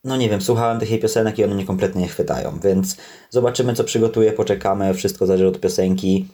no 0.05 0.17
nie 0.17 0.31
wiem, 0.31 0.41
słuchałem 0.41 0.81
tych 0.81 0.91
jej 0.91 1.01
piosenek 1.01 1.39
i 1.39 1.45
one 1.45 1.55
mnie 1.55 1.67
kompletnie 1.67 2.03
nie 2.03 2.09
chwytają, 2.09 2.59
więc 2.63 2.97
zobaczymy 3.31 3.75
co 3.75 3.85
przygotuje, 3.85 4.33
poczekamy, 4.33 4.95
wszystko 4.95 5.27
zależy 5.27 5.49
od 5.49 5.61
piosenki. 5.61 6.29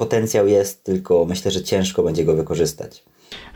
Potencjał 0.00 0.46
jest, 0.46 0.84
tylko 0.84 1.24
myślę, 1.24 1.50
że 1.50 1.62
ciężko 1.62 2.02
będzie 2.02 2.24
go 2.24 2.34
wykorzystać. 2.34 3.02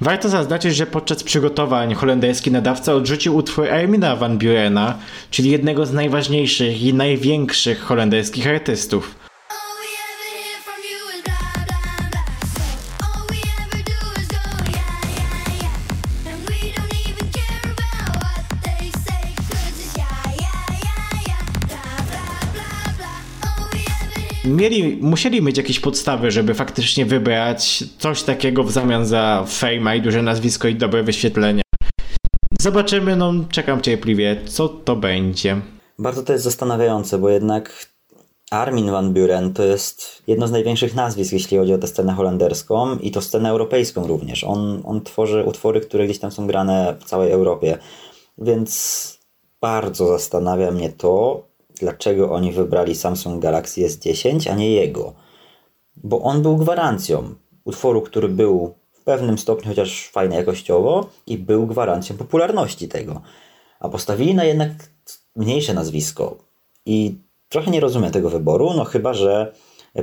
Warto 0.00 0.28
zaznaczyć, 0.28 0.76
że 0.76 0.86
podczas 0.86 1.22
przygotowań 1.22 1.94
holenderski 1.94 2.50
nadawca 2.50 2.94
odrzucił 2.94 3.36
utwór 3.36 3.70
Armina 3.70 4.16
van 4.16 4.38
Burena, 4.38 4.98
czyli 5.30 5.50
jednego 5.50 5.86
z 5.86 5.92
najważniejszych 5.92 6.82
i 6.82 6.94
największych 6.94 7.80
holenderskich 7.80 8.46
artystów. 8.46 9.23
Mieli, 24.54 24.98
musieli 25.00 25.42
mieć 25.42 25.56
jakieś 25.56 25.80
podstawy, 25.80 26.30
żeby 26.30 26.54
faktycznie 26.54 27.06
wybrać 27.06 27.84
coś 27.98 28.22
takiego 28.22 28.64
w 28.64 28.72
zamian 28.72 29.06
za 29.06 29.44
fame 29.48 29.96
i 29.96 30.02
duże 30.02 30.22
nazwisko 30.22 30.68
i 30.68 30.74
dobre 30.74 31.02
wyświetlenia. 31.02 31.62
Zobaczymy, 32.60 33.16
no 33.16 33.32
czekam 33.50 33.80
cierpliwie, 33.80 34.40
co 34.46 34.68
to 34.68 34.96
będzie. 34.96 35.60
Bardzo 35.98 36.22
to 36.22 36.32
jest 36.32 36.44
zastanawiające, 36.44 37.18
bo 37.18 37.28
jednak 37.28 37.86
Armin 38.50 38.90
van 38.90 39.12
Buren 39.12 39.52
to 39.52 39.64
jest 39.64 40.22
jedno 40.26 40.48
z 40.48 40.50
największych 40.50 40.94
nazwisk, 40.94 41.32
jeśli 41.32 41.58
chodzi 41.58 41.74
o 41.74 41.78
tę 41.78 41.86
scenę 41.86 42.12
holenderską 42.12 42.98
i 42.98 43.10
to 43.10 43.20
scenę 43.20 43.50
europejską 43.50 44.06
również. 44.06 44.44
On, 44.44 44.82
on 44.84 45.00
tworzy 45.00 45.44
utwory, 45.44 45.80
które 45.80 46.04
gdzieś 46.04 46.18
tam 46.18 46.30
są 46.30 46.46
grane 46.46 46.96
w 47.00 47.04
całej 47.04 47.32
Europie, 47.32 47.78
więc 48.38 49.18
bardzo 49.60 50.08
zastanawia 50.08 50.70
mnie 50.70 50.92
to, 50.92 51.42
dlaczego 51.84 52.32
oni 52.32 52.52
wybrali 52.52 52.94
Samsung 52.94 53.42
Galaxy 53.42 53.80
S10, 53.80 54.50
a 54.50 54.54
nie 54.54 54.70
jego. 54.70 55.12
Bo 55.96 56.22
on 56.22 56.42
był 56.42 56.56
gwarancją 56.56 57.34
utworu, 57.64 58.02
który 58.02 58.28
był 58.28 58.74
w 58.92 59.04
pewnym 59.04 59.38
stopniu 59.38 59.68
chociaż 59.70 60.08
fajny 60.08 60.36
jakościowo 60.36 61.06
i 61.26 61.38
był 61.38 61.66
gwarancją 61.66 62.16
popularności 62.16 62.88
tego. 62.88 63.20
A 63.80 63.88
postawili 63.88 64.34
na 64.34 64.44
jednak 64.44 64.70
mniejsze 65.36 65.74
nazwisko. 65.74 66.36
I 66.86 67.18
trochę 67.48 67.70
nie 67.70 67.80
rozumiem 67.80 68.10
tego 68.10 68.30
wyboru, 68.30 68.74
no 68.76 68.84
chyba, 68.84 69.14
że 69.14 69.52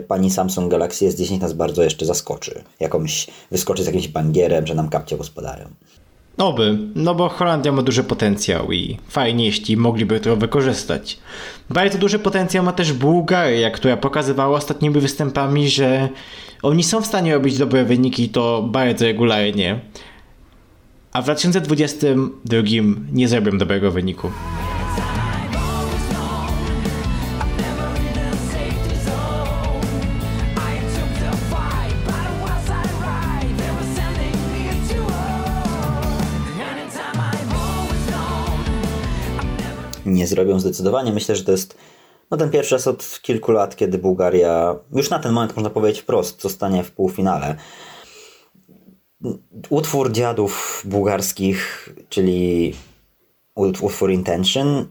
pani 0.07 0.31
Samsung 0.31 0.71
Galaxy 0.71 1.09
S10 1.09 1.41
nas 1.41 1.53
bardzo 1.53 1.83
jeszcze 1.83 2.05
zaskoczy. 2.05 2.63
Jakąś, 2.79 3.27
wyskoczy 3.51 3.83
z 3.83 3.85
jakimś 3.85 4.07
bangierem, 4.07 4.67
że 4.67 4.75
nam 4.75 4.89
kapcie 4.89 5.17
gospodają. 5.17 5.69
Oby, 6.41 6.77
no 6.95 7.15
bo 7.15 7.29
Holandia 7.29 7.71
ma 7.71 7.81
duży 7.81 8.03
potencjał 8.03 8.71
i 8.71 8.97
fajnie, 9.07 9.45
jeśli 9.45 9.77
mogliby 9.77 10.19
to 10.19 10.35
wykorzystać. 10.35 11.19
Bardzo 11.69 11.97
duży 11.97 12.19
potencjał 12.19 12.63
ma 12.63 12.71
też 12.71 12.93
Bułgaria, 12.93 13.71
która 13.71 13.97
pokazywała 13.97 14.57
ostatnimi 14.57 14.99
występami, 14.99 15.69
że 15.69 16.09
oni 16.63 16.83
są 16.83 17.01
w 17.01 17.05
stanie 17.05 17.33
robić 17.33 17.57
dobre 17.57 17.85
wyniki 17.85 18.29
to 18.29 18.67
bardzo 18.71 19.05
regularnie. 19.05 19.79
A 21.13 21.21
w 21.21 21.23
2022 21.23 22.61
nie 23.11 23.27
zrobią 23.27 23.57
dobrego 23.57 23.91
wyniku. 23.91 24.31
Nie 40.21 40.27
zrobią 40.27 40.59
zdecydowanie. 40.59 41.11
Myślę, 41.11 41.35
że 41.35 41.43
to 41.43 41.51
jest 41.51 41.77
no, 42.31 42.37
ten 42.37 42.49
pierwszy 42.49 42.75
raz 42.75 42.87
od 42.87 43.19
kilku 43.21 43.51
lat, 43.51 43.75
kiedy 43.75 43.97
Bułgaria, 43.97 44.75
już 44.93 45.09
na 45.09 45.19
ten 45.19 45.31
moment 45.31 45.55
można 45.55 45.69
powiedzieć 45.69 46.01
wprost, 46.01 46.41
zostanie 46.41 46.83
w 46.83 46.91
półfinale. 46.91 47.55
utwór 49.69 50.11
dziadów 50.11 50.83
bułgarskich, 50.85 51.89
czyli 52.09 52.73
ut- 53.55 53.83
utwór 53.83 54.11
Intention, 54.11 54.87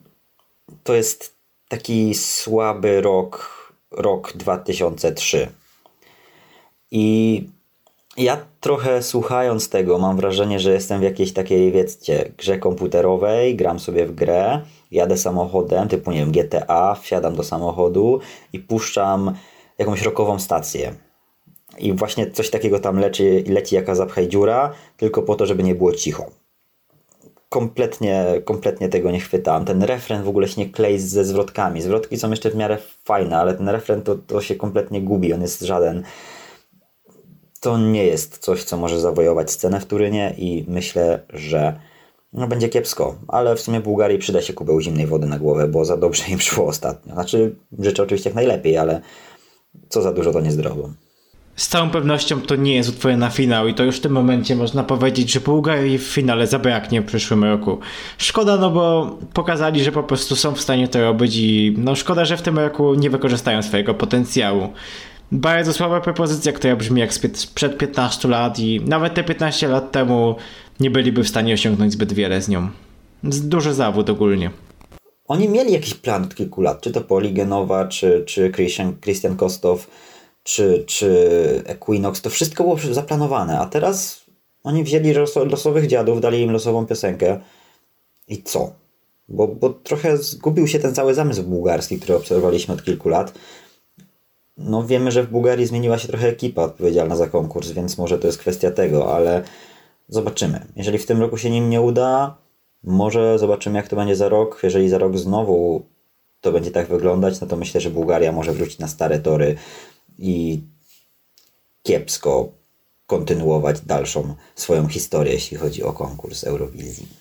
to 0.83 0.95
jest 0.95 1.37
taki 1.69 2.15
słaby 2.15 3.01
rok, 3.01 3.73
rok 3.91 4.33
2003. 4.37 5.49
I 6.91 7.49
ja 8.21 8.47
trochę 8.61 9.03
słuchając 9.03 9.69
tego 9.69 9.99
mam 9.99 10.17
wrażenie, 10.17 10.61
że 10.61 10.73
jestem 10.73 11.01
w 11.01 11.03
jakiejś 11.03 11.33
takiej, 11.33 11.73
wiecie, 11.73 12.33
grze 12.39 12.59
komputerowej, 12.59 13.57
gram 13.57 13.81
sobie 13.81 14.07
w 14.07 14.15
grę, 14.15 14.61
jadę 14.91 15.17
samochodem, 15.17 15.89
typu, 15.89 16.11
nie 16.11 16.19
wiem, 16.19 16.33
GTA, 16.33 16.95
wsiadam 16.95 17.37
do 17.37 17.43
samochodu 17.43 18.21
i 18.53 18.59
puszczam 18.59 19.35
jakąś 19.79 20.03
rockową 20.03 20.39
stację. 20.39 20.95
I 21.79 21.93
właśnie 21.93 22.31
coś 22.31 22.51
takiego 22.51 22.79
tam 22.79 22.99
leci, 22.99 23.45
leci 23.47 23.75
jaka 23.75 23.95
zapchaj 23.95 24.29
dziura, 24.29 24.73
tylko 24.97 25.23
po 25.23 25.35
to, 25.35 25.47
żeby 25.47 25.63
nie 25.63 25.75
było 25.75 25.93
cicho. 25.93 26.27
Kompletnie, 27.49 28.25
kompletnie 28.45 28.89
tego 28.89 29.11
nie 29.11 29.21
chwytałem. 29.21 29.65
Ten 29.65 29.83
refren 29.83 30.23
w 30.23 30.29
ogóle 30.29 30.49
się 30.49 30.61
nie 30.61 30.71
klei 30.71 30.99
ze 30.99 31.25
zwrotkami. 31.25 31.83
Zwrotki 31.83 32.17
są 32.17 32.31
jeszcze 32.31 32.51
w 32.51 32.57
miarę 32.57 32.79
fajne, 33.05 33.39
ale 33.39 33.55
ten 33.55 33.69
refren 33.69 34.03
to, 34.03 34.15
to 34.15 34.41
się 34.41 34.55
kompletnie 34.55 35.03
gubi. 35.03 35.33
On 35.33 35.43
jest 35.43 35.61
żaden. 35.61 36.05
To 37.61 37.79
nie 37.79 38.05
jest 38.05 38.39
coś, 38.39 38.65
co 38.65 38.77
może 38.77 39.01
zawojować 39.01 39.51
scenę 39.51 39.81
w 39.81 39.87
Turynie 39.87 40.35
i 40.39 40.65
myślę, 40.69 41.23
że 41.33 41.81
no, 42.33 42.47
będzie 42.47 42.69
kiepsko. 42.69 43.15
Ale 43.29 43.57
w 43.57 43.61
sumie 43.61 43.81
Bułgarii 43.81 44.19
przyda 44.19 44.43
się 44.43 44.53
kubeł 44.53 44.81
zimnej 44.81 45.07
wody 45.07 45.27
na 45.27 45.39
głowę, 45.39 45.69
bo 45.69 45.85
za 45.85 45.97
dobrze 45.97 46.25
im 46.29 46.41
szło 46.41 46.67
ostatnio. 46.67 47.15
Znaczy, 47.15 47.55
życzę 47.79 48.03
oczywiście 48.03 48.31
jak 48.31 48.35
najlepiej, 48.35 48.79
ale 48.79 49.01
co 49.89 50.03
za 50.03 50.13
dużo 50.13 50.33
to 50.33 50.41
niezdrowo. 50.41 50.91
Z 51.57 51.69
całą 51.69 51.91
pewnością 51.91 52.41
to 52.41 52.57
nie 52.57 52.75
jest 52.75 52.89
utwór 52.89 53.17
na 53.17 53.31
finał 53.31 53.69
i 53.69 53.75
to 53.75 53.85
już 53.85 53.97
w 53.97 54.01
tym 54.01 54.13
momencie 54.13 54.57
można 54.57 54.85
powiedzieć, 54.85 55.33
że 55.33 55.41
Bułgarii 55.41 55.99
w 55.99 56.03
finale 56.03 56.47
zabraknie 56.47 57.03
w 57.03 57.05
przyszłym 57.05 57.45
roku. 57.45 57.79
Szkoda, 58.19 58.57
no 58.57 58.71
bo 58.71 59.17
pokazali, 59.33 59.85
że 59.85 59.93
po 59.93 60.03
prostu 60.03 60.37
są 60.37 60.55
w 60.55 60.61
stanie 60.61 60.89
to 60.89 61.01
robić 61.01 61.37
i 61.37 61.75
no 61.79 61.95
szkoda, 61.95 62.25
że 62.25 62.37
w 62.37 62.43
tym 62.43 62.59
roku 62.59 62.95
nie 62.95 63.11
wykorzystają 63.11 63.63
swojego 63.63 63.95
potencjału. 63.95 64.69
Bardzo 65.33 65.73
słaba 65.73 66.01
propozycja, 66.01 66.53
która 66.53 66.77
brzmi 66.77 67.01
jak 67.01 67.15
sprzed 67.15 67.79
15 67.79 68.29
lat 68.29 68.59
i 68.59 68.81
nawet 68.81 69.15
te 69.15 69.25
15 69.25 69.69
lat 69.69 69.93
temu 69.93 70.35
nie 70.81 70.91
byliby 70.91 71.23
w 71.25 71.29
stanie 71.29 71.55
osiągnąć 71.55 71.93
zbyt 71.93 72.13
wiele 72.13 72.43
z 72.43 72.49
nią. 72.49 72.69
Duży 73.25 73.75
zawód 73.75 74.11
ogólnie. 74.11 74.51
Oni 75.29 75.49
mieli 75.49 75.73
jakiś 75.73 75.95
plan 75.95 76.25
od 76.25 76.35
kilku 76.35 76.61
lat, 76.63 76.81
czy 76.81 76.91
to 76.91 77.01
Poligenowa, 77.01 77.89
czy, 77.89 78.25
czy 78.27 78.51
Christian, 78.51 78.97
Christian 79.01 79.37
Kostow, 79.37 79.91
czy, 80.43 80.85
czy 80.87 81.19
Equinox, 81.67 82.23
to 82.23 82.31
wszystko 82.31 82.65
było 82.65 82.77
zaplanowane, 82.91 83.59
a 83.59 83.67
teraz 83.67 84.25
oni 84.65 84.85
wzięli 84.85 85.13
loso, 85.13 85.45
losowych 85.45 85.87
dziadów, 85.87 86.21
dali 86.21 86.43
im 86.43 86.51
losową 86.51 86.87
piosenkę 86.87 87.41
i 88.29 88.43
co? 88.43 88.73
Bo, 89.29 89.49
bo 89.49 89.71
trochę 89.71 90.17
zgubił 90.17 90.67
się 90.67 90.79
ten 90.79 90.95
cały 90.95 91.15
zamysł 91.15 91.43
bułgarski, 91.43 91.99
który 91.99 92.17
obserwowaliśmy 92.17 92.75
od 92.75 92.85
kilku 92.85 93.09
lat. 93.09 93.35
No 94.65 94.87
wiemy, 94.87 95.11
że 95.13 95.23
w 95.23 95.31
Bułgarii 95.31 95.67
zmieniła 95.67 95.99
się 95.99 96.09
trochę 96.09 96.29
ekipa 96.29 96.63
odpowiedzialna 96.63 97.17
za 97.17 97.27
konkurs, 97.27 97.71
więc 97.71 97.99
może 97.99 98.19
to 98.19 98.27
jest 98.27 98.39
kwestia 98.39 98.71
tego, 98.71 99.15
ale 99.15 99.43
zobaczymy. 100.09 100.67
Jeżeli 100.77 100.99
w 100.99 101.07
tym 101.07 101.21
roku 101.21 101.37
się 101.37 101.51
nim 101.51 101.71
nie 101.71 101.81
uda, 101.81 102.37
może 102.85 103.39
zobaczymy 103.39 103.77
jak 103.77 103.89
to 103.89 103.97
będzie 103.97 104.17
za 104.17 104.29
rok. 104.29 104.61
Jeżeli 104.63 104.89
za 104.89 104.99
rok 104.99 105.19
znowu 105.19 105.83
to 106.41 106.53
będzie 106.53 106.71
tak 106.71 106.89
wyglądać, 106.89 107.41
no 107.41 107.47
to 107.47 107.57
myślę, 107.57 107.81
że 107.81 107.91
Bułgaria 107.91 108.33
może 108.33 108.53
wrócić 108.53 108.79
na 108.79 108.89
stare 108.89 109.19
tory 109.19 109.57
i 110.19 110.61
kiepsko 111.83 112.49
kontynuować 113.07 113.81
dalszą 113.81 114.35
swoją 114.55 114.89
historię, 114.89 115.33
jeśli 115.33 115.57
chodzi 115.57 115.83
o 115.83 115.93
konkurs 115.93 116.45
Eurowizji. 116.45 117.20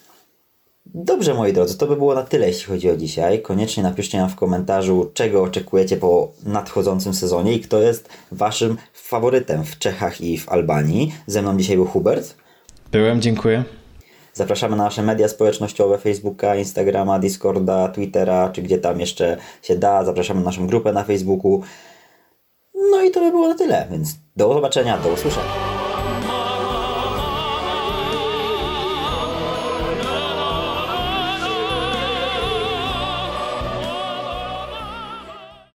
Dobrze, 0.86 1.34
moi 1.34 1.54
drodzy, 1.54 1.78
to 1.78 1.88
by 1.88 1.96
było 1.96 2.16
na 2.16 2.24
tyle, 2.24 2.48
jeśli 2.48 2.66
chodzi 2.66 2.90
o 2.90 2.98
dzisiaj. 2.98 3.42
Koniecznie 3.42 3.84
napiszcie 3.84 4.18
nam 4.18 4.30
w 4.30 4.36
komentarzu, 4.36 5.12
czego 5.14 5.44
oczekujecie 5.44 5.98
po 5.98 6.32
nadchodzącym 6.46 7.14
sezonie 7.14 7.54
i 7.54 7.60
kto 7.60 7.82
jest 7.82 8.10
waszym 8.32 8.78
faworytem 8.94 9.66
w 9.66 9.78
Czechach 9.78 10.22
i 10.22 10.38
w 10.38 10.50
Albanii. 10.50 11.14
Ze 11.28 11.42
mną 11.42 11.58
dzisiaj 11.58 11.76
był 11.76 11.86
Hubert. 11.86 12.36
Byłem, 12.92 13.22
dziękuję. 13.22 13.64
Zapraszamy 14.34 14.76
na 14.76 14.84
nasze 14.84 15.04
media 15.04 15.28
społecznościowe, 15.28 15.98
Facebooka, 15.98 16.56
Instagrama, 16.56 17.20
Discorda, 17.20 17.88
Twittera, 17.88 18.50
czy 18.50 18.62
gdzie 18.62 18.78
tam 18.78 19.00
jeszcze 19.00 19.38
się 19.62 19.76
da. 19.76 20.04
Zapraszamy 20.04 20.40
na 20.40 20.46
naszą 20.46 20.68
grupę 20.68 20.94
na 20.94 21.04
Facebooku. 21.04 21.62
No 22.92 23.02
i 23.02 23.12
to 23.12 23.20
by 23.20 23.32
było 23.32 23.48
na 23.48 23.56
tyle, 23.56 23.88
więc 23.92 24.16
do 24.36 24.54
zobaczenia, 24.54 24.98
do 24.98 25.10
usłyszenia. 25.10 25.79